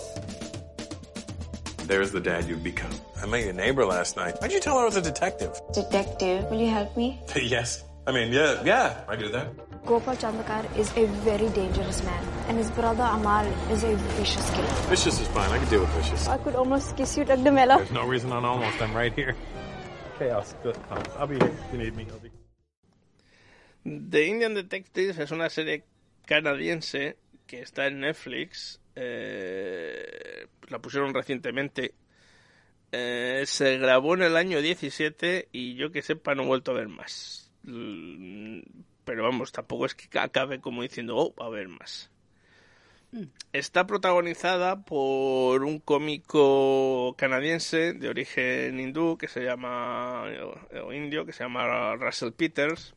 There's 1.85 2.11
the 2.11 2.21
dad 2.21 2.47
you've 2.47 2.63
become. 2.63 2.91
I 3.21 3.25
met 3.25 3.43
your 3.43 3.53
neighbor 3.53 3.85
last 3.85 4.15
night. 4.15 4.35
Why'd 4.39 4.51
you 4.51 4.59
tell 4.59 4.77
her 4.77 4.83
I 4.83 4.85
was 4.85 4.95
a 4.95 5.01
detective? 5.01 5.59
Detective, 5.73 6.45
will 6.51 6.59
you 6.59 6.69
help 6.69 6.95
me? 6.95 7.19
yes. 7.35 7.83
I 8.05 8.11
mean, 8.11 8.31
yeah, 8.31 8.61
yeah, 8.63 9.03
I 9.07 9.15
do 9.15 9.29
that. 9.29 9.53
Gopal 9.85 10.15
Chandakar 10.15 10.63
is 10.77 10.89
a 10.95 11.05
very 11.27 11.49
dangerous 11.49 12.03
man, 12.03 12.23
and 12.47 12.57
his 12.57 12.69
brother 12.71 13.03
Amal 13.03 13.45
is 13.69 13.83
a 13.83 13.95
vicious 14.17 14.49
killer. 14.51 14.67
Vicious 14.89 15.19
is 15.19 15.27
fine. 15.27 15.49
I 15.51 15.57
can 15.57 15.67
deal 15.69 15.81
with 15.81 15.89
vicious. 15.89 16.27
I 16.27 16.37
could 16.37 16.55
almost 16.55 16.95
kiss 16.95 17.17
you, 17.17 17.25
Doug 17.25 17.39
Demella. 17.39 17.77
There's 17.77 17.91
no 17.91 18.05
reason 18.07 18.31
on 18.31 18.45
almost. 18.45 18.81
I'm 18.81 18.93
right 18.95 19.13
here. 19.13 19.35
Chaos. 20.17 20.55
Good. 20.63 20.77
I'll, 20.89 21.03
I'll 21.19 21.27
be 21.27 21.35
here 21.35 21.47
if 21.51 21.73
you 21.73 21.79
need 21.79 21.95
me. 21.95 22.07
I'll 22.09 22.19
be. 22.19 22.31
The 23.85 24.25
Indian 24.29 24.53
Detective 24.53 25.19
es 25.21 25.31
una 25.31 25.49
serie 25.49 25.83
canadiense 26.25 27.17
que 27.45 27.61
está 27.61 27.87
en 27.87 27.99
Netflix. 27.99 28.79
eh, 28.95 30.47
la 30.69 30.79
pusieron 30.79 31.13
recientemente. 31.13 31.93
Eh, 32.91 33.43
se 33.47 33.77
grabó 33.79 34.13
en 34.13 34.21
el 34.21 34.37
año 34.37 34.61
17 34.61 35.49
y 35.51 35.75
yo 35.75 35.91
que 35.91 36.01
sepa 36.03 36.35
no 36.35 36.43
he 36.43 36.47
vuelto 36.47 36.71
a 36.71 36.75
ver 36.75 36.87
más. 36.89 37.51
Mm, 39.03 39.05
Pero 39.05 39.23
vamos, 39.23 39.51
tampoco 39.51 39.85
es 39.85 39.95
que 39.95 40.19
acabe 40.19 40.59
como 40.59 40.81
diciendo, 40.81 41.17
oh, 41.17 41.33
va 41.35 41.45
a 41.45 41.47
haber 41.47 41.67
más. 41.67 42.09
Está 43.51 43.85
protagonizada 43.85 44.83
por 44.83 45.63
un 45.63 45.79
cómico 45.79 47.15
canadiense 47.15 47.93
de 47.93 48.09
origen 48.09 48.79
hindú 48.79 49.17
que 49.17 49.27
se 49.27 49.43
llama, 49.43 50.23
o 50.83 50.93
indio, 50.93 51.25
que 51.25 51.31
se 51.33 51.43
llama 51.43 51.95
Russell 51.95 52.31
Peters. 52.31 52.95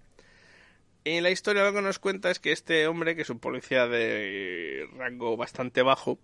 Y 1.04 1.20
la 1.20 1.30
historia 1.30 1.64
lo 1.64 1.74
que 1.74 1.82
nos 1.82 1.98
cuenta 1.98 2.30
es 2.30 2.40
que 2.40 2.52
este 2.52 2.86
hombre, 2.86 3.14
que 3.14 3.22
es 3.22 3.30
un 3.30 3.38
policía 3.38 3.86
de 3.86 4.88
rango 4.96 5.36
bastante 5.36 5.82
bajo, 5.82 6.18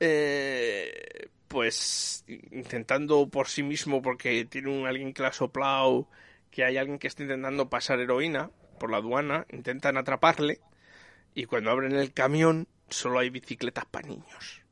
eh, 0.00 1.28
pues 1.48 2.24
intentando 2.26 3.28
por 3.28 3.48
sí 3.48 3.62
mismo, 3.62 4.00
porque 4.02 4.46
tiene 4.46 4.70
un 4.70 4.86
alguien 4.86 5.12
que 5.12 5.24
ha 5.24 5.32
soplado, 5.32 6.08
que 6.50 6.64
hay 6.64 6.78
alguien 6.78 6.98
que 6.98 7.06
está 7.06 7.22
intentando 7.22 7.68
pasar 7.68 8.00
heroína 8.00 8.50
por 8.74 8.90
la 8.90 8.98
aduana, 8.98 9.46
intentan 9.50 9.96
atraparle 9.96 10.60
y 11.34 11.46
cuando 11.46 11.70
abren 11.70 11.96
el 11.96 12.12
camión 12.12 12.68
solo 12.90 13.18
hay 13.20 13.30
bicicletas 13.30 13.86
para 13.86 14.08
niños. 14.08 14.62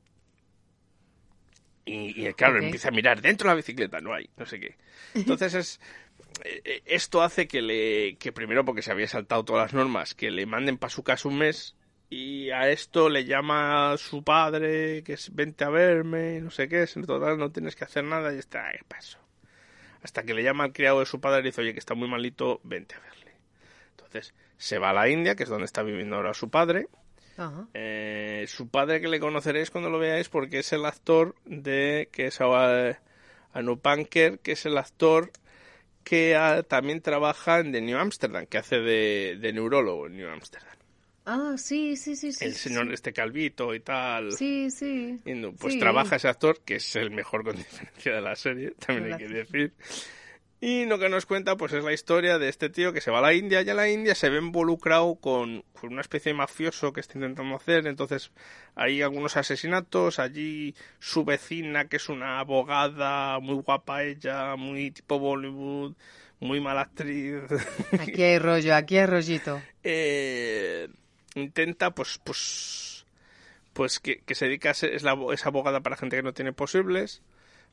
Y, 1.85 2.27
y, 2.29 2.33
claro, 2.35 2.59
Ok. 2.59 2.63
empieza 2.63 2.89
a 2.89 2.93
mirar 2.93 3.21
dentro 3.21 3.49
de 3.49 3.53
la 3.53 3.57
bicicleta, 3.57 4.01
no 4.01 4.15
hay, 4.15 4.31
no 4.37 4.47
sé 4.47 4.61
qué. 4.61 4.77
Entonces 5.21 5.55
es 5.55 5.81
eh, 6.45 6.61
eh, 6.65 6.83
esto 6.87 7.23
hace 7.23 7.49
que 7.49 7.63
le 7.63 8.17
que 8.19 8.33
primero 8.33 8.65
porque 8.65 8.83
se 8.83 8.93
había 8.93 9.09
saltado 9.09 9.45
todas 9.45 9.65
las 9.67 9.75
normas, 9.75 10.15
que 10.15 10.31
le 10.31 10.47
manden 10.47 10.79
para 10.79 10.91
su 10.91 11.03
casa 11.05 11.29
un 11.29 11.39
mes 11.39 11.77
y 12.11 12.51
a 12.51 12.69
esto 12.71 13.09
le 13.09 13.25
llama 13.25 13.97
su 13.99 14.23
padre 14.25 15.03
que 15.05 15.15
es 15.15 15.35
vente 15.35 15.65
a 15.65 15.71
verme, 15.71 16.41
no 16.41 16.51
sé 16.51 16.69
qué, 16.69 16.89
en 16.95 17.07
total 17.07 17.39
no 17.39 17.51
tienes 17.53 17.77
que 17.77 17.85
hacer 17.85 18.05
nada 18.05 18.35
y 18.35 18.39
está, 18.39 18.71
¿qué 18.73 18.85
pasó? 18.87 19.19
Hasta 20.03 20.23
que 20.25 20.35
le 20.35 20.43
llama 20.43 20.65
al 20.65 20.73
criado 20.73 21.01
de 21.01 21.07
su 21.07 21.21
padre 21.21 21.41
y 21.41 21.45
dice, 21.45 21.61
oye, 21.63 21.73
que 21.75 21.79
está 21.81 21.95
muy 21.95 22.09
malito, 22.09 22.61
vente 22.65 22.95
a 22.97 23.01
verle. 23.01 23.22
Entonces 24.13 24.35
se 24.59 24.79
va 24.79 24.91
a 24.91 24.93
la 24.93 25.09
India, 25.09 25.35
que 25.35 25.45
es 25.45 25.49
donde 25.49 25.65
está 25.65 25.83
viviendo 25.83 26.17
ahora 26.17 26.35
su 26.35 26.51
padre, 26.51 26.87
Ajá. 27.37 27.67
eh, 27.75 28.45
su 28.47 28.69
padre 28.69 29.01
que 29.01 29.09
le 29.09 29.21
conoceréis 29.21 29.71
cuando 29.71 29.89
lo 29.91 29.99
veáis 29.99 30.29
porque 30.29 30.59
es 30.59 30.73
el 30.73 30.85
actor 30.85 31.35
de 31.47 32.09
que 32.13 32.27
es 32.27 32.39
Anupanker, 33.55 34.39
que 34.41 34.53
es 34.53 34.67
el 34.67 34.77
actor 34.79 35.31
que 36.05 36.37
ah, 36.37 36.63
también 36.63 37.01
trabaja 37.01 37.61
en 37.61 37.73
The 37.73 37.81
New 37.81 37.97
Amsterdam, 37.99 38.47
que 38.47 38.59
hace 38.59 38.81
de, 38.81 39.39
de 39.41 39.53
neurólogo 39.53 40.07
en 40.09 40.17
New 40.17 40.29
Amsterdam. 40.29 40.69
Ah, 41.25 41.55
sí, 41.57 41.97
sí, 41.97 42.17
sí, 42.17 42.33
sí. 42.33 42.45
el 42.45 42.55
señor 42.55 42.89
sí. 42.89 42.95
este 42.95 43.13
calvito 43.13 43.75
y 43.75 43.81
tal. 43.81 44.33
Sí, 44.33 44.71
sí. 44.71 45.21
Pues 45.59 45.75
Sí. 45.75 45.79
trabaja 45.79 46.17
ese 46.17 46.27
actor, 46.29 46.61
que 46.65 46.77
es 46.77 46.97
el 46.97 47.13
mejor 47.13 47.45
con 47.45 47.57
diferencia 47.57 48.15
de 48.15 48.21
la 48.21 48.35
serie, 48.35 48.73
también 48.73 49.13
hay 49.13 49.19
que 49.19 49.29
decir. 49.29 49.73
Y 50.65 50.85
lo 50.87 51.01
que 51.01 51.09
nos 51.09 51.27
cuenta, 51.27 51.57
pues 51.57 51.73
es 51.73 51.83
la 51.83 51.93
historia 51.93 52.39
de 52.39 52.49
este 52.49 52.71
tío 52.71 52.93
que 52.93 53.01
se 53.01 53.11
va 53.11 53.19
a 53.19 53.23
la 53.23 53.35
India 53.35 53.63
y 53.63 53.71
a 53.71 53.75
la 53.75 53.91
India 53.91 54.15
se 54.15 54.31
ve 54.31 54.39
involucrado 54.39 55.17
con, 55.17 55.65
con 55.73 55.91
una 55.93 56.03
especie 56.03 56.31
de 56.31 56.39
mafioso 56.39 56.93
que 56.93 57.01
está 57.01 57.19
intentando 57.19 57.57
hacer. 57.57 57.89
Entonces 57.89 58.31
hay 58.77 59.03
algunos 59.03 59.37
asesinatos. 59.37 60.21
Allí 60.21 60.77
su 61.01 61.25
vecina, 61.25 61.89
que 61.89 61.97
es 61.97 62.09
una 62.09 62.39
abogada, 62.39 63.41
muy 63.41 63.57
guapa 63.57 64.05
ella, 64.05 64.55
muy 64.55 64.93
tipo 64.93 65.19
Bollywood, 65.19 65.97
muy 66.39 66.61
mala 66.61 66.83
actriz. 66.83 67.43
Aquí 67.99 68.23
hay 68.23 68.39
rollo, 68.39 68.77
aquí 68.77 68.99
hay 68.99 69.07
rollito. 69.07 69.61
eh, 69.83 70.87
intenta 71.35 71.91
pues 71.91 72.21
pues 72.23 73.05
pues 73.73 73.99
que, 73.99 74.21
que 74.21 74.37
se 74.37 74.45
dedica 74.45 74.71
a 74.71 74.75
ser, 74.75 74.95
es, 74.95 75.03
la, 75.03 75.19
es 75.33 75.45
abogada 75.45 75.81
para 75.81 75.97
gente 75.97 76.15
que 76.15 76.23
no 76.23 76.35
tiene 76.35 76.53
posibles 76.53 77.21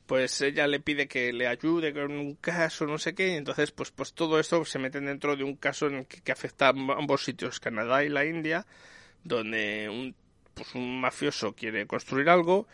pues 0.09 0.41
ella 0.41 0.67
le 0.67 0.79
pide 0.81 1.07
que 1.07 1.31
le 1.31 1.47
ayude 1.47 1.93
con 1.93 2.11
un 2.11 2.35
caso 2.35 2.85
no 2.87 2.97
sé 2.97 3.13
qué 3.15 3.29
y 3.29 3.35
entonces 3.35 3.71
pues 3.71 3.91
pues 3.91 4.13
todo 4.13 4.39
esto 4.39 4.65
se 4.65 4.79
mete 4.79 4.99
dentro 4.99 5.35
de 5.37 5.43
un 5.45 5.55
caso 5.55 5.87
en 5.87 5.95
el 5.97 6.07
que, 6.07 6.21
que 6.21 6.31
afecta 6.33 6.67
a 6.67 6.69
ambos 6.71 7.23
sitios 7.23 7.59
Canadá 7.59 8.03
y 8.03 8.09
la 8.09 8.25
India 8.25 8.65
donde 9.23 9.87
un 9.89 10.15
pues 10.55 10.73
un 10.75 10.99
mafioso 11.01 11.53
quiere 11.53 11.85
construir 11.87 12.29
algo 12.29 12.67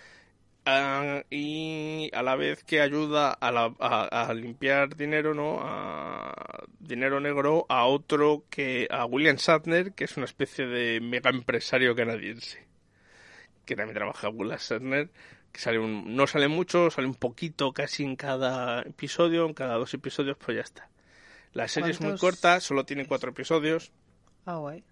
ah, 0.65 1.23
y 1.29 2.09
a 2.13 2.23
la 2.23 2.35
vez 2.35 2.63
que 2.63 2.81
ayuda 2.81 3.31
a, 3.33 3.51
la- 3.51 3.75
a- 3.79 4.33
limpiar 4.33 4.95
dinero, 4.95 5.33
¿no? 5.33 5.59
A 5.61 6.63
dinero 6.79 7.19
negro 7.19 7.65
a 7.69 7.85
otro 7.85 8.43
que 8.49 8.87
a 8.89 9.05
William 9.05 9.35
Shatner, 9.37 9.93
que 9.93 10.05
es 10.05 10.17
una 10.17 10.25
especie 10.25 10.65
de 10.67 10.99
mega 11.01 11.29
empresario 11.29 11.95
canadiense, 11.95 12.65
que 13.65 13.75
también 13.75 13.95
trabaja 13.95 14.29
William 14.29 14.59
Shatner, 14.59 15.09
que 15.55 15.61
sale 15.61 15.79
un, 15.79 16.17
no 16.17 16.27
sale 16.27 16.49
mucho, 16.49 16.91
sale 16.91 17.07
un 17.07 17.15
poquito 17.15 17.71
casi 17.71 18.03
en 18.03 18.17
cada 18.17 18.81
episodio, 18.81 19.45
en 19.45 19.53
cada 19.53 19.75
dos 19.75 19.93
episodios, 19.93 20.35
pues 20.35 20.57
ya 20.57 20.63
está. 20.63 20.89
La 21.53 21.69
serie 21.69 21.91
es 21.91 22.01
muy 22.01 22.17
corta, 22.17 22.59
solo 22.59 22.85
tiene 22.85 23.07
cuatro 23.07 23.29
episodios. 23.29 23.93
Ah, 24.45 24.57
guay. 24.57 24.83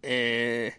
Eh, 0.00 0.74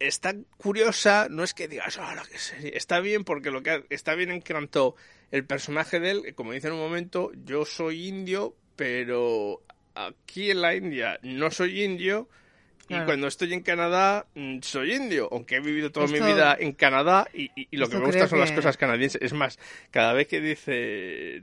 está 0.00 0.34
curiosa, 0.56 1.28
no 1.30 1.44
es 1.44 1.54
que 1.54 1.68
digas, 1.68 1.98
"Ah, 1.98 2.16
la 2.16 2.24
que 2.24 2.36
serie". 2.36 2.76
Está 2.76 2.98
bien 2.98 3.22
porque 3.22 3.52
lo 3.52 3.62
que 3.62 3.86
está 3.90 4.16
bien 4.16 4.32
en 4.32 4.40
cuanto 4.40 4.96
el 5.30 5.44
personaje 5.44 6.00
de 6.00 6.10
él, 6.10 6.34
como 6.34 6.50
dice 6.50 6.66
en 6.66 6.72
un 6.74 6.80
momento, 6.80 7.30
yo 7.44 7.64
soy 7.64 8.08
indio, 8.08 8.56
pero 8.74 9.62
aquí 9.94 10.50
en 10.50 10.62
la 10.62 10.74
India 10.74 11.20
no 11.22 11.52
soy 11.52 11.84
indio. 11.84 12.28
Y 12.88 13.04
cuando 13.04 13.26
estoy 13.26 13.52
en 13.52 13.62
Canadá, 13.62 14.26
mm, 14.34 14.58
soy 14.62 14.94
indio, 14.94 15.28
aunque 15.32 15.56
he 15.56 15.60
vivido 15.60 15.90
toda 15.90 16.06
mi 16.06 16.18
vida 16.20 16.56
en 16.58 16.72
Canadá 16.72 17.26
y, 17.34 17.50
y- 17.56 17.68
y 17.72 17.76
lo 17.76 17.88
que 17.88 17.96
me 17.96 18.04
gusta 18.04 18.18
creo 18.18 18.28
son 18.28 18.38
las 18.40 18.52
cosas 18.52 18.76
canadienses. 18.76 19.20
Es 19.22 19.32
más, 19.32 19.58
cada 19.90 20.12
vez 20.12 20.28
que 20.28 20.40
dice, 20.40 21.42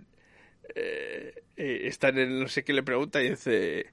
eh, 0.75 1.43
eh, 1.57 1.81
está 1.85 2.09
en 2.09 2.17
el 2.19 2.39
no 2.39 2.47
sé 2.47 2.63
qué 2.63 2.73
le 2.73 2.83
pregunta 2.83 3.21
y 3.21 3.31
dice, 3.31 3.87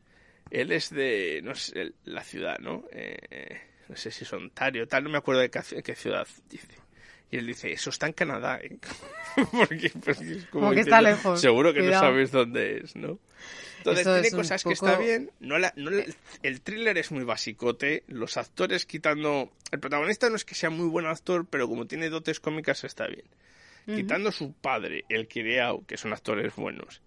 él 0.51 0.73
es 0.73 0.91
de, 0.91 1.41
no 1.43 1.55
sé, 1.55 1.93
la 2.05 2.23
ciudad, 2.23 2.59
¿no? 2.59 2.85
Eh, 2.93 3.61
no 3.89 3.97
sé 3.97 4.11
si 4.11 4.25
es 4.25 4.33
Ontario, 4.33 4.87
tal, 4.87 5.05
no 5.05 5.11
me 5.11 5.19
acuerdo 5.19 5.41
de 5.41 5.51
qué, 5.51 5.95
ciudad 5.97 6.27
dice. 6.49 6.69
Y 7.33 7.37
él 7.39 7.47
dice, 7.47 7.73
eso 7.73 7.91
está 7.91 8.07
en 8.07 8.13
Canadá. 8.13 8.59
¿eh? 8.63 8.77
porque, 9.53 9.91
porque 10.05 10.33
es 10.33 10.45
como 10.47 10.67
Como 10.67 10.73
que 10.73 10.81
está 10.81 11.01
lejos, 11.01 11.41
Seguro 11.41 11.73
que 11.73 11.81
cuidado. 11.81 12.05
no 12.07 12.11
sabéis 12.11 12.31
dónde 12.33 12.79
es, 12.79 12.97
¿no? 12.97 13.19
Entonces 13.81 14.01
Eso 14.07 14.12
tiene 14.14 14.28
es 14.28 14.35
cosas 14.35 14.62
que 14.62 14.72
está 14.72 14.99
bien. 14.99 15.31
No 15.41 15.59
la- 15.59 15.72
no 15.76 15.91
la- 15.91 16.05
el 16.43 16.61
thriller 16.61 16.97
es 16.99 17.11
muy 17.11 17.24
basicote. 17.24 18.05
Los 18.09 18.37
actores 18.37 18.87
quitando... 18.87 19.51
El 19.72 19.81
protagonista 19.81 20.28
no 20.31 20.37
es 20.37 20.45
que 20.45 20.55
sea 20.55 20.70
muy 20.70 20.87
buen 20.89 21.07
actor, 21.07 21.47
pero 21.49 21.68
como 21.68 21.87
tiene 21.87 22.09
dotes 22.11 22.41
cómicas 22.41 22.85
está 22.85 23.07
bien. 23.07 23.24
Quitando 23.87 24.31
su 24.31 24.53
padre, 24.53 25.05
el 25.09 25.26
criado, 25.26 25.85
que 25.87 25.97
son 25.97 26.12
actores 26.12 26.55
buenos, 26.55 27.03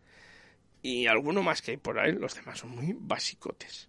y 0.81 1.05
alguno 1.07 1.41
más 1.41 1.61
que 1.61 1.71
hay 1.71 1.77
por 1.77 1.97
ahí, 1.97 2.11
los 2.11 2.35
demás 2.35 2.59
son 2.59 2.71
muy 2.71 2.93
basicotes. 2.97 3.87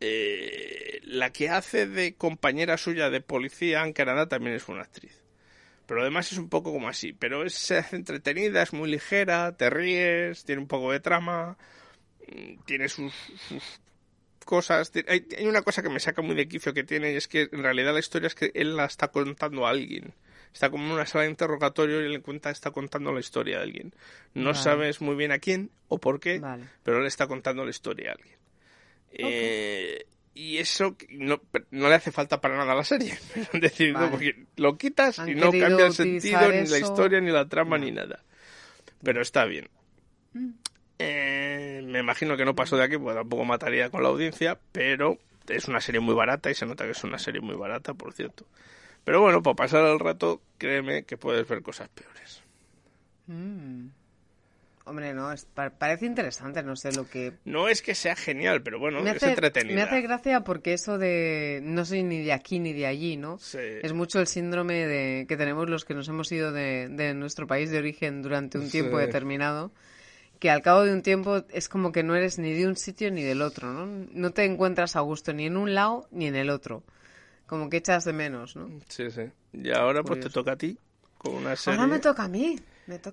Eh, 0.00 1.00
la 1.02 1.32
que 1.32 1.48
hace 1.48 1.86
de 1.88 2.14
compañera 2.14 2.76
suya 2.78 3.10
de 3.10 3.20
policía 3.20 3.82
en 3.84 3.92
Canadá 3.92 4.28
también 4.28 4.54
es 4.54 4.68
una 4.68 4.82
actriz. 4.82 5.22
Pero 5.88 6.02
además 6.02 6.30
es 6.30 6.38
un 6.38 6.50
poco 6.50 6.70
como 6.70 6.88
así. 6.88 7.12
Pero 7.14 7.42
es 7.44 7.70
entretenida, 7.92 8.62
es 8.62 8.72
muy 8.72 8.88
ligera, 8.90 9.56
te 9.56 9.70
ríes, 9.70 10.44
tiene 10.44 10.60
un 10.60 10.68
poco 10.68 10.92
de 10.92 11.00
trama, 11.00 11.56
mm, 12.28 12.62
tiene 12.66 12.88
sus, 12.88 13.12
sus 13.48 13.80
cosas. 14.44 14.92
Hay, 15.08 15.26
hay 15.36 15.46
una 15.46 15.62
cosa 15.62 15.82
que 15.82 15.88
me 15.88 15.98
saca 15.98 16.22
muy 16.22 16.36
de 16.36 16.46
quicio 16.46 16.74
que 16.74 16.84
tiene 16.84 17.12
y 17.12 17.16
es 17.16 17.26
que 17.26 17.48
en 17.50 17.62
realidad 17.62 17.94
la 17.94 18.00
historia 18.00 18.28
es 18.28 18.34
que 18.34 18.52
él 18.54 18.76
la 18.76 18.84
está 18.84 19.08
contando 19.08 19.66
a 19.66 19.70
alguien. 19.70 20.14
Está 20.52 20.70
como 20.70 20.84
en 20.84 20.92
una 20.92 21.06
sala 21.06 21.24
de 21.24 21.30
interrogatorio 21.30 22.00
y 22.02 22.04
él 22.04 22.12
le 22.12 22.20
cuenta, 22.20 22.50
está 22.50 22.70
contando 22.70 23.12
la 23.12 23.20
historia 23.20 23.56
de 23.58 23.62
alguien. 23.62 23.94
No 24.34 24.50
Vale. 24.50 24.62
sabes 24.62 25.00
muy 25.00 25.14
bien 25.16 25.32
a 25.32 25.38
quién 25.38 25.70
o 25.88 25.98
por 25.98 26.20
qué, 26.20 26.38
Vale. 26.38 26.64
pero 26.82 27.00
él 27.00 27.06
está 27.06 27.26
contando 27.26 27.64
la 27.64 27.70
historia 27.70 28.10
a 28.10 28.14
alguien. 28.14 28.36
Eh, 29.10 30.04
y 30.38 30.58
eso 30.58 30.96
no, 31.10 31.40
no 31.72 31.88
le 31.88 31.96
hace 31.96 32.12
falta 32.12 32.40
para 32.40 32.56
nada 32.56 32.70
a 32.70 32.76
la 32.76 32.84
serie. 32.84 33.18
Vale. 33.92 34.08
porque 34.08 34.46
lo 34.54 34.78
quitas 34.78 35.18
Han 35.18 35.30
y 35.30 35.34
no 35.34 35.50
cambia 35.50 35.86
el 35.86 35.92
sentido, 35.92 36.52
ni 36.52 36.64
la 36.64 36.78
historia, 36.78 37.20
ni 37.20 37.32
la 37.32 37.48
trama, 37.48 37.76
ni 37.76 37.90
nada. 37.90 38.22
Pero 39.02 39.20
está 39.20 39.46
bien. 39.46 39.68
Mm. 40.34 40.50
Eh, 41.00 41.82
me 41.84 41.98
imagino 41.98 42.36
que 42.36 42.44
no 42.44 42.54
pasó 42.54 42.76
de 42.76 42.84
aquí, 42.84 42.96
pues 42.98 43.16
tampoco 43.16 43.44
mataría 43.44 43.90
con 43.90 44.04
la 44.04 44.10
audiencia, 44.10 44.60
pero 44.70 45.18
es 45.48 45.66
una 45.66 45.80
serie 45.80 46.00
muy 46.00 46.14
barata 46.14 46.52
y 46.52 46.54
se 46.54 46.66
nota 46.66 46.84
que 46.84 46.92
es 46.92 47.02
una 47.02 47.18
serie 47.18 47.40
muy 47.40 47.56
barata, 47.56 47.94
por 47.94 48.12
cierto. 48.12 48.46
Pero 49.02 49.20
bueno, 49.20 49.42
para 49.42 49.56
pasar 49.56 49.86
el 49.86 49.98
rato, 49.98 50.40
créeme 50.56 51.02
que 51.02 51.16
puedes 51.16 51.48
ver 51.48 51.62
cosas 51.62 51.88
peores. 51.88 52.44
Mm. 53.26 53.88
Hombre, 54.88 55.12
no, 55.14 55.30
es- 55.32 55.44
pa- 55.44 55.70
parece 55.70 56.06
interesante, 56.06 56.62
no 56.62 56.74
sé 56.76 56.92
lo 56.92 57.08
que... 57.08 57.34
No 57.44 57.68
es 57.68 57.82
que 57.82 57.94
sea 57.94 58.16
genial, 58.16 58.62
pero 58.62 58.78
bueno, 58.78 59.02
me, 59.02 59.10
es 59.10 59.16
hace, 59.16 59.30
entretenida. 59.30 59.74
me 59.74 59.82
hace 59.82 60.00
gracia 60.00 60.40
porque 60.40 60.72
eso 60.72 60.96
de 60.98 61.60
no 61.62 61.84
soy 61.84 62.02
ni 62.02 62.22
de 62.22 62.32
aquí 62.32 62.58
ni 62.58 62.72
de 62.72 62.86
allí, 62.86 63.16
¿no? 63.16 63.38
Es 63.82 63.92
mucho 63.92 64.18
el 64.20 64.26
síndrome 64.26 64.86
de 64.86 65.26
que 65.28 65.36
tenemos 65.36 65.68
los 65.68 65.84
que 65.84 65.94
nos 65.94 66.08
hemos 66.08 66.32
ido 66.32 66.52
de, 66.52 66.88
de 66.88 67.12
nuestro 67.14 67.46
país 67.46 67.70
de 67.70 67.78
origen 67.78 68.22
durante 68.22 68.58
un 68.58 68.70
tiempo 68.70 68.98
Sí. 68.98 69.04
determinado, 69.06 69.72
que 70.38 70.50
al 70.50 70.62
cabo 70.62 70.84
de 70.84 70.92
un 70.92 71.02
tiempo 71.02 71.42
es 71.52 71.68
como 71.68 71.92
que 71.92 72.02
no 72.02 72.14
eres 72.14 72.38
ni 72.38 72.52
de 72.52 72.66
un 72.66 72.76
sitio 72.76 73.10
ni 73.10 73.22
del 73.22 73.42
otro, 73.42 73.72
¿no? 73.72 74.06
No 74.12 74.30
te 74.30 74.44
encuentras 74.44 74.96
a 74.96 75.00
gusto 75.00 75.32
ni 75.32 75.46
en 75.46 75.56
un 75.56 75.74
lado 75.74 76.06
ni 76.12 76.26
en 76.28 76.36
el 76.36 76.48
otro. 76.48 76.82
Como 77.46 77.68
que 77.70 77.78
echas 77.78 78.04
de 78.04 78.12
menos, 78.12 78.56
¿no? 78.56 78.70
Sí, 78.88 79.10
sí. 79.10 79.22
Y 79.52 79.70
ahora 79.72 80.02
pues 80.02 80.20
te 80.20 80.30
toca 80.30 80.52
a 80.52 80.56
ti 80.56 80.78
con 81.16 81.34
una 81.34 81.56
serie 81.56 81.80
Ahora 81.80 81.90
me 81.92 81.98
toca 81.98 82.24
a 82.24 82.28
mí. 82.28 82.58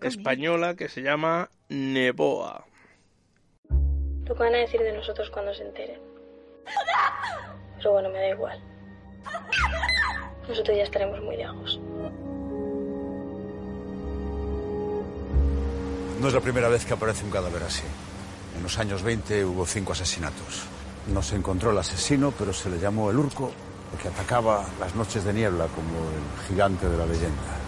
Española 0.02 0.76
que 0.76 0.88
se 0.90 1.02
llama 1.02 1.50
Neboa. 1.70 2.66
Lo 4.26 4.34
que 4.34 4.44
van 4.44 4.56
a 4.56 4.60
decir 4.60 4.82
de 4.82 4.94
nosotros 4.94 5.30
cuando 5.30 5.54
se 5.54 5.64
enteren. 5.64 6.00
Pero 7.78 7.92
bueno, 7.92 8.10
me 8.10 8.20
da 8.20 8.30
igual. 8.30 8.60
Nosotros 10.48 10.78
ya 10.78 10.84
estaremos 10.84 11.22
muy 11.22 11.38
lejos. 11.38 11.80
No 16.20 16.28
es 16.28 16.34
la 16.34 16.42
primera 16.42 16.70
vez 16.70 16.86
que 16.86 16.94
aparece 16.94 17.26
un 17.26 17.32
cadáver 17.32 17.64
así. 17.64 17.84
En 18.56 18.64
los 18.64 18.80
años 18.80 19.04
20 19.04 19.46
hubo 19.46 19.66
cinco 19.66 19.92
asesinatos. 19.92 20.66
No 21.14 21.22
se 21.22 21.36
encontró 21.36 21.72
el 21.72 21.78
asesino, 21.78 22.34
pero 22.38 22.54
se 22.54 22.70
le 22.70 22.80
llamó 22.80 23.12
el 23.12 23.18
Urco, 23.18 23.52
porque 23.92 24.08
atacaba 24.08 24.66
las 24.80 24.96
noches 24.96 25.24
de 25.24 25.34
niebla 25.34 25.68
como 25.68 26.00
el 26.10 26.48
gigante 26.48 26.88
de 26.88 26.98
la 26.98 27.06
leyenda. 27.06 27.65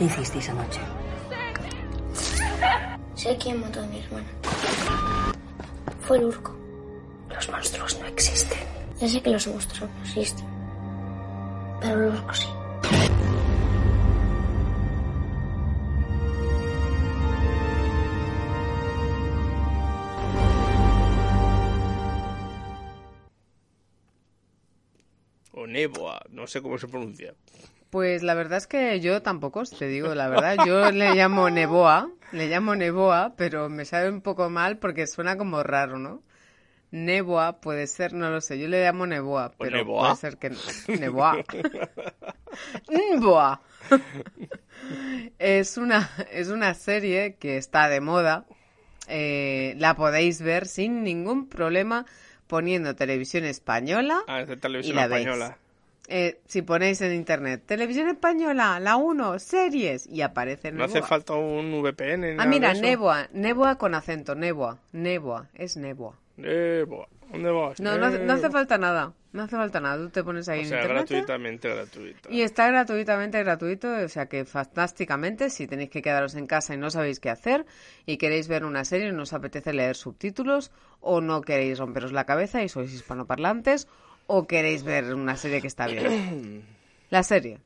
¿Qué 0.00 0.06
hicisteis 0.06 0.48
anoche? 0.48 0.80
Sé 3.14 3.36
quién 3.36 3.60
mató 3.60 3.82
a 3.82 3.86
mi 3.86 4.00
hermana. 4.00 4.28
Fue 6.00 6.16
el 6.16 6.24
Urco. 6.24 6.56
Los 7.28 7.50
monstruos 7.50 8.00
no 8.00 8.06
existen. 8.06 8.58
Ya 8.98 9.06
sé 9.06 9.20
que 9.20 9.28
los 9.28 9.46
monstruos 9.46 9.90
no 9.90 10.02
existen. 10.02 10.46
Pero 11.82 12.08
el 12.08 12.14
Urco 12.14 12.32
sí. 12.32 12.48
O 25.52 25.66
Neboa, 25.66 26.22
no 26.30 26.46
sé 26.46 26.62
cómo 26.62 26.78
se 26.78 26.88
pronuncia. 26.88 27.34
Pues 27.90 28.22
la 28.22 28.34
verdad 28.34 28.58
es 28.58 28.66
que 28.68 29.00
yo 29.00 29.20
tampoco, 29.22 29.64
te 29.64 29.88
digo 29.88 30.14
la 30.14 30.28
verdad. 30.28 30.64
Yo 30.64 30.92
le 30.92 31.14
llamo 31.14 31.50
Neboa, 31.50 32.08
le 32.32 32.46
llamo 32.48 32.76
Neboa, 32.76 33.34
pero 33.36 33.68
me 33.68 33.84
sabe 33.84 34.08
un 34.08 34.20
poco 34.20 34.48
mal 34.48 34.78
porque 34.78 35.06
suena 35.08 35.36
como 35.36 35.62
raro, 35.64 35.98
¿no? 35.98 36.22
Neboa 36.92 37.60
puede 37.60 37.86
ser, 37.86 38.12
no 38.14 38.30
lo 38.30 38.40
sé, 38.40 38.58
yo 38.58 38.66
le 38.68 38.82
llamo 38.84 39.06
Neboa, 39.06 39.52
pero 39.58 39.76
Neboa? 39.78 40.00
puede 40.02 40.16
ser 40.16 40.38
que 40.38 40.50
no. 40.50 40.58
Neboa. 41.00 41.36
Neboa. 42.88 43.60
es 45.38 45.76
una 45.76 46.10
es 46.32 46.48
una 46.48 46.74
serie 46.74 47.36
que 47.36 47.56
está 47.56 47.88
de 47.88 48.00
moda. 48.00 48.44
Eh, 49.08 49.74
la 49.78 49.94
podéis 49.96 50.40
ver 50.42 50.66
sin 50.66 51.02
ningún 51.02 51.48
problema 51.48 52.06
poniendo 52.46 52.94
televisión 52.94 53.44
española 53.44 54.20
Ah, 54.28 54.40
es 54.40 54.48
de 54.48 54.54
y 54.54 54.56
televisión 54.58 54.96
la 54.96 55.06
veis. 55.08 55.26
Eh, 56.12 56.40
si 56.46 56.62
ponéis 56.62 57.00
en 57.02 57.14
internet 57.14 57.62
televisión 57.66 58.08
española, 58.08 58.80
la 58.80 58.96
1, 58.96 59.38
series, 59.38 60.08
y 60.08 60.22
aparece 60.22 60.72
No 60.72 60.82
hace 60.82 60.94
Neboa. 60.94 61.08
falta 61.08 61.34
un 61.34 61.70
VPN. 61.82 62.20
ni 62.22 62.32
Ah, 62.32 62.34
nada 62.34 62.46
mira. 62.50 62.74
Neboa, 62.74 63.28
Neboa 63.32 63.78
con 63.78 63.94
acento, 63.94 64.34
Neboa, 64.34 64.78
Neboa, 64.90 65.46
es 65.54 65.76
Neboa. 65.76 66.18
Neboa, 66.36 67.06
¿dónde 67.30 67.50
vas? 67.52 67.78
No, 67.80 67.96
no, 67.96 68.06
hace- 68.06 68.18
no 68.24 68.32
hace 68.32 68.42
Neboa. 68.42 68.50
falta 68.58 68.76
nada, 68.78 69.12
no 69.32 69.42
hace 69.44 69.54
falta 69.54 69.78
nada, 69.78 69.98
tú 70.02 70.10
te 70.10 70.24
pones 70.24 70.48
ahí 70.48 70.58
O 70.58 70.62
en 70.62 70.68
sea, 70.68 70.78
internet 70.82 71.08
gratuitamente, 71.08 71.68
gratuito. 71.68 72.28
y 72.28 72.40
está 72.42 72.66
gratuitamente 72.68 73.38
gratuito, 73.44 73.88
o 74.04 74.08
sea 74.08 74.26
que 74.26 74.44
fantásticamente, 74.44 75.48
si 75.50 75.68
tenéis 75.68 75.90
que 75.90 76.02
quedaros 76.02 76.34
en 76.34 76.48
casa 76.48 76.74
y 76.74 76.76
no 76.76 76.90
sabéis 76.90 77.20
qué 77.20 77.30
hacer 77.30 77.66
y 78.04 78.16
queréis 78.16 78.48
ver 78.48 78.64
una 78.64 78.84
serie 78.84 79.10
y 79.10 79.12
no 79.12 79.22
os 79.22 79.32
apetece 79.32 79.72
leer 79.72 79.94
subtítulos 79.94 80.72
o 81.00 81.20
no 81.20 81.40
queréis 81.42 81.78
romperos 81.78 82.10
la 82.12 82.24
cabeza 82.24 82.64
y 82.64 82.68
sois 82.68 82.92
hispanoparlantes 82.92 83.86
o 84.32 84.46
queréis 84.46 84.84
ver 84.84 85.12
una 85.12 85.36
serie 85.36 85.60
que 85.60 85.66
está 85.66 85.88
bien. 85.88 86.62
La 87.10 87.24
serie. 87.24 87.58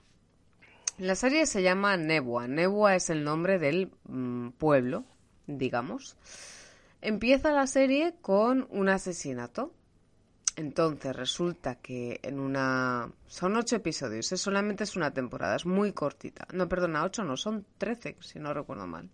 La 0.97 1.15
serie 1.15 1.45
se 1.45 1.62
llama 1.62 1.99
Nebua. 1.99 2.49
Nebua 2.49 2.95
es 2.95 3.11
el 3.11 3.23
nombre 3.23 3.59
del 3.59 3.93
mm, 4.09 4.51
pueblo, 4.53 5.05
digamos. 5.47 6.17
Empieza 7.03 7.53
la 7.53 7.67
serie 7.67 8.15
con 8.23 8.67
un 8.71 8.89
asesinato. 8.89 9.75
Entonces 10.57 11.15
resulta 11.15 11.75
que 11.75 12.21
en 12.23 12.41
una... 12.41 13.12
Son 13.27 13.57
ocho 13.57 13.77
episodios, 13.77 14.33
¿eh? 14.33 14.39
solamente 14.39 14.85
es 14.85 14.97
una 14.97 15.12
temporada, 15.12 15.57
es 15.57 15.67
muy 15.67 15.93
cortita. 15.93 16.47
No, 16.55 16.67
perdona, 16.67 17.05
ocho 17.05 17.25
no, 17.25 17.37
son 17.37 17.67
trece, 17.77 18.17
si 18.21 18.39
no 18.39 18.55
recuerdo 18.55 18.87
mal. 18.87 19.11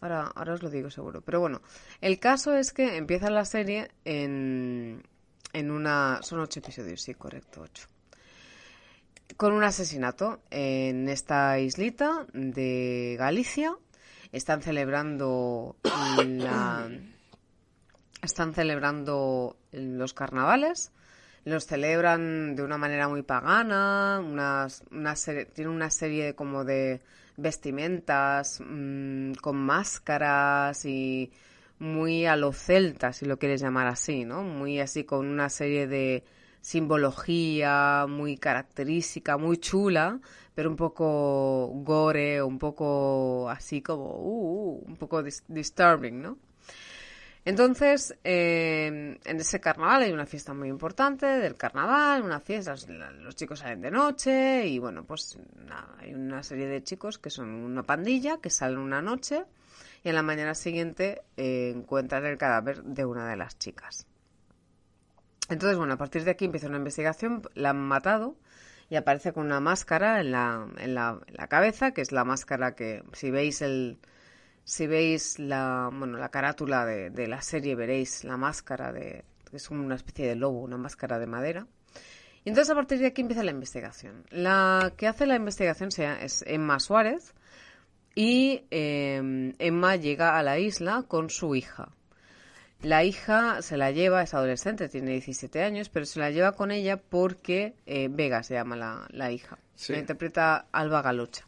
Ahora, 0.00 0.32
ahora 0.34 0.54
os 0.54 0.62
lo 0.62 0.70
digo 0.70 0.88
seguro. 0.88 1.20
Pero 1.20 1.40
bueno, 1.40 1.60
el 2.00 2.18
caso 2.18 2.54
es 2.54 2.72
que 2.72 2.96
empieza 2.96 3.28
la 3.28 3.44
serie 3.44 3.90
en, 4.04 5.02
en 5.52 5.70
una... 5.70 6.20
Son 6.22 6.40
ocho 6.40 6.60
episodios, 6.60 7.02
sí, 7.02 7.14
correcto, 7.14 7.62
ocho 7.62 7.86
con 9.36 9.52
un 9.52 9.64
asesinato 9.64 10.40
en 10.50 11.08
esta 11.08 11.58
islita 11.58 12.26
de 12.32 13.16
Galicia. 13.18 13.76
Están 14.30 14.62
celebrando 14.62 15.76
la... 16.24 16.88
están 18.22 18.54
celebrando 18.54 19.56
los 19.72 20.14
carnavales. 20.14 20.92
Los 21.44 21.66
celebran 21.66 22.54
de 22.54 22.62
una 22.62 22.78
manera 22.78 23.08
muy 23.08 23.22
pagana, 23.22 24.22
unas, 24.24 24.84
una 24.92 25.16
serie, 25.16 25.46
tienen 25.46 25.74
una 25.74 25.90
serie 25.90 26.36
como 26.36 26.64
de 26.64 27.00
vestimentas 27.36 28.62
mm, 28.64 29.32
con 29.40 29.56
máscaras 29.56 30.84
y 30.84 31.32
muy 31.82 32.26
a 32.26 32.36
lo 32.36 32.52
celta, 32.52 33.12
si 33.12 33.26
lo 33.26 33.38
quieres 33.38 33.60
llamar 33.60 33.88
así, 33.88 34.24
¿no? 34.24 34.42
Muy 34.44 34.78
así 34.78 35.04
con 35.04 35.26
una 35.26 35.48
serie 35.48 35.88
de 35.88 36.24
simbología 36.60 38.06
muy 38.08 38.36
característica, 38.38 39.36
muy 39.36 39.56
chula, 39.58 40.20
pero 40.54 40.70
un 40.70 40.76
poco 40.76 41.66
gore, 41.82 42.40
un 42.40 42.58
poco 42.58 43.50
así 43.50 43.82
como, 43.82 44.14
uh, 44.16 44.84
un 44.86 44.96
poco 44.96 45.22
dis- 45.22 45.42
disturbing, 45.48 46.22
¿no? 46.22 46.38
Entonces, 47.44 48.16
eh, 48.22 49.18
en 49.24 49.40
ese 49.40 49.60
carnaval 49.60 50.02
hay 50.02 50.12
una 50.12 50.26
fiesta 50.26 50.54
muy 50.54 50.68
importante 50.68 51.26
del 51.26 51.56
carnaval, 51.56 52.22
una 52.22 52.38
fiesta, 52.38 52.76
los, 53.20 53.34
chicos 53.34 53.58
salen 53.58 53.80
de 53.80 53.90
noche 53.90 54.68
y 54.68 54.78
bueno, 54.78 55.02
pues 55.04 55.36
hay 55.98 56.14
una 56.14 56.44
serie 56.44 56.68
de 56.68 56.84
chicos 56.84 57.18
que 57.18 57.30
son 57.30 57.48
una 57.48 57.82
pandilla 57.82 58.38
que 58.40 58.50
salen 58.50 58.78
una 58.78 59.02
noche 59.02 59.44
y 60.04 60.08
en 60.08 60.14
la 60.14 60.22
mañana 60.22 60.54
siguiente 60.54 61.22
eh, 61.36 61.72
encuentran 61.74 62.24
el 62.24 62.38
cadáver 62.38 62.82
de 62.82 63.04
una 63.04 63.28
de 63.28 63.36
las 63.36 63.58
chicas. 63.58 64.06
Entonces, 65.48 65.76
bueno, 65.76 65.94
a 65.94 65.98
partir 65.98 66.24
de 66.24 66.30
aquí 66.30 66.44
empieza 66.44 66.68
una 66.68 66.78
investigación, 66.78 67.42
la 67.54 67.70
han 67.70 67.80
matado 67.80 68.36
y 68.88 68.96
aparece 68.96 69.32
con 69.32 69.46
una 69.46 69.60
máscara 69.60 70.20
en 70.20 70.32
la, 70.32 70.66
en 70.78 70.94
la, 70.94 71.20
la 71.28 71.46
cabeza, 71.48 71.92
que 71.92 72.00
es 72.00 72.12
la 72.12 72.24
máscara 72.24 72.74
que, 72.74 73.02
si 73.12 73.30
veis 73.30 73.62
el, 73.62 73.98
si 74.64 74.86
veis 74.86 75.38
la, 75.38 75.90
bueno, 75.92 76.18
la 76.18 76.30
carátula 76.30 76.84
de, 76.84 77.10
de 77.10 77.26
la 77.26 77.42
serie, 77.42 77.74
veréis 77.74 78.24
la 78.24 78.36
máscara 78.36 78.92
de, 78.92 79.24
que 79.50 79.56
es 79.56 79.70
una 79.70 79.94
especie 79.94 80.26
de 80.26 80.36
lobo, 80.36 80.60
una 80.60 80.78
máscara 80.78 81.18
de 81.18 81.26
madera. 81.26 81.66
Y 82.44 82.48
entonces 82.48 82.70
a 82.70 82.74
partir 82.74 82.98
de 82.98 83.06
aquí 83.06 83.20
empieza 83.20 83.44
la 83.44 83.52
investigación. 83.52 84.24
La 84.30 84.92
que 84.96 85.06
hace 85.06 85.26
la 85.26 85.36
investigación 85.36 85.90
sea, 85.90 86.20
es 86.22 86.44
Emma 86.46 86.80
Suárez 86.80 87.34
y 88.14 88.64
eh, 88.70 89.52
Emma 89.58 89.96
llega 89.96 90.38
a 90.38 90.42
la 90.42 90.58
isla 90.58 91.04
con 91.08 91.30
su 91.30 91.54
hija. 91.54 91.90
La 92.82 93.04
hija 93.04 93.62
se 93.62 93.76
la 93.76 93.92
lleva, 93.92 94.22
es 94.22 94.34
adolescente, 94.34 94.88
tiene 94.88 95.12
17 95.12 95.62
años, 95.62 95.88
pero 95.88 96.04
se 96.04 96.18
la 96.18 96.30
lleva 96.30 96.52
con 96.52 96.72
ella 96.72 96.96
porque 96.96 97.74
eh, 97.86 98.08
Vega 98.10 98.42
se 98.42 98.54
llama 98.54 98.74
la, 98.76 99.06
la 99.10 99.30
hija. 99.30 99.58
Sí. 99.76 99.92
La 99.92 100.00
interpreta 100.00 100.66
Alba 100.72 101.00
Galocha. 101.00 101.46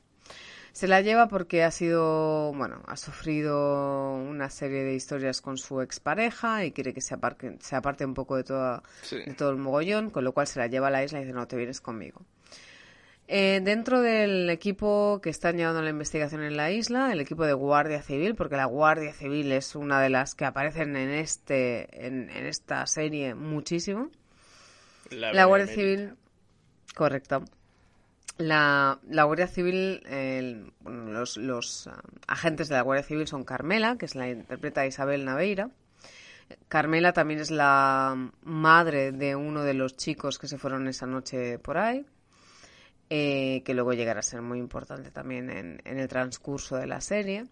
Se 0.72 0.86
la 0.88 1.00
lleva 1.00 1.28
porque 1.28 1.62
ha 1.62 1.70
sido, 1.70 2.52
bueno, 2.54 2.82
ha 2.86 2.96
sufrido 2.96 4.14
una 4.14 4.48
serie 4.50 4.82
de 4.82 4.94
historias 4.94 5.40
con 5.40 5.56
su 5.56 5.80
expareja 5.80 6.64
y 6.64 6.72
quiere 6.72 6.92
que 6.92 7.00
se 7.00 7.14
aparte, 7.14 7.56
se 7.60 7.76
aparte 7.76 8.04
un 8.04 8.14
poco 8.14 8.36
de, 8.36 8.44
toda, 8.44 8.82
Sí. 9.02 9.18
de 9.24 9.34
todo 9.34 9.50
el 9.50 9.56
mogollón, 9.56 10.10
con 10.10 10.24
lo 10.24 10.32
cual 10.32 10.46
se 10.48 10.58
la 10.58 10.66
lleva 10.66 10.88
a 10.88 10.90
la 10.90 11.04
isla 11.04 11.18
y 11.20 11.24
dice, 11.24 11.34
no, 11.34 11.46
te 11.46 11.56
vienes 11.56 11.80
conmigo. 11.80 12.22
Eh, 13.26 13.60
dentro 13.64 14.02
del 14.02 14.50
equipo 14.50 15.20
que 15.22 15.30
están 15.30 15.56
llevando 15.56 15.80
la 15.80 15.88
investigación 15.90 16.42
en 16.42 16.56
la 16.58 16.70
isla, 16.70 17.10
el 17.10 17.20
equipo 17.20 17.46
de 17.46 17.54
Guardia 17.54 18.02
Civil, 18.02 18.34
porque 18.34 18.56
la 18.56 18.66
Guardia 18.66 19.14
Civil 19.14 19.50
es 19.52 19.74
una 19.74 20.00
de 20.02 20.10
las 20.10 20.34
que 20.34 20.44
aparecen 20.44 20.94
en 20.94 21.08
este 21.10 22.06
en, 22.06 22.28
en 22.28 22.46
esta 22.46 22.86
serie 22.86 23.34
muchísimo. 23.34 24.10
La, 25.10 25.44
Guardia 25.46 25.68
Civil, 25.68 26.14
correcto. 26.94 27.44
La, 28.36 28.98
la 29.08 29.24
Guardia 29.24 29.46
Civil, 29.46 30.02
el- 30.06 30.72
bueno, 30.80 31.04
los, 31.12 31.36
los 31.38 31.86
ah, 31.86 32.02
agentes 32.26 32.68
de 32.68 32.74
la 32.74 32.82
Guardia 32.82 33.04
Civil 33.06 33.26
son 33.26 33.44
Carmela, 33.44 33.96
que 33.96 34.04
es 34.06 34.14
la 34.16 34.28
interpreta 34.28 34.86
Isabel 34.86 35.24
Naveira. 35.24 35.70
Carmela 36.68 37.12
también 37.14 37.40
es 37.40 37.50
la 37.50 38.30
madre 38.42 39.12
de 39.12 39.34
uno 39.34 39.62
de 39.62 39.72
los 39.74 39.96
chicos 39.96 40.38
que 40.38 40.46
se 40.48 40.58
fueron 40.58 40.88
esa 40.88 41.06
noche 41.06 41.58
por 41.58 41.78
ahí, 41.78 42.04
eh, 43.10 43.62
que 43.64 43.74
luego 43.74 43.92
llegará 43.92 44.20
a 44.20 44.22
ser 44.22 44.42
muy 44.42 44.58
importante 44.58 45.10
también 45.10 45.50
en, 45.50 45.80
en 45.84 45.98
el 45.98 46.08
transcurso 46.08 46.76
de 46.76 46.86
la 46.86 47.00
serie. 47.00 47.46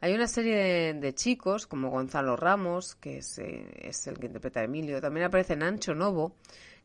Hay 0.00 0.14
una 0.14 0.28
serie 0.28 0.56
de, 0.56 0.94
de 0.94 1.14
chicos, 1.14 1.66
como 1.66 1.90
Gonzalo 1.90 2.36
Ramos, 2.36 2.94
que 2.94 3.18
es, 3.18 3.38
eh, 3.38 3.66
es 3.82 4.06
el 4.06 4.18
que 4.18 4.26
interpreta 4.26 4.60
a 4.60 4.64
Emilio. 4.64 5.00
También 5.00 5.26
aparece 5.26 5.56
Nancho 5.56 5.94
Novo, 5.94 6.36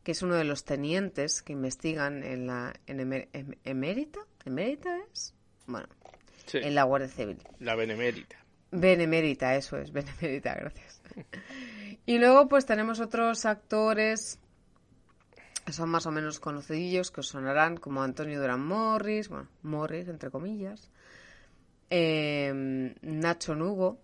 que 0.02 0.12
es 0.12 0.22
uno 0.22 0.34
de 0.34 0.44
los 0.44 0.64
tenientes 0.64 1.40
que 1.42 1.52
investigan 1.52 2.24
en 2.24 2.46
la 2.48 2.74
en 2.86 2.98
Emer- 2.98 3.28
em- 3.32 3.54
Emérita. 3.64 4.20
¿Emérita 4.44 4.98
es? 5.12 5.32
Bueno, 5.66 5.86
Sí. 6.46 6.58
en 6.58 6.74
la 6.74 6.82
Guardia 6.82 7.08
Civil. 7.08 7.38
La 7.60 7.74
Benemérita. 7.76 8.36
Benemérita, 8.72 9.54
eso 9.54 9.78
es, 9.78 9.92
Benemérita, 9.92 10.54
gracias. 10.54 11.00
Y 12.06 12.18
luego 12.18 12.48
pues 12.48 12.66
tenemos 12.66 13.00
otros 13.00 13.46
actores 13.46 14.38
son 15.72 15.88
más 15.88 16.06
o 16.06 16.10
menos 16.10 16.40
conocidillos, 16.40 17.10
que 17.10 17.20
os 17.20 17.28
sonarán 17.28 17.76
como 17.76 18.02
Antonio 18.02 18.40
Durán 18.40 18.64
Morris, 18.64 19.28
bueno, 19.28 19.48
Morris 19.62 20.08
entre 20.08 20.30
comillas, 20.30 20.90
eh, 21.90 22.94
Nacho 23.02 23.54
Nugo, 23.54 23.98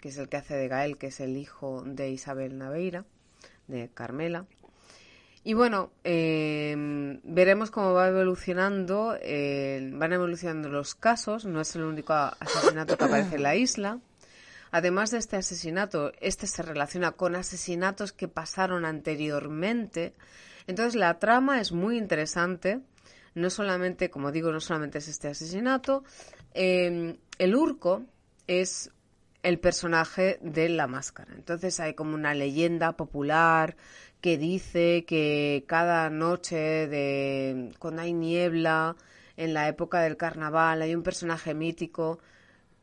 que 0.00 0.08
es 0.08 0.18
el 0.18 0.28
que 0.28 0.36
hace 0.36 0.54
de 0.54 0.68
Gael, 0.68 0.98
que 0.98 1.08
es 1.08 1.20
el 1.20 1.36
hijo 1.36 1.82
de 1.84 2.10
Isabel 2.10 2.58
Naveira, 2.58 3.04
de 3.66 3.90
Carmela. 3.92 4.46
Y 5.44 5.54
bueno, 5.54 5.92
eh, 6.04 6.74
veremos 7.22 7.70
cómo 7.70 7.94
va 7.94 8.08
evolucionando, 8.08 9.10
van 9.12 10.12
evolucionando 10.12 10.68
los 10.68 10.94
casos, 10.94 11.46
no 11.46 11.60
es 11.60 11.74
el 11.74 11.84
único 11.84 12.12
asesinato 12.12 12.98
que 12.98 13.04
aparece 13.04 13.36
en 13.36 13.42
la 13.44 13.56
isla. 13.56 13.98
Además 14.70 15.10
de 15.10 15.18
este 15.18 15.36
asesinato, 15.36 16.12
este 16.20 16.46
se 16.46 16.62
relaciona 16.62 17.12
con 17.12 17.36
asesinatos 17.36 18.12
que 18.12 18.28
pasaron 18.28 18.84
anteriormente. 18.84 20.12
Entonces 20.68 20.94
la 20.94 21.18
trama 21.18 21.60
es 21.60 21.72
muy 21.72 21.96
interesante. 21.98 22.80
No 23.34 23.50
solamente, 23.50 24.10
como 24.10 24.30
digo, 24.30 24.52
no 24.52 24.60
solamente 24.60 24.98
es 24.98 25.08
este 25.08 25.28
asesinato. 25.28 26.04
Eh, 26.54 27.18
el 27.38 27.56
Urco 27.56 28.04
es 28.46 28.90
el 29.42 29.58
personaje 29.58 30.38
de 30.42 30.68
la 30.68 30.86
máscara. 30.86 31.32
Entonces 31.34 31.80
hay 31.80 31.94
como 31.94 32.14
una 32.14 32.34
leyenda 32.34 32.92
popular 32.96 33.76
que 34.20 34.36
dice 34.36 35.04
que 35.06 35.64
cada 35.66 36.10
noche 36.10 36.56
de 36.56 37.72
cuando 37.78 38.02
hay 38.02 38.12
niebla 38.12 38.94
en 39.36 39.54
la 39.54 39.68
época 39.68 40.00
del 40.00 40.16
carnaval 40.16 40.82
hay 40.82 40.94
un 40.94 41.02
personaje 41.02 41.54
mítico 41.54 42.18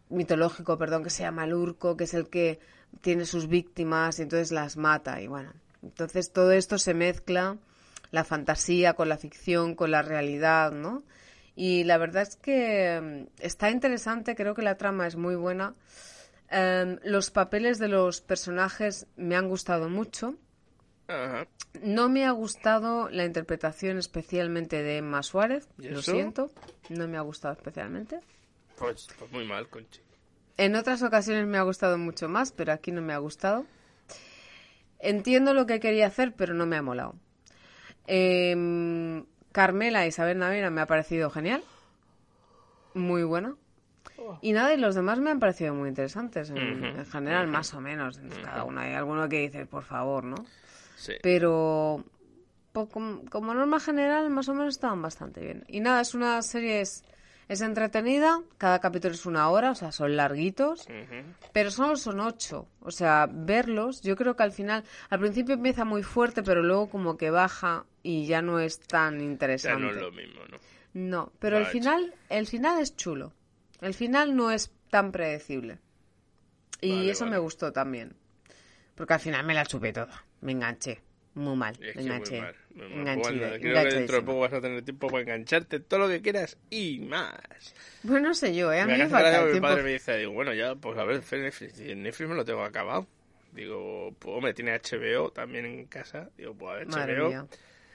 mitológico, 0.10 0.78
perdón, 0.78 1.04
que 1.04 1.10
se 1.10 1.24
llama 1.24 1.44
el 1.44 1.54
Urco, 1.54 1.98
que 1.98 2.06
es 2.06 2.14
el 2.14 2.30
que 2.30 2.60
tiene 3.02 3.26
sus 3.26 3.48
víctimas 3.48 4.18
y 4.18 4.24
entonces 4.24 4.52
las 4.52 4.78
mata 4.78 5.22
y 5.22 5.28
bueno, 5.28 5.52
entonces 5.84 6.32
todo 6.32 6.52
esto 6.52 6.78
se 6.78 6.94
mezcla 6.94 7.58
la 8.16 8.24
fantasía 8.24 8.93
con 8.93 9.09
la 9.09 9.18
ficción, 9.18 9.76
con 9.76 9.91
la 9.91 10.01
realidad, 10.01 10.72
¿no? 10.72 11.03
Y 11.53 11.84
la 11.84 11.97
verdad 11.97 12.24
es 12.24 12.38
que 12.38 12.99
mm, 13.01 13.43
está 13.43 13.70
interesante, 13.70 14.36
creo 14.36 14.55
que 14.55 14.61
la 14.61 14.78
trama 14.78 15.05
es 15.05 15.18
muy 15.18 15.36
buena. 15.36 15.76
Em, 16.49 16.97
los 17.03 17.30
papeles 17.30 17.78
de 17.78 17.89
los 17.89 18.22
personajes 18.22 19.07
me 19.18 19.36
han 19.36 19.49
gustado 19.49 19.89
mucho. 19.89 20.36
No 21.84 22.09
me 22.09 22.26
ha 22.26 22.32
gustado 22.32 23.09
la 23.09 23.26
interpretación 23.26 23.97
especialmente 23.97 24.82
de 24.82 24.97
Emma 24.97 25.22
Suárez, 25.22 25.68
¿Y 25.78 25.89
lo 25.89 26.01
siento, 26.01 26.49
no 26.89 27.07
me 27.07 27.18
ha 27.18 27.22
gustado 27.22 27.53
especialmente. 27.53 28.22
Pues, 28.76 29.07
pues 29.20 29.32
muy 29.32 29.45
mal, 29.45 29.68
Conchi. 29.70 30.01
En 30.57 30.76
otras 30.76 31.03
ocasiones 31.03 31.45
me 31.45 31.57
ha 31.59 31.63
gustado 31.63 31.99
mucho 31.99 32.28
más, 32.28 32.51
pero 32.53 32.72
aquí 32.72 32.91
no 32.91 33.01
me 33.01 33.13
ha 33.13 33.20
gustado. 33.20 33.66
Entiendo 34.99 35.53
lo 35.53 35.68
que 35.68 35.80
quería 35.80 36.07
hacer, 36.07 36.34
pero 36.34 36.55
no 36.55 36.66
me 36.66 36.78
ha 36.78 36.82
molado. 36.82 37.13
Em, 38.08 39.26
Carmela 39.51 40.06
Isabel 40.06 40.38
Navera 40.38 40.70
me 40.70 40.82
ha 40.82 40.86
parecido 40.86 41.30
genial. 41.30 41.64
Muy 42.93 43.24
buena. 43.24 43.56
Y 44.41 44.53
nada, 44.53 44.74
y 44.74 44.78
los 44.78 44.95
demás 44.95 45.20
me 45.20 45.32
han 45.32 45.39
parecido 45.39 45.74
muy 45.74 45.89
interesantes. 45.89 46.49
En, 46.49 47.06
general, 47.06 47.47
más 47.47 47.74
o 47.74 47.82
menos. 47.82 48.20
Cada 48.43 48.64
uno 48.64 48.82
hay 48.82 48.93
alguno 48.93 49.28
que 49.28 49.41
dice, 49.41 49.66
por 49.66 49.84
favor, 49.84 50.24
¿no? 50.24 50.36
Sí. 50.95 51.14
Pero 51.22 52.03
como, 52.74 53.24
como 53.30 53.53
norma 53.53 53.80
general, 53.80 54.30
más 54.30 54.49
o 54.49 54.53
menos 54.53 54.76
estaban 54.76 55.01
bastante 55.01 55.41
bien. 55.41 55.64
Y 55.68 55.80
nada, 55.80 56.01
es 56.01 56.14
una 56.14 56.41
serie, 56.41 56.82
es, 56.82 57.03
es 57.48 57.62
entretenida, 57.62 58.41
cada 58.58 58.80
capítulo 58.80 59.14
es 59.14 59.26
una 59.26 59.50
hora, 59.50 59.72
o 59.72 59.76
sea, 59.76 59.91
son 59.91 60.16
larguitos, 60.16 60.88
pero 61.54 61.70
solo 61.72 61.96
son 61.96 62.20
ocho. 62.20 62.68
O 62.82 62.91
sea, 62.91 63.28
verlos, 63.32 64.02
yo 64.02 64.16
creo 64.16 64.36
que 64.36 64.43
al 64.43 64.52
final, 64.52 64.84
al 65.10 65.20
principio 65.20 65.54
empieza 65.56 65.86
muy 65.86 66.02
fuerte, 66.04 66.41
pero 66.43 66.64
luego 66.64 66.89
como 66.89 67.18
que 67.18 67.30
baja 67.30 67.86
y 68.04 68.26
ya 68.26 68.41
no 68.41 68.60
es 68.60 68.80
tan 68.80 69.20
Ya 69.20 69.26
interesante. 69.26 69.82
no 69.84 69.91
es 69.91 69.98
lo 69.98 70.12
mismo, 70.12 70.41
¿no? 70.50 70.58
No, 70.93 71.32
pero 71.39 71.58
el 71.58 71.66
final, 71.66 72.14
el 72.30 72.48
final 72.48 72.82
es 72.82 72.96
chulo. 72.96 73.34
El 73.82 73.93
final 73.93 74.36
no 74.36 74.50
es 74.52 74.72
tan 74.89 75.12
predecible. 75.12 75.80
Y 76.82 76.91
Vale, 76.91 77.12
eso 77.12 77.26
me 77.26 77.38
gustó 77.38 77.72
también. 77.74 78.16
Porque 78.96 79.14
al 79.14 79.20
final 79.20 79.46
me 79.46 79.54
la 79.54 79.66
chupé 79.66 79.91
toda. 79.91 80.24
Me 80.41 80.54
enganché. 80.54 81.02
Muy 81.34 81.58
mal. 81.58 81.76
Es 81.82 81.96
me 81.98 82.02
muy 82.04 82.12
enganché. 82.12 82.41
mal, 82.41 82.56
Pues 82.78 82.89
nada, 82.89 83.59
creo 83.59 83.84
que 83.84 83.95
dentro 83.95 84.15
de 84.17 84.21
poco 84.23 84.39
vas 84.39 84.53
a 84.53 84.59
tener 84.61 84.82
tiempo 84.84 85.07
para 85.07 85.21
engancharte 85.23 85.80
todo 85.80 86.01
lo 86.01 86.07
que 86.09 86.21
quieras 86.21 86.57
y 86.69 86.99
más. 86.99 87.34
Bueno, 88.03 88.28
no 88.30 88.34
sé 88.34 88.53
yo, 88.53 88.71
¿eh? 88.73 88.82
A 88.82 88.86
mí 88.86 88.93
me 88.97 89.07
falta 89.07 89.30
el 89.30 89.36
porque 89.36 89.45
mi 89.45 89.51
tiempo. 89.53 89.67
padre 89.69 89.84
me 89.84 89.93
dice, 89.93 90.17
digo, 90.17 90.32
bueno, 90.34 90.53
ya, 90.53 90.76
pues 90.76 90.97
a 90.97 91.05
ver, 91.05 91.21
Netflix, 91.32 91.80
Netflix 91.80 92.30
me 92.30 92.36
lo 92.36 92.43
tengo 92.43 92.63
acabado. 92.63 93.07
Digo, 93.53 94.13
pues 94.19 94.36
hombre, 94.36 94.53
tiene 94.53 94.73
HBO 94.78 95.32
también 95.32 95.65
en 95.65 95.86
casa. 95.86 96.30
Digo, 96.38 96.53
pues 96.53 96.71
a 96.73 96.76
ver, 96.80 96.88
Madre 96.88 97.17
HBO. 97.17 97.28
mía. 97.30 97.45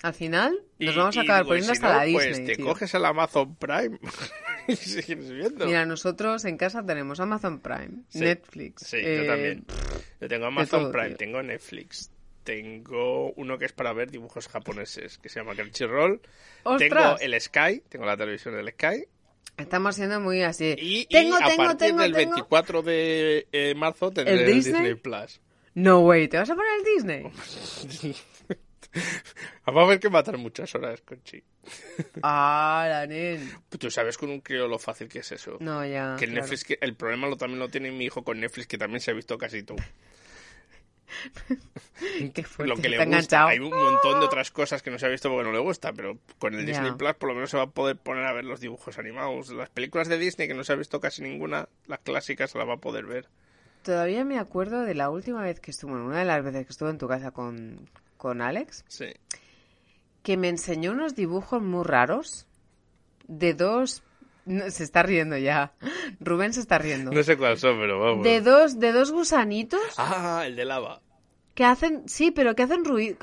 Al 0.02 0.14
final 0.14 0.52
nos 0.78 0.94
Y- 0.94 0.96
vamos 0.98 1.16
a 1.18 1.20
acabar 1.20 1.42
digo, 1.42 1.48
poniendo 1.50 1.74
si 1.74 1.78
hasta 1.78 1.92
no, 1.92 1.98
la 1.98 2.04
Disney. 2.04 2.32
Pues 2.32 2.46
te 2.46 2.54
tío. 2.56 2.64
coges 2.64 2.94
el 2.94 3.04
Amazon 3.04 3.56
Prime 3.56 3.98
y 4.68 4.76
sigues 4.76 5.30
viendo. 5.30 5.66
Mira, 5.66 5.84
nosotros 5.84 6.42
en 6.46 6.56
casa 6.56 6.82
tenemos 6.86 7.20
Amazon 7.20 7.60
Prime, 7.60 8.04
Sí, 8.08 8.20
Netflix. 8.20 8.86
Sí, 8.86 8.96
eh, 8.98 9.18
yo 9.20 9.26
también. 9.26 9.64
Yo 10.22 10.28
tengo 10.28 10.46
Amazon 10.46 10.80
todo, 10.84 10.92
Prime, 10.92 11.08
tío. 11.08 11.16
tengo 11.18 11.42
Netflix, 11.42 12.10
tengo 12.44 13.32
uno 13.32 13.58
que 13.58 13.66
es 13.66 13.72
para 13.72 13.92
ver 13.92 14.10
dibujos 14.10 14.48
japoneses, 14.48 15.18
que 15.18 15.28
se 15.28 15.40
llama 15.40 15.54
Crunchyroll. 15.54 16.20
Tengo 16.78 17.18
el 17.20 17.40
Sky, 17.40 17.82
tengo 17.88 18.04
la 18.06 18.16
televisión 18.16 18.54
del 18.54 18.68
Sky. 18.70 19.04
Estamos 19.56 19.96
siendo 19.96 20.20
muy 20.20 20.42
así. 20.42 20.74
Y, 20.78 21.06
tengo, 21.06 21.38
y 21.38 21.42
a 21.42 21.46
tengo, 21.46 21.64
partir 21.64 21.88
tengo, 21.88 22.02
del 22.02 22.12
tengo. 22.14 22.34
24 22.36 22.82
de 22.82 23.46
eh, 23.52 23.74
marzo 23.74 24.10
tendré 24.10 24.34
¿El 24.34 24.40
el 24.40 24.54
Disney? 24.54 24.72
Disney 24.72 24.94
Plus. 24.94 25.40
No 25.74 26.00
way, 26.00 26.28
¿te 26.28 26.38
vas 26.38 26.50
a 26.50 26.54
poner 26.54 26.72
el 26.78 26.84
Disney? 26.84 28.14
Vamos 29.64 29.84
a 29.84 29.86
ver 29.86 30.00
que 30.00 30.10
matar 30.10 30.36
muchas 30.36 30.74
horas, 30.74 31.00
Conchi. 31.02 31.42
Ah, 32.22 32.86
la 32.88 33.06
nen. 33.06 33.48
Tú 33.78 33.90
sabes 33.90 34.18
con 34.18 34.30
un 34.30 34.40
crío 34.40 34.66
lo 34.66 34.78
fácil 34.78 35.08
que 35.08 35.20
es 35.20 35.30
eso. 35.30 35.58
No, 35.60 35.86
ya. 35.86 36.16
Que 36.18 36.24
el 36.24 36.32
claro. 36.32 36.42
Netflix, 36.42 36.64
que 36.64 36.78
el 36.80 36.96
problema 36.96 37.28
lo 37.28 37.36
también 37.36 37.60
lo 37.60 37.68
tiene 37.68 37.92
mi 37.92 38.06
hijo 38.06 38.24
con 38.24 38.40
Netflix, 38.40 38.66
que 38.66 38.78
también 38.78 39.00
se 39.00 39.12
ha 39.12 39.14
visto 39.14 39.38
casi 39.38 39.62
todo. 39.62 39.78
Qué 42.34 42.42
fuerte, 42.44 42.74
lo 42.74 42.80
que 42.80 42.88
le 42.88 43.04
gusta. 43.04 43.46
Hay 43.46 43.58
un 43.58 43.70
montón 43.70 44.20
de 44.20 44.26
otras 44.26 44.50
cosas 44.50 44.82
que 44.82 44.90
no 44.90 44.98
se 44.98 45.06
ha 45.06 45.08
visto 45.08 45.28
porque 45.28 45.44
no 45.44 45.52
le 45.52 45.58
gusta, 45.60 45.92
pero 45.92 46.18
con 46.38 46.54
el. 46.54 46.64
Disney 46.66 46.92
Plus 46.92 47.14
por 47.14 47.28
lo 47.28 47.34
menos 47.34 47.50
se 47.50 47.56
va 47.56 47.64
a 47.64 47.70
poder 47.70 47.96
poner 47.96 48.24
a 48.24 48.32
ver 48.32 48.44
los 48.44 48.60
dibujos 48.60 48.98
animados. 48.98 49.50
Las 49.50 49.68
películas 49.70 50.08
de 50.08 50.18
Disney 50.18 50.48
que 50.48 50.54
no 50.54 50.64
se 50.64 50.72
ha 50.72 50.76
visto 50.76 51.00
casi 51.00 51.22
ninguna, 51.22 51.68
las 51.86 52.00
clásicas 52.00 52.54
las 52.54 52.68
va 52.68 52.74
a 52.74 52.78
poder 52.80 53.06
ver. 53.06 53.28
Todavía 53.82 54.24
me 54.24 54.38
acuerdo 54.38 54.82
de 54.82 54.94
la 54.94 55.08
última 55.10 55.42
vez 55.42 55.58
que 55.60 55.70
estuve, 55.70 55.92
bueno, 55.92 56.06
una 56.06 56.18
de 56.18 56.24
las 56.26 56.44
veces 56.44 56.66
que 56.66 56.72
estuve 56.72 56.90
en 56.90 56.98
tu 56.98 57.08
casa 57.08 57.30
con, 57.30 57.88
con 58.18 58.42
Alex, 58.42 58.84
Sí. 58.88 59.06
que 60.22 60.36
me 60.36 60.48
enseñó 60.50 60.92
unos 60.92 61.14
dibujos 61.14 61.62
muy 61.62 61.84
raros 61.84 62.46
de 63.26 63.54
dos... 63.54 64.02
no, 64.46 64.70
se 64.70 64.84
está 64.84 65.02
riendo 65.02 65.36
ya. 65.36 65.72
Rubén 66.20 66.52
se 66.52 66.60
está 66.60 66.78
riendo. 66.78 67.10
No 67.12 67.22
sé 67.22 67.36
cuáles 67.36 67.60
son, 67.60 67.78
pero 67.78 68.00
vamos. 68.00 68.24
De 68.24 68.40
dos, 68.40 68.78
de 68.80 68.92
dos 68.92 69.12
gusanitos 69.12 69.80
Ah, 69.96 70.42
el 70.46 70.56
de 70.56 70.64
lava. 70.64 71.00
que 71.54 71.64
hacen, 71.64 72.08
sí, 72.08 72.30
pero 72.30 72.54
que 72.54 72.62
hacen 72.64 72.84
ruido, 72.84 73.16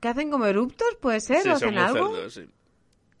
que 0.00 0.08
hacen 0.08 0.30
como 0.30 0.46
eruptos, 0.46 0.88
puede 1.00 1.20
ser, 1.20 1.42
Sí, 1.42 1.48
o 1.48 1.52
hacen 1.54 1.78
algo. 1.78 2.14
cerdos, 2.14 2.34
sí. 2.34 2.48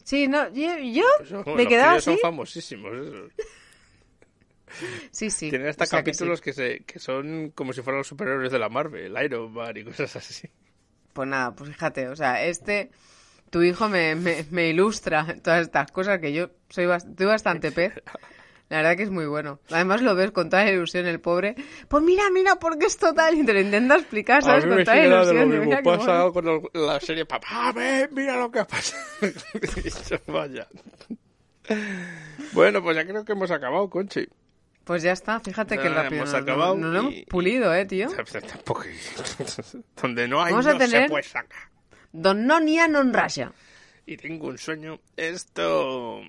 Sí, 0.04 0.26
no, 0.28 0.48
yo, 0.52 0.78
yo 0.78 1.04
Son- 1.28 1.44
me 1.54 1.66
quedaba 1.68 1.92
así. 1.94 2.04
son 2.06 2.18
famosísimos 2.18 2.92
esos. 2.94 3.32
Sí, 5.10 5.30
sí. 5.30 5.50
Tienen 5.50 5.68
hasta 5.68 5.84
o 5.84 5.86
sea 5.86 6.02
que 6.02 6.10
capítulos 6.10 6.38
sí. 6.38 6.44
que, 6.44 6.52
se, 6.54 6.84
que 6.84 6.98
son 6.98 7.50
como 7.50 7.72
si 7.72 7.82
fueran 7.82 7.98
los 7.98 8.06
superhéroes 8.06 8.50
de 8.50 8.58
la 8.58 8.68
Marvel, 8.70 9.14
Iron 9.22 9.52
Man 9.52 9.76
y 9.76 9.84
cosas 9.84 10.16
así. 10.16 10.48
Pues 11.12 11.28
nada, 11.28 11.54
pues 11.54 11.70
fíjate, 11.70 12.08
o 12.08 12.16
sea, 12.16 12.42
este, 12.44 12.90
tu 13.52 13.62
hijo 13.62 13.88
me, 13.88 14.14
me, 14.14 14.46
me 14.50 14.68
ilustra 14.70 15.36
todas 15.42 15.60
estas 15.62 15.92
cosas 15.92 16.18
que 16.20 16.32
yo 16.32 16.50
soy, 16.70 16.86
bas- 16.86 17.08
estoy 17.08 17.26
bastante 17.26 17.70
pez. 17.72 17.92
La 18.70 18.78
verdad 18.78 18.96
que 18.96 19.02
es 19.02 19.10
muy 19.10 19.26
bueno. 19.26 19.60
Además 19.70 20.00
lo 20.00 20.14
ves 20.14 20.30
con 20.30 20.48
toda 20.48 20.64
la 20.64 20.70
ilusión 20.72 21.04
el 21.06 21.20
pobre. 21.20 21.54
Pues 21.88 22.02
mira, 22.02 22.22
mira, 22.32 22.56
porque 22.56 22.86
es 22.86 22.96
total. 22.96 23.34
Y 23.36 23.44
te 23.44 23.52
lo 23.52 23.60
intenta 23.60 23.96
explicar, 23.96 24.42
¿sabes? 24.42 24.64
a 24.64 24.66
mí 24.66 24.70
Con 24.70 24.78
me 24.78 24.84
toda 24.86 24.96
la 24.96 25.04
ilusión. 25.04 25.36
lo 25.36 25.46
mismo. 25.66 25.82
Pasa 25.82 26.18
mono. 26.30 26.32
con 26.62 26.70
la 26.72 26.98
serie 27.00 27.26
Papá, 27.26 27.70
ven, 27.72 28.08
mira 28.12 28.36
lo 28.38 28.50
que 28.50 28.64
pasa. 28.64 28.96
Y 29.20 29.90
yo, 29.90 30.16
Vaya. 30.26 30.66
Bueno, 32.52 32.82
pues 32.82 32.96
ya 32.96 33.04
creo 33.06 33.24
que 33.24 33.32
hemos 33.32 33.50
acabado, 33.50 33.88
Conchi. 33.90 34.26
Pues 34.84 35.02
ya 35.02 35.12
está, 35.12 35.38
fíjate 35.38 35.76
que 35.78 35.88
rápido. 35.90 36.22
hemos 36.22 36.32
nos- 36.32 36.42
acabado 36.42 36.74
nos 36.74 36.96
hemos 36.98 37.12
y- 37.14 37.24
pulido, 37.26 37.72
¿eh, 37.74 37.84
tío? 37.84 38.08
Tampoco. 38.50 38.82
Donde 40.00 40.26
no 40.28 40.42
hay, 40.42 40.52
Vamos 40.52 40.66
a 40.66 40.72
no 40.74 40.86
se 40.86 41.08
puede 41.08 41.22
sacar. 41.22 41.68
Don 42.12 42.46
Nonia 42.46 42.88
non 42.88 43.12
raya. 43.12 43.52
Y 44.06 44.16
tengo 44.16 44.48
un 44.48 44.58
sueño. 44.58 45.00
Esto. 45.16 46.20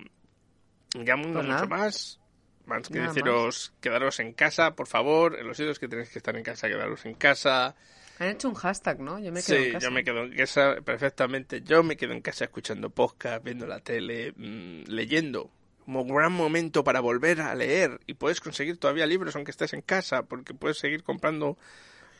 Ya 0.94 1.16
mundo 1.16 1.40
Pues 1.40 1.48
mucho 1.48 1.68
más. 1.68 2.20
Más 2.66 2.88
que 2.88 2.98
Nada 2.98 3.08
deciros, 3.08 3.74
quedaros 3.80 4.20
en 4.20 4.32
casa, 4.32 4.74
por 4.74 4.86
favor. 4.86 5.38
En 5.38 5.46
los 5.46 5.56
sitios 5.56 5.78
que 5.78 5.86
tenéis 5.88 6.08
que 6.08 6.18
estar 6.18 6.34
en 6.34 6.42
casa, 6.42 6.68
quedaros 6.68 7.04
en 7.04 7.14
casa. 7.14 7.74
Han 8.18 8.28
hecho 8.28 8.48
un 8.48 8.54
hashtag, 8.54 9.00
¿no? 9.00 9.18
Yo 9.18 9.32
me 9.32 9.42
quedo 9.42 9.58
sí, 9.58 9.64
en 9.64 9.72
casa. 9.72 9.86
yo 9.86 9.90
me 9.90 10.04
quedo 10.04 10.22
en 10.22 10.36
casa 10.36 10.76
perfectamente. 10.82 11.60
Yo 11.62 11.82
me 11.82 11.96
quedo 11.96 12.12
en 12.12 12.22
casa 12.22 12.44
escuchando 12.44 12.88
podcast, 12.88 13.44
viendo 13.44 13.66
la 13.66 13.80
tele, 13.80 14.32
mm, 14.36 14.84
leyendo. 14.86 15.50
Un 15.86 16.08
gran 16.08 16.32
momento 16.32 16.84
para 16.84 17.00
volver 17.00 17.42
a 17.42 17.54
leer. 17.54 18.00
Y 18.06 18.14
puedes 18.14 18.40
conseguir 18.40 18.78
todavía 18.78 19.04
libros 19.04 19.36
aunque 19.36 19.50
estés 19.50 19.74
en 19.74 19.82
casa, 19.82 20.22
porque 20.22 20.54
puedes 20.54 20.78
seguir 20.78 21.02
comprando 21.02 21.58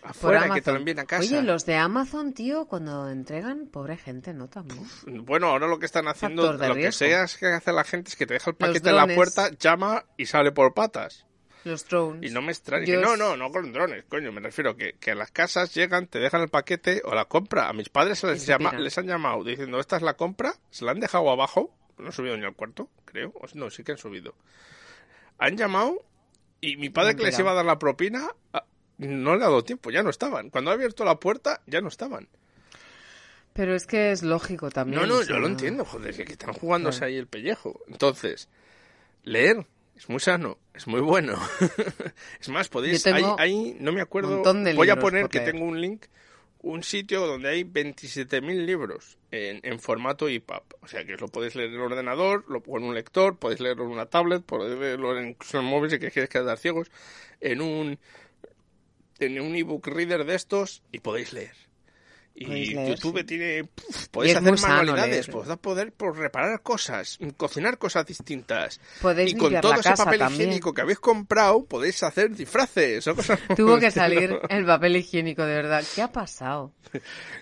afuera 0.04 0.52
que 0.52 0.60
te 0.60 0.70
lo 0.70 0.78
envíen 0.78 1.00
a 1.00 1.04
casa. 1.04 1.22
Oye, 1.22 1.42
los 1.42 1.66
de 1.66 1.76
Amazon, 1.76 2.32
tío, 2.32 2.66
cuando 2.66 3.08
entregan, 3.08 3.66
pobre 3.66 3.96
gente, 3.96 4.32
¿no? 4.34 4.48
También. 4.48 4.84
Bueno, 5.24 5.48
ahora 5.48 5.66
lo 5.66 5.78
que 5.78 5.86
están 5.86 6.06
haciendo, 6.06 6.52
lo 6.52 6.74
que 6.74 6.92
sea 6.92 7.24
es 7.24 7.36
que 7.36 7.46
hace 7.46 7.72
la 7.72 7.84
gente 7.84 8.10
es 8.10 8.16
que 8.16 8.26
te 8.26 8.34
deja 8.34 8.50
el 8.50 8.56
paquete 8.56 8.90
en 8.90 8.96
la 8.96 9.06
puerta, 9.06 9.50
llama 9.58 10.04
y 10.16 10.26
sale 10.26 10.52
por 10.52 10.74
patas. 10.74 11.26
Los 11.64 11.88
drones. 11.88 12.30
Y 12.30 12.34
no 12.34 12.42
me 12.42 12.52
extraña. 12.52 12.84
Yo 12.84 13.00
no, 13.00 13.16
no, 13.16 13.38
no 13.38 13.50
con 13.50 13.72
drones, 13.72 14.04
coño. 14.04 14.30
Me 14.32 14.42
refiero 14.42 14.76
que, 14.76 14.96
que 15.00 15.12
a 15.12 15.14
las 15.14 15.30
casas 15.30 15.74
llegan, 15.74 16.06
te 16.06 16.18
dejan 16.18 16.42
el 16.42 16.50
paquete 16.50 17.00
o 17.04 17.14
la 17.14 17.24
compra. 17.24 17.70
A 17.70 17.72
mis 17.72 17.88
padres 17.88 18.18
se 18.18 18.26
les, 18.26 18.46
llama, 18.46 18.72
les 18.72 18.98
han 18.98 19.06
llamado 19.06 19.42
diciendo, 19.42 19.80
esta 19.80 19.96
es 19.96 20.02
la 20.02 20.14
compra. 20.14 20.54
Se 20.70 20.84
la 20.84 20.90
han 20.90 21.00
dejado 21.00 21.30
abajo. 21.30 21.74
No 21.96 22.06
han 22.06 22.12
subido 22.12 22.36
ni 22.36 22.44
al 22.44 22.54
cuarto, 22.54 22.90
creo. 23.06 23.32
O 23.34 23.46
no, 23.54 23.70
sí 23.70 23.82
que 23.82 23.92
han 23.92 23.98
subido. 23.98 24.34
Han 25.38 25.56
llamado 25.56 26.04
y 26.60 26.76
mi 26.76 26.90
padre 26.90 27.16
que 27.16 27.24
les 27.24 27.38
iba 27.38 27.52
a 27.52 27.54
dar 27.54 27.64
la 27.64 27.78
propina 27.78 28.28
no 28.98 29.36
le 29.36 29.42
ha 29.42 29.48
dado 29.48 29.64
tiempo, 29.64 29.90
ya 29.90 30.02
no 30.02 30.10
estaban. 30.10 30.50
Cuando 30.50 30.70
ha 30.70 30.74
abierto 30.74 31.04
la 31.04 31.18
puerta, 31.18 31.62
ya 31.66 31.80
no 31.80 31.88
estaban. 31.88 32.28
Pero 33.52 33.74
es 33.74 33.86
que 33.86 34.10
es 34.10 34.22
lógico 34.22 34.70
también. 34.70 35.00
No, 35.00 35.06
no, 35.06 35.20
yo 35.20 35.26
sea, 35.26 35.38
lo 35.38 35.46
entiendo, 35.46 35.84
joder, 35.84 36.14
que 36.14 36.32
están 36.32 36.52
jugándose 36.54 36.98
Claro. 36.98 37.10
ahí 37.12 37.16
el 37.18 37.28
pellejo. 37.28 37.80
Entonces, 37.88 38.48
leer 39.22 39.66
es 39.96 40.08
muy 40.08 40.18
sano, 40.18 40.58
es 40.74 40.86
muy 40.86 41.00
bueno. 41.00 41.38
es 42.40 42.48
más, 42.48 42.68
podéis, 42.68 43.06
ahí, 43.06 43.24
ahí, 43.38 43.76
no 43.78 43.92
me 43.92 44.00
acuerdo, 44.00 44.42
voy 44.74 44.90
a 44.90 44.96
poner 44.96 45.28
que 45.28 45.38
leer. 45.38 45.52
tengo 45.52 45.66
un 45.66 45.80
link, 45.80 46.06
un 46.62 46.82
sitio 46.82 47.26
donde 47.26 47.48
hay 47.48 47.62
27.000 47.62 48.64
libros 48.64 49.18
en, 49.30 49.60
en 49.62 49.78
formato 49.78 50.28
EPUB. 50.28 50.62
O 50.80 50.88
sea, 50.88 51.04
que 51.04 51.16
lo 51.16 51.28
podéis 51.28 51.54
leer 51.54 51.68
en 51.68 51.76
el 51.76 51.80
ordenador, 51.80 52.44
lo, 52.48 52.58
o 52.66 52.78
en 52.78 52.84
un 52.84 52.94
lector, 52.94 53.36
podéis 53.36 53.60
leerlo 53.60 53.84
en 53.84 53.90
una 53.90 54.06
tablet, 54.06 54.42
podéis 54.42 54.78
leerlo 54.78 55.16
en, 55.16 55.28
incluso 55.28 55.58
en 55.58 55.64
el 55.64 55.70
móvil 55.70 55.90
si 55.90 55.98
queréis 56.00 56.28
quedar 56.28 56.58
ciegos, 56.58 56.90
en 57.40 57.60
un 57.60 57.98
en 59.18 59.40
un 59.40 59.54
ebook 59.56 59.86
reader 59.86 60.24
de 60.24 60.34
estos 60.34 60.82
y 60.92 61.00
podéis 61.00 61.32
leer. 61.32 61.52
Y 62.36 62.46
leer, 62.74 62.88
YouTube 62.88 63.18
sí. 63.18 63.24
tiene. 63.24 63.62
puf, 63.62 64.08
podéis 64.08 64.34
hacer 64.34 64.60
manualidades, 64.60 65.28
podéis 65.28 65.56
poder 65.58 65.92
por 65.92 66.18
reparar 66.18 66.62
cosas, 66.62 67.16
cocinar 67.36 67.78
cosas 67.78 68.04
distintas. 68.06 68.80
Podéis 69.00 69.34
y 69.34 69.36
con 69.36 69.60
todo 69.60 69.74
ese 69.74 69.92
papel 69.94 70.18
también. 70.18 70.48
higiénico 70.48 70.74
que 70.74 70.80
habéis 70.80 70.98
comprado, 70.98 71.64
podéis 71.64 72.02
hacer 72.02 72.34
disfraces 72.34 73.06
o 73.06 73.14
cosas 73.14 73.38
Tuvo 73.56 73.78
que 73.78 73.92
salir 73.92 74.36
el 74.48 74.66
papel 74.66 74.96
higiénico, 74.96 75.44
de 75.44 75.54
verdad. 75.54 75.84
¿Qué 75.94 76.02
ha 76.02 76.10
pasado? 76.10 76.72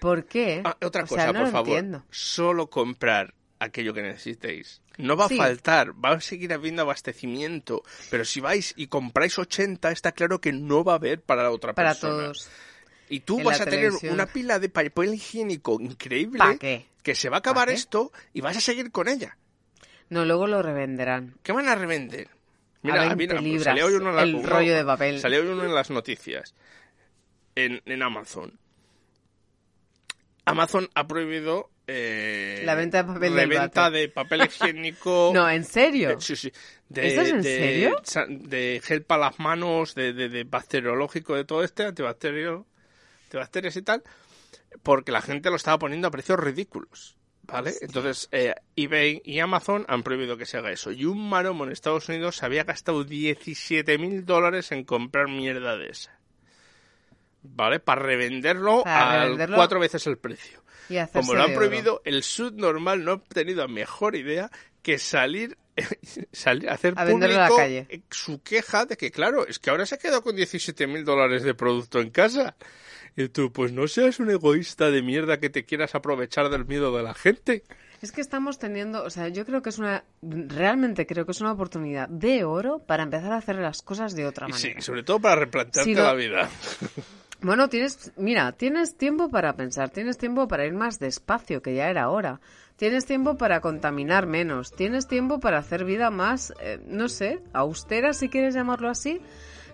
¿Por 0.01 0.27
qué? 0.27 0.61
Ah, 0.66 0.77
otra 0.85 1.05
O 1.05 1.07
sea, 1.07 1.16
cosa, 1.29 1.33
no 1.33 1.41
por 1.41 1.53
favor. 1.53 1.68
entiendo. 1.70 2.05
Solo 2.11 2.68
comprar 2.68 3.33
aquello 3.65 3.95
que 3.95 4.03
necesitéis. 4.03 4.81
No 4.99 5.17
va 5.17 5.29
Sí. 5.29 5.35
a 5.35 5.39
faltar, 5.45 5.93
va 6.05 6.11
a 6.13 6.21
seguir 6.21 6.53
habiendo 6.53 6.83
abastecimiento. 6.83 7.83
Pero 8.11 8.25
si 8.25 8.41
vais 8.41 8.75
y 8.77 8.87
compráis 8.89 9.39
80, 9.39 9.91
está 9.91 10.13
claro 10.13 10.41
que 10.41 10.53
no 10.53 10.85
va 10.85 10.93
a 10.93 10.97
haber 10.97 11.21
para 11.23 11.43
la 11.45 11.51
otra 11.51 11.73
Para 11.73 11.91
persona. 11.91 12.13
todos. 12.25 12.49
Y 13.09 13.21
tú 13.21 13.39
En 13.39 13.45
vas 13.45 13.61
a 13.61 13.65
tener 13.65 13.81
televisión. 13.81 14.15
una 14.15 14.27
pila 14.27 14.59
de 14.59 14.69
papel 14.69 15.15
higiénico 15.15 15.79
increíble 15.81 16.39
¿Pa 16.39 16.57
qué? 16.57 16.87
que 17.03 17.15
se 17.15 17.29
va 17.29 17.37
a 17.37 17.39
acabar 17.41 17.69
esto 17.71 18.11
y 18.33 18.41
vas 18.41 18.57
a 18.57 18.61
seguir 18.61 18.91
con 18.91 19.09
ella. 19.09 19.37
No, 20.09 20.25
luego 20.25 20.47
lo 20.47 20.63
revenderán. 20.63 21.37
¿Qué 21.43 21.53
van 21.53 21.69
a 21.69 21.75
revender? 21.75 22.29
A 22.29 22.87
Mira, 22.87 23.01
20 23.01 23.17
mira, 23.17 23.41
libras, 23.41 23.65
salió 23.65 23.87
hoy 23.87 23.95
uno 23.95 24.11
en 24.11 24.17
la- 24.17 24.23
el 24.23 24.43
rollo 24.43 24.75
de 24.75 24.85
papel. 24.85 25.21
Salió 25.21 25.41
hoy 25.41 25.47
uno 25.49 25.65
en 25.65 25.75
las 25.75 25.91
noticias. 25.91 26.55
En, 27.55 27.81
en 27.87 28.03
Amazon. 28.03 28.59
Amazon 30.45 30.89
ha 30.95 31.07
prohibido 31.07 31.71
eh, 31.87 32.62
La 32.64 32.74
venta 32.74 32.99
de 32.99 33.05
papel 33.12 33.35
del 33.35 33.49
reventa 33.51 33.83
váter. 33.83 33.93
de 34.01 34.09
papel 34.09 34.43
higiénico. 34.47 35.30
No, 35.35 35.49
¿en 35.49 35.64
serio? 35.64 36.11
de- 36.11 36.20
sí, 36.20 36.37
sí. 36.37 36.53
De, 36.89 37.09
¿Esto 37.09 37.20
es 37.22 37.28
en 37.30 37.43
de- 37.43 37.57
serio? 37.57 38.01
sa- 38.05 38.26
De 38.28 38.80
gel 38.85 39.03
para 39.03 39.26
las 39.26 39.39
manos, 39.39 39.95
de, 39.95 40.12
de, 40.12 40.28
de 40.28 40.45
bacteriológico, 40.45 41.35
de 41.35 41.45
todo 41.45 41.62
este, 41.64 41.85
antibacterio, 41.85 42.66
antibacterias 43.24 43.76
y 43.76 43.83
tal, 43.83 44.03
porque 44.83 45.11
la 45.12 45.22
gente 45.22 45.51
lo 45.51 45.57
estaba 45.57 45.78
poniendo 45.78 46.09
a 46.09 46.11
precios 46.11 46.39
ridículos. 46.39 47.16
¿Vale? 47.45 47.72
Entonces, 47.80 48.28
eh, 48.30 48.55
eBay 48.76 49.20
y 49.24 49.41
Amazon 49.41 49.85
han 49.89 50.05
prohibido 50.05 50.37
que 50.37 50.47
se 50.47 50.59
haga 50.59 50.70
eso. 50.70 50.93
Y 50.93 51.07
un 51.07 51.28
maromo 51.28 51.64
en 51.64 51.72
Estados 51.72 52.09
Unidos 52.09 52.37
se 52.37 52.47
había 52.47 52.62
gastado 52.62 53.03
17 53.03 53.99
mil 53.99 54.24
dólares 54.24 54.70
en 54.70 54.85
comprar 54.85 55.26
mierda 55.26 55.76
de 55.76 55.89
esa. 55.89 56.16
¿Vale? 57.43 57.80
Para 57.80 58.01
revenderlo 58.03 58.85
Para 58.85 59.22
a 59.22 59.22
revenderlo 59.24 59.57
cuatro 59.57 59.80
veces 59.80 60.07
el 60.07 60.18
precio. 60.18 60.62
Y 60.89 60.97
Como 61.12 61.35
lo 61.35 61.43
han 61.43 61.51
oro. 61.51 61.59
prohibido, 61.59 62.03
el 62.05 62.22
sud 62.22 62.53
normal 62.55 63.05
no 63.05 63.12
ha 63.12 63.20
tenido 63.20 63.66
mejor 63.68 64.16
idea 64.16 64.51
que 64.83 64.99
salir, 64.99 65.57
salir 66.33 66.68
hacer 66.70 66.95
A 66.97 67.03
a 67.03 67.05
la 67.05 67.11
público 67.12 67.57
calle. 67.57 68.03
su 68.11 68.43
queja 68.43 68.85
de 68.85 68.97
que, 68.97 69.11
claro, 69.11 69.47
es 69.47 69.59
que 69.59 69.70
ahora 69.70 69.87
se 69.87 69.95
ha 69.95 69.99
quedado 69.99 70.22
con 70.22 70.35
17 70.37 70.87
mil 70.87 71.05
dólares 71.05 71.43
de 71.45 71.55
producto 71.55 72.01
en 72.01 72.11
casa. 72.11 72.57
Y 73.14 73.28
tú, 73.28 73.53
pues 73.53 73.72
no 73.72 73.87
seas 73.89 74.20
un 74.20 74.30
egoísta 74.30 74.91
de 74.91 75.03
mierda 75.03 75.39
que 75.39 75.51
te 75.51 75.64
quieras 75.66 75.95
aprovechar 75.95 76.49
del 76.49 76.64
miedo 76.64 76.97
de 76.97 77.03
la 77.03 77.12
gente. 77.12 77.62
Es 78.01 78.11
que 78.11 78.20
estamos 78.22 78.59
teniendo, 78.59 79.05
o 79.05 79.11
sea, 79.11 79.28
yo 79.28 79.45
creo 79.45 79.61
que 79.62 79.68
es 79.68 79.78
una, 79.78 80.03
realmente 80.22 81.07
creo 81.07 81.24
que 81.26 81.33
es 81.33 81.41
una 81.43 81.53
oportunidad 81.53 82.09
de 82.09 82.43
oro 82.45 82.80
para 82.80 83.03
empezar 83.03 83.33
a 83.33 83.37
hacer 83.37 83.57
las 83.57 83.83
cosas 83.83 84.16
de 84.16 84.26
otra 84.26 84.49
Y 84.49 84.53
sí, 84.55 84.68
manera. 84.68 84.80
sobre 84.80 85.03
todo 85.05 85.20
para 85.20 85.37
replantearte 85.37 85.91
Si 85.91 85.95
no- 85.95 86.03
la 86.05 86.14
vida. 86.14 86.51
Bueno, 87.43 87.68
tienes, 87.68 88.12
mira, 88.16 88.53
tienes 88.53 88.97
tiempo 88.97 89.28
para 89.28 89.57
pensar, 89.57 89.90
tienes 89.90 90.16
tiempo 90.16 90.47
para 90.47 90.64
ir 90.64 90.74
más 90.74 91.01
despacio, 91.01 91.61
que 91.61 91.74
ya 91.74 91.90
era 91.90 92.09
hora. 92.09 92.40
Tienes 92.76 93.05
tiempo 93.05 93.36
para 93.36 93.61
contaminar 93.61 94.26
menos, 94.26 94.70
tienes 94.72 95.09
tiempo 95.09 95.40
para 95.40 95.59
hacer 95.59 95.84
vida 95.84 96.11
más, 96.11 96.55
eh, 96.61 96.80
no 96.86 97.09
sé, 97.09 97.40
austera 97.53 98.12
si 98.12 98.28
quieres 98.28 98.55
llamarlo 98.55 98.88
así. 98.88 99.20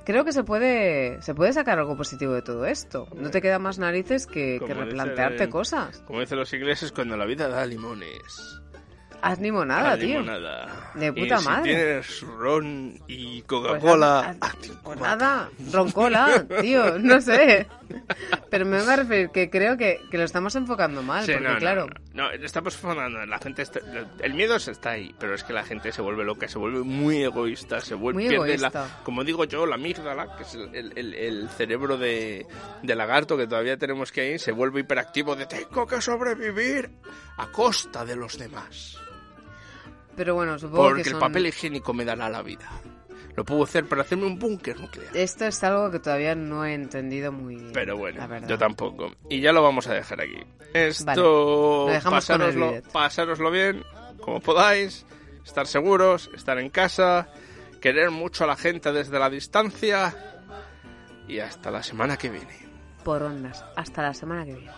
Creo 0.06 0.24
que 0.24 0.32
se 0.32 0.42
puede, 0.42 1.20
se 1.20 1.34
puede 1.34 1.52
sacar 1.52 1.78
algo 1.78 1.94
positivo 1.94 2.32
de 2.32 2.40
todo 2.40 2.64
esto. 2.64 3.06
No 3.14 3.30
te 3.30 3.42
queda 3.42 3.58
más 3.58 3.78
narices 3.78 4.26
que, 4.26 4.58
que 4.66 4.72
replantearte 4.72 5.50
cosas. 5.50 5.98
Como 6.06 6.20
dicen 6.20 6.38
los 6.38 6.50
ingleses, 6.54 6.92
cuando 6.92 7.18
la 7.18 7.26
vida 7.26 7.48
da 7.48 7.66
limones. 7.66 8.62
Haz 9.20 9.40
limonada, 9.40 9.92
Haz 9.92 9.98
tío. 9.98 10.20
limonada. 10.20 10.90
De 10.94 11.06
Y 11.08 11.12
puta 11.12 11.38
si 11.38 11.44
madre. 11.44 11.62
tienes 11.74 12.20
ron 12.22 12.94
y 13.08 13.42
Pues 13.42 13.62
Coca-Cola, 13.62 14.36
haz- 14.40 14.56
Pues 14.82 15.00
nada, 15.00 15.50
roncola, 15.72 16.46
tío, 16.60 16.98
no 16.98 17.20
sé. 17.20 17.66
Pero 18.50 18.64
me 18.66 18.80
voy 18.82 18.90
a 18.92 18.96
referir 18.96 19.30
que 19.30 19.48
creo 19.50 19.76
que, 19.76 20.00
que 20.10 20.18
lo 20.18 20.24
estamos 20.24 20.54
enfocando 20.56 21.02
mal, 21.02 21.24
Sí, 21.24 21.32
porque 21.32 21.46
no, 21.48 21.54
no, 21.54 21.58
claro, 21.58 21.86
No, 22.12 22.24
no, 22.24 22.30
estamos 22.32 22.76
formando. 22.76 23.24
La 23.26 23.38
gente 23.38 23.62
está- 23.62 23.80
el 24.20 24.34
miedo 24.34 24.56
está 24.56 24.90
ahí, 24.90 25.14
pero 25.18 25.34
es 25.34 25.42
que 25.44 25.52
la 25.52 25.64
gente 25.64 25.90
se 25.92 26.00
vuelve 26.02 26.24
loca, 26.24 26.46
se 26.48 26.58
vuelve 26.58 26.80
muy 26.80 27.22
egoísta, 27.22 27.80
se 27.80 27.94
vuelve 27.94 28.20
Muy 28.22 28.28
pierde 28.28 28.58
la, 28.58 28.68
egoísta. 28.68 29.00
como 29.04 29.24
digo 29.24 29.44
yo, 29.44 29.66
la 29.66 29.74
amígdala, 29.76 30.36
que 30.36 30.42
es 30.44 30.54
el, 30.54 30.74
el- 30.74 30.92
el- 30.96 31.14
el 31.14 31.48
cerebro 31.50 31.96
de, 31.96 32.46
de 32.82 32.94
lagarto 32.94 33.36
que 33.36 33.46
todavía 33.46 33.76
tenemos 33.76 34.12
que 34.12 34.32
ir, 34.32 34.40
se 34.40 34.52
vuelve 34.52 34.80
hiperactivo 34.80 35.34
de 35.36 35.46
tengo 35.46 35.86
que 35.86 36.00
sobrevivir 36.00 36.90
a 37.36 37.46
costa 37.48 38.04
de 38.04 38.16
los 38.16 38.38
demás. 38.38 38.98
Pero 40.18 40.34
bueno, 40.34 40.58
supongo 40.58 40.82
Porque 40.88 41.02
que 41.04 41.08
el 41.08 41.12
son- 41.14 41.20
papel 41.20 41.46
higiénico 41.46 41.94
me 41.94 42.04
dará 42.04 42.28
la 42.28 42.42
vida. 42.42 42.68
Lo 43.36 43.44
puedo 43.44 43.62
hacer 43.62 43.86
para 43.86 44.02
hacerme 44.02 44.26
un 44.26 44.36
búnker 44.38 44.78
nuclear. 44.80 45.16
Esto 45.16 45.46
es 45.46 45.62
algo 45.62 45.92
que 45.92 46.00
todavía 46.00 46.34
no 46.34 46.64
he 46.64 46.74
entendido 46.74 47.30
muy 47.30 47.54
bien. 47.54 47.70
Pero 47.72 47.96
bueno, 47.96 48.26
la 48.26 48.40
yo 48.46 48.58
tampoco. 48.58 49.12
Y 49.30 49.40
ya 49.40 49.52
lo 49.52 49.62
vamos 49.62 49.86
a 49.86 49.94
dejar 49.94 50.20
aquí. 50.20 50.42
Esto, 50.74 51.04
Vale, 51.06 51.22
lo 51.22 51.86
dejamos 51.86 52.26
pasároslo 52.92 53.50
bien, 53.52 53.84
como 54.20 54.40
podáis, 54.40 55.06
estar 55.46 55.68
seguros, 55.68 56.28
estar 56.34 56.58
en 56.58 56.68
casa, 56.68 57.28
querer 57.80 58.10
mucho 58.10 58.42
a 58.42 58.48
la 58.48 58.56
gente 58.56 58.90
desde 58.92 59.18
la 59.20 59.30
distancia 59.30 60.16
y 61.28 61.38
hasta 61.38 61.70
la 61.70 61.84
semana 61.84 62.16
que 62.16 62.30
viene. 62.30 62.66
Por 63.04 63.22
ondas. 63.22 63.64
Hasta 63.76 64.02
la 64.02 64.14
semana 64.14 64.44
que 64.44 64.54
viene. 64.54 64.72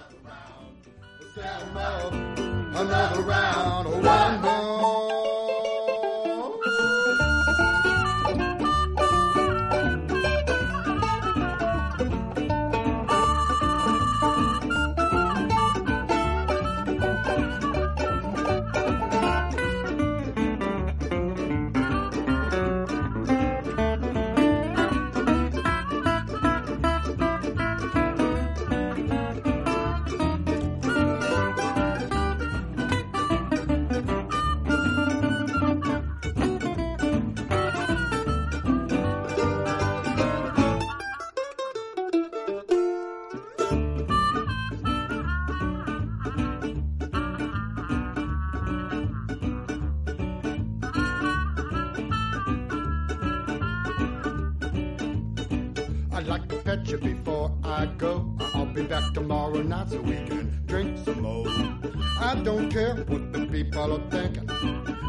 What 63.10 63.32
the 63.32 63.44
people 63.46 63.92
are 63.94 64.10
thinking. 64.10 64.48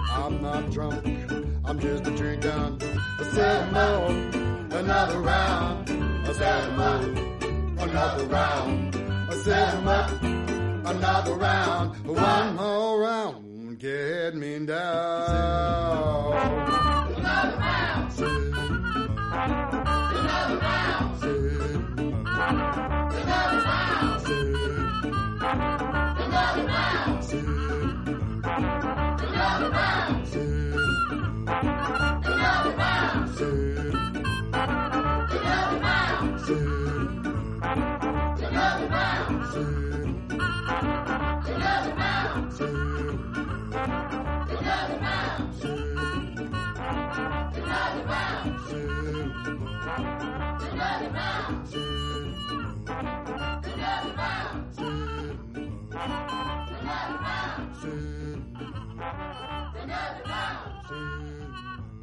I'm 0.09 0.41
not 0.41 0.71
drunk, 0.71 1.05
I'm 1.63 1.79
just 1.79 2.07
a 2.07 2.11
drinking. 2.11 2.81
I 3.19 3.23
said 3.31 3.71
more, 3.71 4.09
another 4.79 5.19
round. 5.19 5.89
I 6.27 6.33
said 6.33 6.77
more, 6.77 7.85
another 7.85 8.25
round. 8.25 8.95
I 9.29 9.35
said 9.43 9.83
more, 9.83 10.07
another 10.91 11.35
round. 11.35 12.07
One 12.07 12.55
more 12.55 13.01
round, 13.01 13.77
get 13.77 14.35
me 14.35 14.65
down. 14.65 16.33
Another 17.15 17.57
round. 17.57 18.50